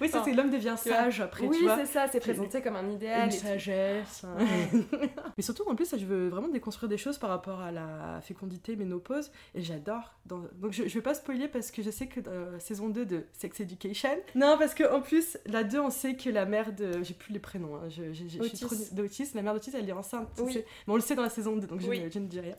oui, 0.00 0.08
ça 0.08 0.18
Enfin, 0.20 0.22
c'est 0.24 0.32
l'homme 0.34 0.50
devient 0.50 0.74
sage 0.76 1.20
après, 1.20 1.46
oui, 1.46 1.56
tu 1.58 1.64
vois. 1.64 1.76
c'est 1.78 1.86
ça, 1.86 2.06
c'est 2.08 2.20
présenté 2.20 2.62
comme 2.62 2.76
un 2.76 2.88
idéal. 2.88 3.24
Une 3.26 3.30
sagesse. 3.32 4.24
hein. 4.24 4.36
mais 5.36 5.42
surtout 5.42 5.64
en 5.68 5.74
plus, 5.74 5.94
je 5.98 6.04
veux 6.06 6.28
vraiment 6.28 6.48
déconstruire 6.48 6.88
des 6.88 6.96
choses 6.98 7.18
par 7.18 7.30
rapport 7.30 7.60
à 7.60 7.72
la 7.72 8.20
fécondité, 8.22 8.76
ménopause, 8.76 9.30
et 9.54 9.62
j'adore. 9.62 10.14
Dans... 10.26 10.42
Donc 10.54 10.72
je, 10.72 10.86
je 10.88 10.94
vais 10.94 11.02
pas 11.02 11.14
spoiler 11.14 11.48
parce 11.48 11.70
que 11.70 11.82
je 11.82 11.90
sais 11.90 12.06
que 12.06 12.20
dans 12.20 12.52
la 12.52 12.60
saison 12.60 12.88
2 12.88 13.04
de 13.04 13.26
Sex 13.32 13.60
Education. 13.60 14.10
Non, 14.34 14.56
parce 14.58 14.74
que 14.74 14.84
en 14.90 15.00
plus, 15.00 15.36
la 15.46 15.64
2, 15.64 15.80
on 15.80 15.90
sait 15.90 16.14
que 16.14 16.30
la 16.30 16.46
mère 16.46 16.72
de. 16.72 17.02
J'ai 17.02 17.14
plus 17.14 17.32
les 17.32 17.38
prénoms, 17.50 17.74
hein, 17.76 17.88
je, 17.88 18.12
je- 18.12 18.28
je- 18.28 18.38
je 18.42 18.48
suis 18.48 18.58
trop 18.66 18.74
d'Otis. 18.92 19.28
La 19.34 19.42
mère 19.42 19.52
d'Otis, 19.54 19.72
elle 19.74 19.88
est 19.88 19.92
enceinte. 19.92 20.28
Oui. 20.42 20.54
Mais 20.56 20.64
on 20.92 20.94
le 20.94 21.00
sait 21.00 21.14
dans 21.16 21.22
la 21.22 21.28
saison 21.28 21.56
2, 21.56 21.66
donc 21.66 21.80
je, 21.80 21.88
Oui. 21.88 22.00
ne, 22.00 22.08
je 22.08 22.18
ne 22.20 22.26
dis 22.26 22.38
rien. 22.40 22.54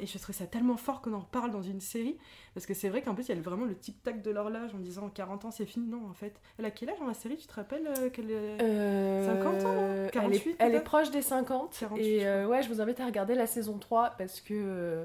Et 0.00 0.06
je 0.06 0.18
trouve 0.18 0.34
ça 0.34 0.46
tellement 0.46 0.76
fort 0.76 1.02
qu'on 1.02 1.12
en 1.12 1.20
parle 1.20 1.50
dans 1.50 1.62
une 1.62 1.80
série, 1.80 2.16
parce 2.54 2.64
que 2.66 2.72
c'est 2.74 2.88
vrai 2.88 3.02
qu'en 3.02 3.14
plus, 3.14 3.28
il 3.28 3.34
y 3.34 3.38
a 3.38 3.40
vraiment 3.42 3.66
le 3.66 3.74
tic-tac 3.76 4.22
de 4.22 4.30
l'horloge 4.30 4.74
en 4.74 4.78
disant 4.78 5.08
40 5.10 5.44
ans, 5.44 5.50
c'est 5.50 5.66
fini. 5.66 5.86
Non, 5.86 6.06
en 6.08 6.14
fait. 6.14 6.40
Elle 6.58 6.64
a 6.64 6.70
quel 6.70 6.88
âge 6.90 6.98
dans 6.98 7.06
la 7.06 7.14
série? 7.14 7.36
Tu 7.36 7.46
te 7.46 7.54
rappelles 7.54 7.86
euh, 7.98 8.08
qu'elle 8.10 8.30
est... 8.30 8.62
Euh, 8.62 9.26
50 9.42 9.64
ans, 9.64 9.74
elle 9.78 10.06
est- 10.06 10.10
48 10.10 10.56
Elle 10.58 10.74
est, 10.74 10.80
proche 10.80 11.10
des 11.10 11.22
50. 11.22 11.76
48, 11.78 12.02
et 12.04 12.26
euh, 12.26 12.46
ouais, 12.48 12.62
je 12.62 12.68
vous 12.68 12.80
invite 12.80 12.98
à 13.00 13.06
regarder 13.06 13.34
la 13.34 13.46
saison 13.46 13.78
3 13.78 14.10
parce 14.16 14.40
que, 14.40 14.54
euh, 14.54 15.04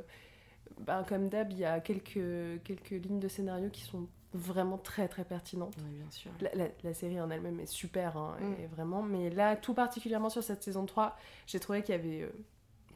ben, 0.79 1.03
comme 1.07 1.29
d'hab, 1.29 1.51
il 1.51 1.59
y 1.59 1.65
a 1.65 1.79
quelques, 1.79 2.61
quelques 2.63 2.89
lignes 3.05 3.19
de 3.19 3.27
scénario 3.27 3.69
qui 3.69 3.81
sont 3.81 4.07
vraiment 4.35 4.77
très 4.77 5.07
très 5.07 5.23
pertinentes. 5.25 5.73
Oui, 5.77 5.97
bien 5.97 6.11
sûr. 6.11 6.31
La, 6.41 6.53
la- 6.55 6.69
la 6.83 6.93
série 6.93 7.19
en 7.19 7.29
elle-même 7.31 7.59
est 7.59 7.65
super, 7.65 8.17
hein, 8.17 8.35
Mm. 8.39 8.53
et 8.63 8.67
vraiment. 8.67 9.01
Mais 9.01 9.29
là, 9.29 9.55
tout 9.55 9.73
particulièrement 9.73 10.29
sur 10.29 10.43
cette 10.43 10.61
saison 10.63 10.85
3, 10.85 11.15
j'ai 11.47 11.59
trouvé 11.59 11.81
qu'il 11.81 11.95
y 11.95 11.97
avait, 11.97 12.21
euh, 12.21 12.29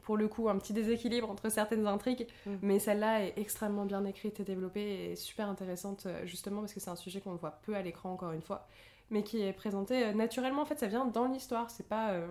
pour 0.02 0.16
le 0.16 0.28
coup, 0.28 0.48
un 0.48 0.58
petit 0.58 0.72
déséquilibre 0.72 1.30
entre 1.30 1.48
certaines 1.50 1.86
intrigues. 1.86 2.26
Mm. 2.46 2.54
Mais 2.62 2.78
celle-là 2.78 3.24
est 3.24 3.34
extrêmement 3.38 3.84
bien 3.86 4.04
écrite 4.04 4.40
et 4.40 4.44
développée 4.44 5.10
et 5.12 5.16
super 5.16 5.48
intéressante, 5.48 6.06
euh, 6.06 6.26
justement 6.26 6.60
parce 6.60 6.74
que 6.74 6.80
c'est 6.80 6.90
un 6.90 6.96
sujet 6.96 7.20
qu'on 7.20 7.34
voit 7.36 7.58
peu 7.62 7.74
à 7.74 7.82
l'écran, 7.82 8.12
encore 8.12 8.32
une 8.32 8.42
fois, 8.42 8.66
mais 9.10 9.22
qui 9.22 9.40
est 9.42 9.52
présenté 9.52 10.04
euh, 10.06 10.12
naturellement. 10.12 10.62
En 10.62 10.66
fait, 10.66 10.78
ça 10.78 10.86
vient 10.88 11.04
dans 11.06 11.26
l'histoire. 11.26 11.70
C'est 11.70 11.88
pas, 11.88 12.10
euh, 12.12 12.28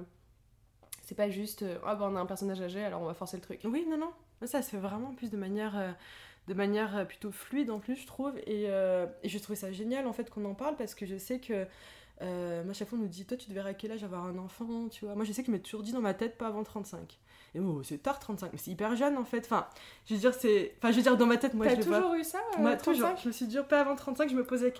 c'est 1.04 1.16
pas 1.16 1.30
juste, 1.30 1.66
ah 1.86 1.96
ben 1.96 2.10
on 2.12 2.16
a 2.16 2.20
un 2.20 2.26
personnage 2.26 2.62
âgé, 2.62 2.84
alors 2.84 3.02
on 3.02 3.06
va 3.06 3.14
forcer 3.16 3.38
le 3.38 3.42
truc. 3.42 3.62
Oui, 3.64 3.86
non, 3.90 3.98
non. 3.98 4.12
Ça 4.46 4.62
se 4.62 4.70
fait 4.70 4.78
vraiment 4.78 5.14
plus 5.16 5.30
de 5.32 5.38
manière, 5.38 5.76
euh, 5.78 5.92
de 6.50 6.54
manière 6.56 6.98
euh, 6.98 7.06
plutôt 7.06 7.32
fluide 7.32 7.70
en 7.70 7.80
plus, 7.80 7.96
je 7.96 8.08
trouve. 8.08 8.36
Et, 8.48 8.66
euh, 8.68 9.06
et 9.24 9.30
je 9.30 9.38
trouve 9.38 9.56
ça 9.56 9.72
génial 9.72 10.08
en 10.08 10.14
fait 10.14 10.30
qu'on 10.32 10.44
en 10.46 10.56
parle 10.56 10.76
parce 10.76 10.96
que 10.96 11.06
je 11.06 11.18
sais 11.18 11.40
que. 11.40 11.66
Euh, 12.22 12.66
moi, 12.66 12.74
chaque 12.74 12.90
fois, 12.90 12.98
on 12.98 13.02
nous 13.04 13.08
dit 13.08 13.24
Toi, 13.24 13.38
tu 13.38 13.50
devrais 13.50 13.70
à 13.70 13.74
quel 13.74 13.94
âge 13.94 14.04
avoir 14.04 14.26
un 14.26 14.38
enfant 14.40 14.90
tu 14.90 15.06
vois? 15.06 15.16
Moi, 15.16 15.24
je 15.24 15.32
sais 15.32 15.42
qu'il 15.44 15.54
m'est 15.54 15.60
toujours 15.60 15.84
dit 15.84 15.94
dans 15.94 16.02
ma 16.02 16.14
tête 16.14 16.38
pas 16.38 16.48
avant 16.48 16.64
35. 16.64 17.18
Et 17.56 17.60
moi, 17.60 17.82
c'est 17.84 18.00
tard 18.00 18.20
35, 18.20 18.52
mais 18.52 18.58
c'est 18.58 18.72
hyper 18.72 18.96
jeune 18.96 19.18
en 19.18 19.24
fait. 19.24 19.46
Enfin, 19.46 19.68
je 20.06 20.16
veux 20.16 20.20
dire, 20.20 20.34
c'est. 20.34 20.74
Enfin, 20.80 20.92
je 20.92 20.98
veux 20.98 21.04
dire, 21.04 21.16
dans 21.16 21.28
ma 21.28 21.38
tête, 21.38 21.54
moi, 21.54 21.68
T'as 21.68 21.76
je 21.76 21.82
toujours 21.84 22.16
eu 22.16 22.24
ça 22.24 22.40
euh, 22.58 22.62
Moi, 22.62 22.76
35? 22.76 22.92
toujours. 22.92 23.18
Je 23.24 23.28
me 23.28 23.32
suis 23.32 23.46
dit, 23.46 23.58
pas 23.70 23.82
avant 23.82 23.96
35, 23.96 24.30
je 24.30 24.36
me 24.36 24.44
posais. 24.44 24.74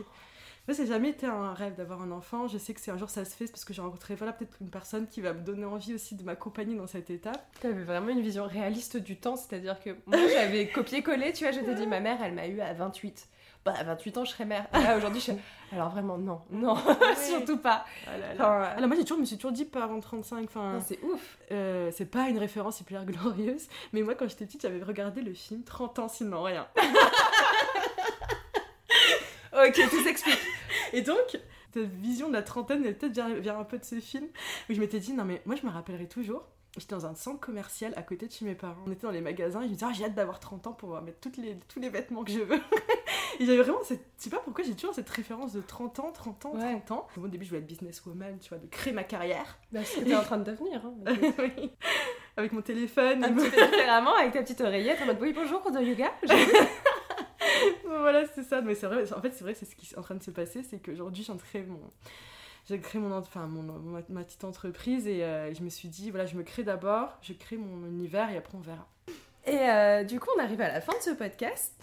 Moi, 0.70 0.76
ça 0.76 0.84
n'a 0.84 0.90
jamais 0.90 1.10
été 1.10 1.26
un 1.26 1.52
rêve 1.56 1.74
d'avoir 1.74 2.04
un 2.04 2.12
enfant. 2.12 2.48
Je 2.48 2.60
sais 2.60 2.76
que 2.76 2.80
c'est 2.80 2.92
un 2.92 2.98
jour 2.98 3.10
ça 3.10 3.26
se 3.26 3.36
fait 3.36 3.48
parce 3.48 3.66
que 3.66 3.74
j'ai 3.74 3.82
rencontré 3.82 4.14
voilà, 4.14 4.34
peut-être 4.34 4.56
une 4.62 4.70
personne 4.70 5.08
qui 5.08 5.20
va 5.20 5.34
me 5.34 5.40
donner 5.40 5.66
envie 5.66 5.96
aussi 5.96 6.14
de 6.14 6.22
m'accompagner 6.22 6.76
dans 6.76 6.86
cette 6.86 7.10
étape. 7.10 7.44
Tu 7.60 7.66
avais 7.66 7.82
vraiment 7.84 8.10
une 8.10 8.22
vision 8.22 8.46
réaliste 8.46 8.98
du 8.98 9.18
temps, 9.18 9.36
c'est-à-dire 9.36 9.80
que 9.80 9.98
moi 10.06 10.20
j'avais 10.32 10.68
copié-collé, 10.72 11.34
tu 11.34 11.44
vois, 11.44 11.54
je 11.54 11.62
t'ai 11.62 11.74
dit 11.74 11.88
ma 11.88 12.00
mère 12.00 12.20
elle 12.22 12.36
m'a 12.36 12.46
eu 12.46 12.62
à 12.62 12.72
28. 12.74 13.30
Bah 13.66 13.74
à 13.80 13.84
28 13.84 14.18
ans 14.20 14.26
je 14.26 14.30
serais 14.30 14.46
mère. 14.46 14.68
Là 14.72 14.96
aujourd'hui 14.98 15.20
je 15.20 15.32
Alors 15.76 15.90
vraiment 15.90 16.20
non, 16.20 16.42
non, 16.52 16.78
surtout 17.18 17.58
pas. 17.58 17.84
Ah 18.06 18.20
là 18.20 18.36
là. 18.36 18.64
Alors 18.78 18.88
moi 18.90 18.96
j'ai 18.96 19.02
toujours, 19.02 19.18
je 19.18 19.22
me 19.22 19.26
suis 19.26 19.38
toujours 19.38 19.54
dit 19.54 19.66
pas 19.66 19.86
avant 19.86 20.00
35. 20.00 20.44
Enfin, 20.46 20.80
c'est 20.86 21.04
ouf. 21.04 21.40
euh, 21.52 21.90
c'est 21.92 22.06
pas 22.06 22.30
une 22.30 22.38
référence 22.38 22.80
hyper 22.80 23.06
glorieuse, 23.06 23.70
mais 23.92 24.04
moi 24.04 24.14
quand 24.14 24.30
j'étais 24.30 24.46
petite 24.46 24.62
j'avais 24.62 24.84
regardé 24.84 25.24
le 25.24 25.34
film 25.34 25.64
30 25.64 25.98
ans 25.98 26.08
sinon 26.10 26.44
rien. 26.44 26.68
Ok, 29.52 29.82
tout 29.90 30.04
s'explique. 30.04 30.38
Et 30.94 31.02
donc, 31.02 31.40
cette 31.74 31.84
vision 31.84 32.28
de 32.28 32.34
la 32.34 32.42
trentaine, 32.42 32.84
elle 32.86 32.98
peut-être 32.98 33.14
vient, 33.42 33.60
un 33.60 33.64
peu 33.64 33.78
de 33.78 33.84
ce 33.84 34.00
film, 34.00 34.28
où 34.70 34.74
je 34.74 34.80
m'étais 34.80 35.00
dit, 35.00 35.14
non 35.14 35.26
mais 35.26 35.42
moi 35.46 35.56
je 35.56 35.66
me 35.66 35.72
rappellerai 35.72 36.08
toujours, 36.08 36.46
j'étais 36.78 36.96
dans 36.96 37.06
un 37.06 37.16
centre 37.16 37.40
commercial 37.40 37.94
à 37.96 38.02
côté 38.02 38.28
de 38.28 38.32
chez 38.32 38.46
mes 38.46 38.56
parents. 38.56 38.84
On 38.88 38.92
était 38.92 39.06
dans 39.06 39.12
les 39.12 39.22
magasins 39.22 39.62
et 39.62 39.66
je 39.66 39.70
me 39.70 39.74
disais, 39.74 39.86
ah, 39.90 39.94
j'ai 39.94 40.06
hâte 40.06 40.16
d'avoir 40.16 40.40
30 40.40 40.68
ans 40.68 40.72
pour 40.72 40.90
pouvoir 40.90 41.02
mettre 41.02 41.20
toutes 41.20 41.38
les, 41.38 41.58
tous 41.68 41.80
les 41.80 41.90
vêtements 41.90 42.24
que 42.24 42.32
je 42.32 42.40
veux. 42.40 42.60
et 43.40 43.46
j'avais 43.46 43.62
vraiment 43.62 43.84
cette, 43.84 44.04
je 44.18 44.24
sais 44.24 44.30
pas 44.30 44.40
pourquoi 44.40 44.64
j'ai 44.64 44.74
toujours 44.76 44.94
cette 44.96 45.10
référence 45.10 45.54
de 45.54 45.62
30 45.62 46.00
ans, 46.00 46.12
30 46.12 46.46
ans, 46.46 46.54
Ouais. 46.56 46.82
30 46.86 46.92
ans. 46.92 47.08
Au 47.22 47.28
début, 47.28 47.46
je 47.46 47.50
voulais 47.50 47.62
être 47.62 47.68
businesswoman, 47.68 48.40
tu 48.40 48.50
vois, 48.50 48.58
de 48.58 48.68
créer 48.68 48.94
ma 48.94 49.04
carrière. 49.04 49.58
Bah, 49.72 49.82
c'est 49.84 50.00
ce 50.00 50.06
que 50.06 50.10
t'es 50.10 50.16
en 50.16 50.24
train 50.24 50.38
de 50.38 50.44
devenir. 50.44 50.82
Hein. 50.86 50.94
Oui. 51.40 51.72
Avec 52.38 52.54
mon 52.54 52.62
téléphone. 52.62 53.24
Un 53.24 53.34
petit 53.34 53.50
peu 53.50 53.66
différemment 53.66 54.16
avec 54.16 54.32
ta 54.32 54.42
petite 54.42 54.62
oreillette 54.62 55.02
en 55.02 55.08
mode 55.08 55.18
oui 55.20 55.34
bonjour 55.34 55.62
cours 55.62 55.72
de 55.72 55.82
yoga. 55.82 56.10
voilà, 57.98 58.26
c'est 58.28 58.44
ça. 58.44 58.62
Mais 58.62 58.76
c'est 58.76 58.88
vrai, 58.88 59.12
en 59.14 59.22
fait, 59.22 59.32
c'est 59.32 59.44
vrai, 59.44 59.54
c'est 59.54 59.66
ce 59.66 59.76
qui 59.76 59.94
est 59.94 59.98
en 59.98 60.02
train 60.02 60.16
de 60.16 60.24
se 60.24 60.32
passer, 60.32 60.64
c'est 60.64 60.80
qu'aujourd'hui, 60.80 61.24
j'ai 61.24 61.36
créé 61.38 61.64
mon. 61.64 61.80
J'ai 62.68 62.80
créé 62.80 63.02
mon, 63.02 63.12
enfin, 63.18 63.48
mon, 63.48 63.64
ma, 63.64 64.02
ma 64.10 64.24
petite 64.24 64.44
entreprise 64.44 65.08
et 65.08 65.24
euh, 65.24 65.52
je 65.56 65.64
me 65.64 65.70
suis 65.70 65.88
dit, 65.88 66.12
voilà, 66.12 66.28
je 66.28 66.36
me 66.36 66.44
crée 66.44 66.64
d'abord, 66.64 67.18
je 67.22 67.34
crée 67.34 67.58
mon 67.58 67.88
univers 67.88 68.30
et 68.30 68.38
après 68.38 68.56
on 68.56 68.62
verra. 68.62 68.88
Et 69.48 69.58
euh, 69.58 70.04
du 70.04 70.20
coup 70.20 70.30
on 70.38 70.40
arrive 70.40 70.62
à 70.62 70.68
la 70.68 70.80
fin 70.80 70.94
de 70.96 71.02
ce 71.02 71.10
podcast. 71.10 71.74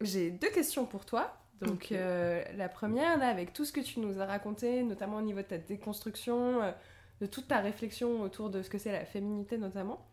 J'ai 0.00 0.30
deux 0.30 0.50
questions 0.50 0.86
pour 0.86 1.04
toi. 1.06 1.36
Donc 1.60 1.90
euh, 1.90 2.44
la 2.56 2.68
première 2.68 3.18
là 3.18 3.26
avec 3.26 3.52
tout 3.52 3.64
ce 3.64 3.72
que 3.72 3.80
tu 3.80 3.98
nous 3.98 4.20
as 4.20 4.26
raconté, 4.26 4.84
notamment 4.84 5.16
au 5.16 5.22
niveau 5.22 5.40
de 5.40 5.46
ta 5.46 5.58
déconstruction, 5.58 6.72
de 7.20 7.26
toute 7.26 7.48
ta 7.48 7.58
réflexion 7.58 8.20
autour 8.20 8.48
de 8.48 8.62
ce 8.62 8.70
que 8.70 8.78
c'est 8.78 8.92
la 8.92 9.04
féminité 9.04 9.58
notamment. 9.58 10.06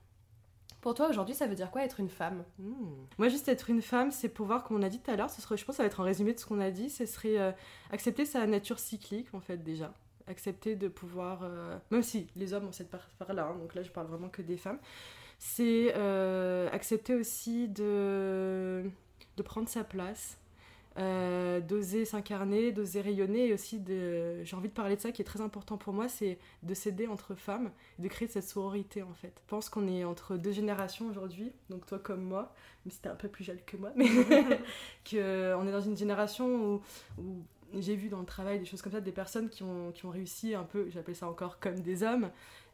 Pour 0.81 0.93
toi 0.93 1.09
aujourd'hui 1.09 1.33
ça 1.33 1.47
veut 1.47 1.55
dire 1.55 1.71
quoi 1.71 1.83
être 1.83 1.99
une 1.99 2.09
femme? 2.09 2.43
Hmm. 2.59 3.05
Moi, 3.17 3.27
juste 3.29 3.47
être 3.47 3.69
une 3.71 3.81
femme, 3.81 4.11
c'est 4.11 4.29
pouvoir, 4.29 4.63
comme 4.63 4.77
on 4.77 4.83
a 4.83 4.89
dit 4.89 4.99
tout 4.99 5.09
à 5.09 5.15
l'heure, 5.15 5.31
ce 5.31 5.41
serait, 5.41 5.57
je 5.57 5.65
pense 5.65 5.77
ça 5.77 5.83
va 5.83 5.87
être 5.87 5.99
un 5.99 6.03
résumé 6.03 6.33
de 6.33 6.39
ce 6.39 6.45
qu'on 6.45 6.59
a 6.59 6.69
dit, 6.69 6.89
ce 6.91 7.07
serait 7.07 7.39
euh, 7.39 7.51
accepter 7.91 8.23
sa 8.25 8.45
nature 8.45 8.77
cyclique, 8.77 9.33
en 9.33 9.39
fait, 9.39 9.57
déjà. 9.63 9.91
Accepter 10.27 10.75
de 10.75 10.87
pouvoir, 10.87 11.41
euh, 11.43 11.77
même 11.89 12.03
si 12.03 12.27
les 12.35 12.53
hommes 12.53 12.67
ont 12.67 12.71
cette 12.71 12.89
part- 12.91 13.09
part-là, 13.17 13.47
hein, 13.47 13.57
donc 13.59 13.73
là, 13.73 13.81
je 13.81 13.89
parle 13.89 14.07
vraiment 14.07 14.29
que 14.29 14.43
des 14.43 14.57
femmes, 14.57 14.79
c'est 15.39 15.93
euh, 15.95 16.69
accepter 16.71 17.15
aussi 17.15 17.67
de, 17.67 18.83
de 19.37 19.43
prendre 19.43 19.67
sa 19.67 19.83
place, 19.83 20.37
euh, 20.97 21.59
d'oser 21.59 22.05
s'incarner, 22.05 22.71
d'oser 22.71 23.01
rayonner, 23.01 23.47
et 23.47 23.53
aussi 23.53 23.79
de, 23.79 24.43
j'ai 24.43 24.55
envie 24.55 24.69
de 24.69 24.73
parler 24.73 24.95
de 24.95 25.01
ça 25.01 25.11
qui 25.11 25.21
est 25.21 25.25
très 25.25 25.41
important 25.41 25.77
pour 25.77 25.93
moi, 25.93 26.07
c'est 26.07 26.37
de 26.63 26.73
s'aider 26.73 27.07
entre 27.07 27.35
femmes, 27.35 27.71
de 27.99 28.07
créer 28.07 28.27
cette 28.27 28.47
sororité 28.47 29.03
en 29.03 29.13
fait. 29.13 29.33
Je 29.43 29.49
pense 29.49 29.69
qu'on 29.69 29.87
est 29.87 30.03
entre 30.03 30.37
deux 30.37 30.51
générations 30.51 31.07
aujourd'hui, 31.07 31.51
donc 31.69 31.85
toi 31.85 31.99
comme 31.99 32.23
moi, 32.23 32.53
si 32.89 32.99
t'es 32.99 33.09
un 33.09 33.15
peu 33.15 33.27
plus 33.27 33.43
jeune 33.43 33.59
que 33.65 33.75
moi, 33.77 33.91
mais 33.95 34.07
qu'on 35.09 35.67
est 35.67 35.71
dans 35.71 35.81
une 35.81 35.97
génération 35.97 36.81
où, 37.17 37.43
j'ai 37.77 37.95
vu 37.95 38.07
dans 38.07 38.19
le 38.19 38.25
travail 38.25 38.59
des 38.59 38.65
choses 38.65 38.81
comme 38.81 38.93
ça, 38.93 39.01
des 39.01 39.11
personnes 39.11 39.49
qui 39.49 39.63
ont, 39.63 39.91
qui 39.91 40.05
ont 40.05 40.11
réussi 40.11 40.55
un 40.55 40.63
peu, 40.63 40.89
j'appelle 40.89 41.15
ça 41.15 41.27
encore 41.27 41.59
comme 41.59 41.81
des 41.81 42.03
hommes, 42.03 42.29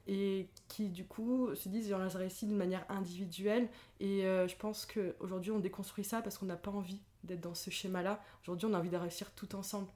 et 0.07 0.47
qui 0.67 0.89
du 0.89 1.05
coup 1.05 1.53
se 1.55 1.69
disent 1.69 1.91
a 1.91 1.97
réussi 1.97 2.45
d'une 2.45 2.57
manière 2.57 2.85
individuelle 2.89 3.67
et 3.99 4.25
euh, 4.25 4.47
je 4.47 4.55
pense 4.55 4.85
qu'aujourd'hui 4.85 5.51
on 5.51 5.59
déconstruit 5.59 6.03
ça 6.03 6.21
parce 6.21 6.37
qu'on 6.37 6.47
n'a 6.47 6.55
pas 6.55 6.71
envie 6.71 6.99
d'être 7.23 7.41
dans 7.41 7.55
ce 7.55 7.69
schéma 7.69 8.01
là 8.01 8.21
aujourd'hui 8.43 8.67
on 8.69 8.73
a 8.73 8.79
envie 8.79 8.89
de 8.89 8.97
réussir 8.97 9.31
tout 9.31 9.55
ensemble 9.55 9.87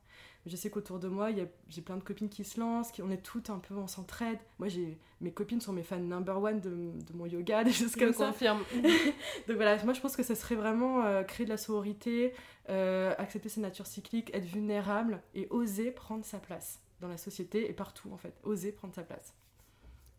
je 0.46 0.56
sais 0.56 0.70
qu'autour 0.70 1.00
de 1.00 1.08
moi 1.08 1.30
j'ai 1.70 1.82
plein 1.82 1.98
de 1.98 2.04
copines 2.04 2.30
qui 2.30 2.44
se 2.44 2.60
lancent 2.60 2.92
qui, 2.92 3.02
on 3.02 3.10
est 3.10 3.22
toutes 3.22 3.50
un 3.50 3.60
peu 3.60 3.76
on 3.76 3.88
s'entraide 3.88 4.40
moi 4.60 4.68
j'ai 4.68 4.98
mes 5.22 5.32
copines 5.32 5.62
sont 5.62 5.74
mes 5.74 5.84
fans 5.84 5.98
number 5.98 6.42
one 6.42 6.60
de, 6.60 6.70
de 6.70 7.14
mon 7.14 7.26
yoga 7.26 7.64
des 7.64 7.72
choses 7.72 7.96
comme 7.96 8.10
Je 8.10 8.18
ça 8.18 8.28
confirme. 8.28 8.64
donc 9.48 9.56
voilà, 9.56 9.82
moi 9.84 9.94
je 9.94 10.02
pense 10.02 10.16
que 10.16 10.24
ça 10.24 10.36
serait 10.36 10.56
vraiment 10.56 11.04
euh, 11.04 11.24
créer 11.24 11.46
de 11.46 11.52
la 11.52 11.58
sororité, 11.58 12.34
euh, 12.70 13.14
accepter 13.18 13.50
ses 13.50 13.62
natures 13.62 13.88
cycliques, 13.88 14.34
être 14.34 14.46
vulnérable 14.46 15.22
et 15.34 15.48
oser 15.50 15.92
prendre 15.92 16.26
sa 16.26 16.40
place 16.40 16.80
dans 17.02 17.08
la 17.08 17.18
société 17.18 17.70
et 17.70 17.74
partout 17.74 18.10
en 18.12 18.18
fait. 18.18 18.34
Oser 18.44 18.72
prendre 18.72 18.94
sa 18.94 19.04
place. 19.04 19.34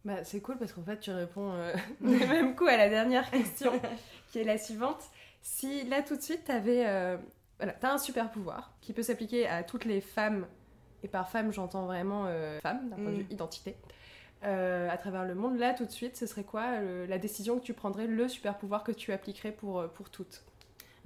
Bah, 0.05 0.23
c'est 0.23 0.41
cool 0.41 0.57
parce 0.57 0.73
qu'en 0.73 0.85
fait, 0.85 1.01
tu 1.01 1.11
réponds 1.11 1.53
euh, 1.53 1.73
du 2.01 2.17
même 2.27 2.55
coup 2.55 2.67
à 2.67 2.77
la 2.77 2.89
dernière 2.89 3.29
question 3.29 3.73
qui 4.31 4.39
est 4.39 4.45
la 4.45 4.57
suivante. 4.57 5.03
Si 5.49 5.85
là 5.85 6.03
tout 6.03 6.17
de 6.17 6.21
suite, 6.21 6.45
tu 6.45 6.51
avais. 6.53 6.85
voilà, 7.59 7.73
t'as 7.73 7.93
un 7.95 7.99
super 7.99 8.31
pouvoir 8.33 8.73
qui 8.81 8.93
peut 8.93 9.03
s'appliquer 9.03 9.47
à 9.47 9.63
toutes 9.63 9.85
les 9.85 10.01
femmes, 10.01 10.47
et 11.05 11.09
par 11.09 11.29
femme, 11.31 11.53
j'entends 11.53 11.87
vraiment 11.87 12.25
euh, 12.27 12.59
femme, 12.61 12.91
d'un 12.91 12.97
point 12.97 13.13
de 13.13 13.17
Mm. 13.17 13.21
vue 13.21 13.27
identité, 13.31 13.77
euh, 14.45 14.91
à 14.91 14.97
travers 14.99 15.25
le 15.25 15.35
monde, 15.37 15.57
là 15.59 15.73
tout 15.73 15.85
de 15.87 15.91
suite, 15.91 16.17
ce 16.17 16.27
serait 16.27 16.45
quoi 16.45 16.63
euh, 16.81 17.07
la 17.07 17.19
décision 17.19 17.59
que 17.59 17.65
tu 17.65 17.75
prendrais, 17.75 18.07
le 18.09 18.29
super 18.29 18.59
pouvoir 18.59 18.83
que 18.83 18.93
tu 18.93 19.13
appliquerais 19.13 19.53
pour, 19.53 19.79
euh, 19.79 19.87
pour 19.89 20.11
toutes? 20.11 20.45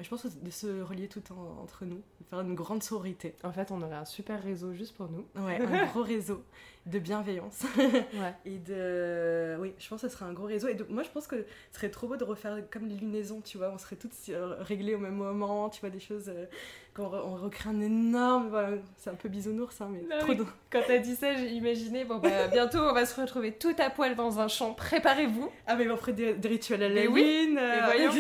Mais 0.01 0.05
je 0.05 0.09
pense 0.09 0.25
de 0.25 0.51
se 0.51 0.81
relier 0.81 1.09
tout 1.09 1.23
en- 1.31 1.63
entre 1.63 1.85
nous, 1.85 1.97
de 2.21 2.25
faire 2.31 2.41
une 2.41 2.55
grande 2.55 2.83
sororité. 2.83 3.35
En 3.45 3.53
fait, 3.53 3.71
on 3.71 3.83
aurait 3.83 3.97
un 3.97 4.07
super 4.07 4.43
réseau 4.43 4.73
juste 4.73 4.97
pour 4.97 5.11
nous. 5.11 5.27
Ouais, 5.45 5.59
un 5.61 5.85
gros 5.89 6.03
réseau 6.03 6.43
de 6.87 6.99
bienveillance. 6.99 7.65
Ouais. 7.77 8.35
Et 8.47 8.57
de. 8.57 9.59
Oui, 9.61 9.75
je 9.79 9.87
pense 9.91 10.01
que 10.01 10.09
ce 10.09 10.15
serait 10.17 10.25
un 10.25 10.33
gros 10.33 10.47
réseau. 10.47 10.69
Et 10.69 10.77
moi, 10.89 11.03
je 11.03 11.11
pense 11.11 11.27
que 11.27 11.37
ce 11.71 11.77
serait 11.77 11.91
trop 11.91 12.07
beau 12.09 12.17
de 12.17 12.25
refaire 12.25 12.57
comme 12.71 12.87
les 12.89 12.95
lunaisons, 12.97 13.43
tu 13.43 13.59
vois. 13.59 13.71
On 13.75 13.77
serait 13.77 13.97
toutes 13.97 14.15
euh, 14.31 14.55
réglées 14.61 14.95
au 14.95 14.99
même 14.99 15.17
moment, 15.17 15.69
tu 15.69 15.81
vois, 15.81 15.91
des 15.91 16.01
choses. 16.01 16.31
euh, 16.31 16.47
qu'on 16.95 17.05
re- 17.05 17.23
on 17.25 17.37
recrée 17.37 17.69
un 17.69 17.81
énorme. 17.81 18.49
Voilà, 18.49 18.79
c'est 18.97 19.11
un 19.11 19.15
peu 19.15 19.29
bisounours, 19.29 19.81
hein, 19.83 19.91
mais 19.93 20.03
trop 20.21 20.33
de- 20.35 20.45
Quand 20.73 20.81
t'as 20.87 20.99
dit 20.99 21.15
ça, 21.15 21.35
j'ai 21.37 21.51
imaginé, 21.51 22.05
bon 22.05 22.17
bah 22.19 22.49
bientôt 22.53 22.79
on 22.79 22.93
va 22.93 23.07
se 23.07 23.21
retrouver 23.21 23.53
tout 23.53 23.77
à 23.79 23.91
poil 23.91 24.17
dans 24.17 24.41
un 24.41 24.49
champ, 24.49 24.73
préparez-vous. 24.75 25.49
Ah, 25.69 25.77
mais 25.77 25.89
on 25.91 25.97
ferait 25.97 26.15
des, 26.15 26.33
des 26.35 26.49
rituels 26.49 26.81
Mais 26.81 27.03
Halloween. 27.03 27.51
oui, 27.51 27.57
euh, 27.61 27.77
mais 27.77 27.85
voyons. 27.85 28.13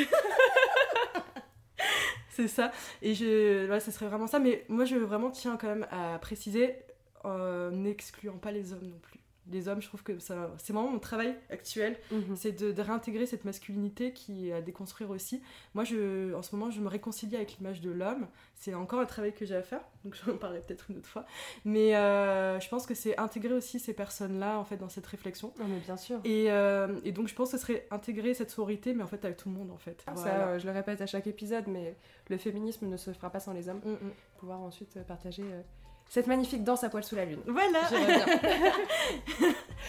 Ça. 2.49 2.72
Et 3.03 3.14
je, 3.14 3.66
voilà, 3.66 3.80
ce 3.80 3.91
serait 3.91 4.07
vraiment 4.07 4.26
ça. 4.26 4.38
Mais 4.38 4.64
moi, 4.68 4.84
je 4.84 4.97
vraiment 4.97 5.30
tiens 5.30 5.57
quand 5.57 5.68
même 5.68 5.86
à 5.91 6.18
préciser, 6.18 6.74
en 7.24 7.70
n'excluant 7.70 8.38
pas 8.38 8.51
les 8.51 8.72
hommes 8.72 8.88
non 8.88 8.99
plus. 9.01 9.20
Les 9.51 9.69
hommes, 9.69 9.81
je 9.83 9.89
trouve 9.89 10.03
que 10.03 10.19
ça, 10.19 10.51
c'est 10.59 10.73
vraiment 10.73 10.91
mon 10.91 10.99
travail 10.99 11.35
actuel, 11.51 11.97
Mhm. 12.11 12.37
c'est 12.37 12.53
de, 12.53 12.73
de 12.73 12.83
réintégrer 12.83 13.27
cette 13.27 13.45
masculinité 13.45 14.13
qui 14.13 14.49
est 14.49 14.53
à 14.53 14.61
déconstruire 14.61 15.11
aussi. 15.11 15.43
Moi, 15.75 15.85
je, 15.85 16.33
en 16.35 16.43
ce 16.43 16.55
moment, 16.55 16.71
je 16.71 16.81
me 16.81 16.89
réconcilie 16.89 17.37
avec 17.37 17.59
l'image 17.59 17.81
de 17.81 17.91
l'homme. 17.91 18.27
C'est 18.55 18.75
encore 18.75 19.01
un 19.01 19.07
travail 19.07 19.33
que 19.33 19.45
j'ai 19.47 19.57
à 19.57 19.63
faire, 19.63 19.81
donc 20.05 20.15
j'en 20.27 20.37
parlerai 20.37 20.61
peut-être 20.61 20.91
une 20.91 20.99
autre 20.99 21.09
fois. 21.09 21.25
Mais 21.65 21.97
euh, 21.97 22.61
je 22.61 22.69
pense 22.69 22.87
que 22.87 22.95
c'est 22.95 23.19
intégrer 23.19 23.55
aussi 23.55 23.79
ces 23.81 23.95
personnes-là 23.95 24.59
en 24.59 24.65
fait 24.65 24.77
dans 24.77 24.89
cette 24.91 25.07
réflexion. 25.07 25.53
Non 25.59 25.67
mais 25.67 25.79
bien 25.79 25.97
sûr. 25.97 26.21
Et, 26.25 26.51
euh, 26.51 27.01
et 27.05 27.13
donc 27.13 27.27
je 27.29 27.35
pense 27.35 27.53
que 27.53 27.57
ce 27.59 27.63
serait 27.67 27.87
intégrer 27.91 28.35
cette 28.35 28.51
sororité, 28.51 28.93
mais 28.95 29.03
en 29.03 29.07
fait 29.07 29.25
avec 29.25 29.39
tout 29.39 29.49
le 29.49 29.55
monde 29.55 29.71
en 29.71 29.79
fait. 29.79 30.03
Ça, 30.05 30.13
Voilà. 30.13 30.49
euh, 30.49 30.59
je 30.59 30.67
le 30.67 30.73
répète 30.73 31.01
à 31.01 31.07
chaque 31.07 31.27
épisode, 31.27 31.65
mais 31.69 31.97
le 32.29 32.37
féminisme 32.37 32.87
ne 32.87 32.97
se 32.99 33.13
fera 33.13 33.31
pas 33.31 33.41
sans 33.41 33.53
les 33.55 33.69
hommes. 33.71 33.81
Mm, 33.85 33.93
mm. 33.93 34.11
Pouvoir 34.39 34.61
ensuite 34.61 34.99
partager 35.09 35.43
cette 36.11 36.27
magnifique 36.27 36.65
danse 36.65 36.83
à 36.83 36.91
poil 36.91 37.05
sous 37.05 37.15
la 37.15 37.25
lune. 37.25 37.39
Voilà 37.47 37.83
Je 37.89 39.45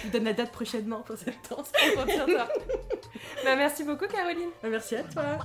vous 0.05 0.11
donne 0.11 0.26
la 0.26 0.34
date 0.34 0.51
prochainement 0.51 1.01
pour 1.01 1.17
cette 1.17 1.49
danse. 1.49 1.72
Bah, 3.43 3.55
merci 3.55 3.84
beaucoup, 3.84 4.05
Caroline. 4.07 4.49
Bah, 4.61 4.69
merci 4.69 4.95
à 4.95 5.03
toi. 5.03 5.39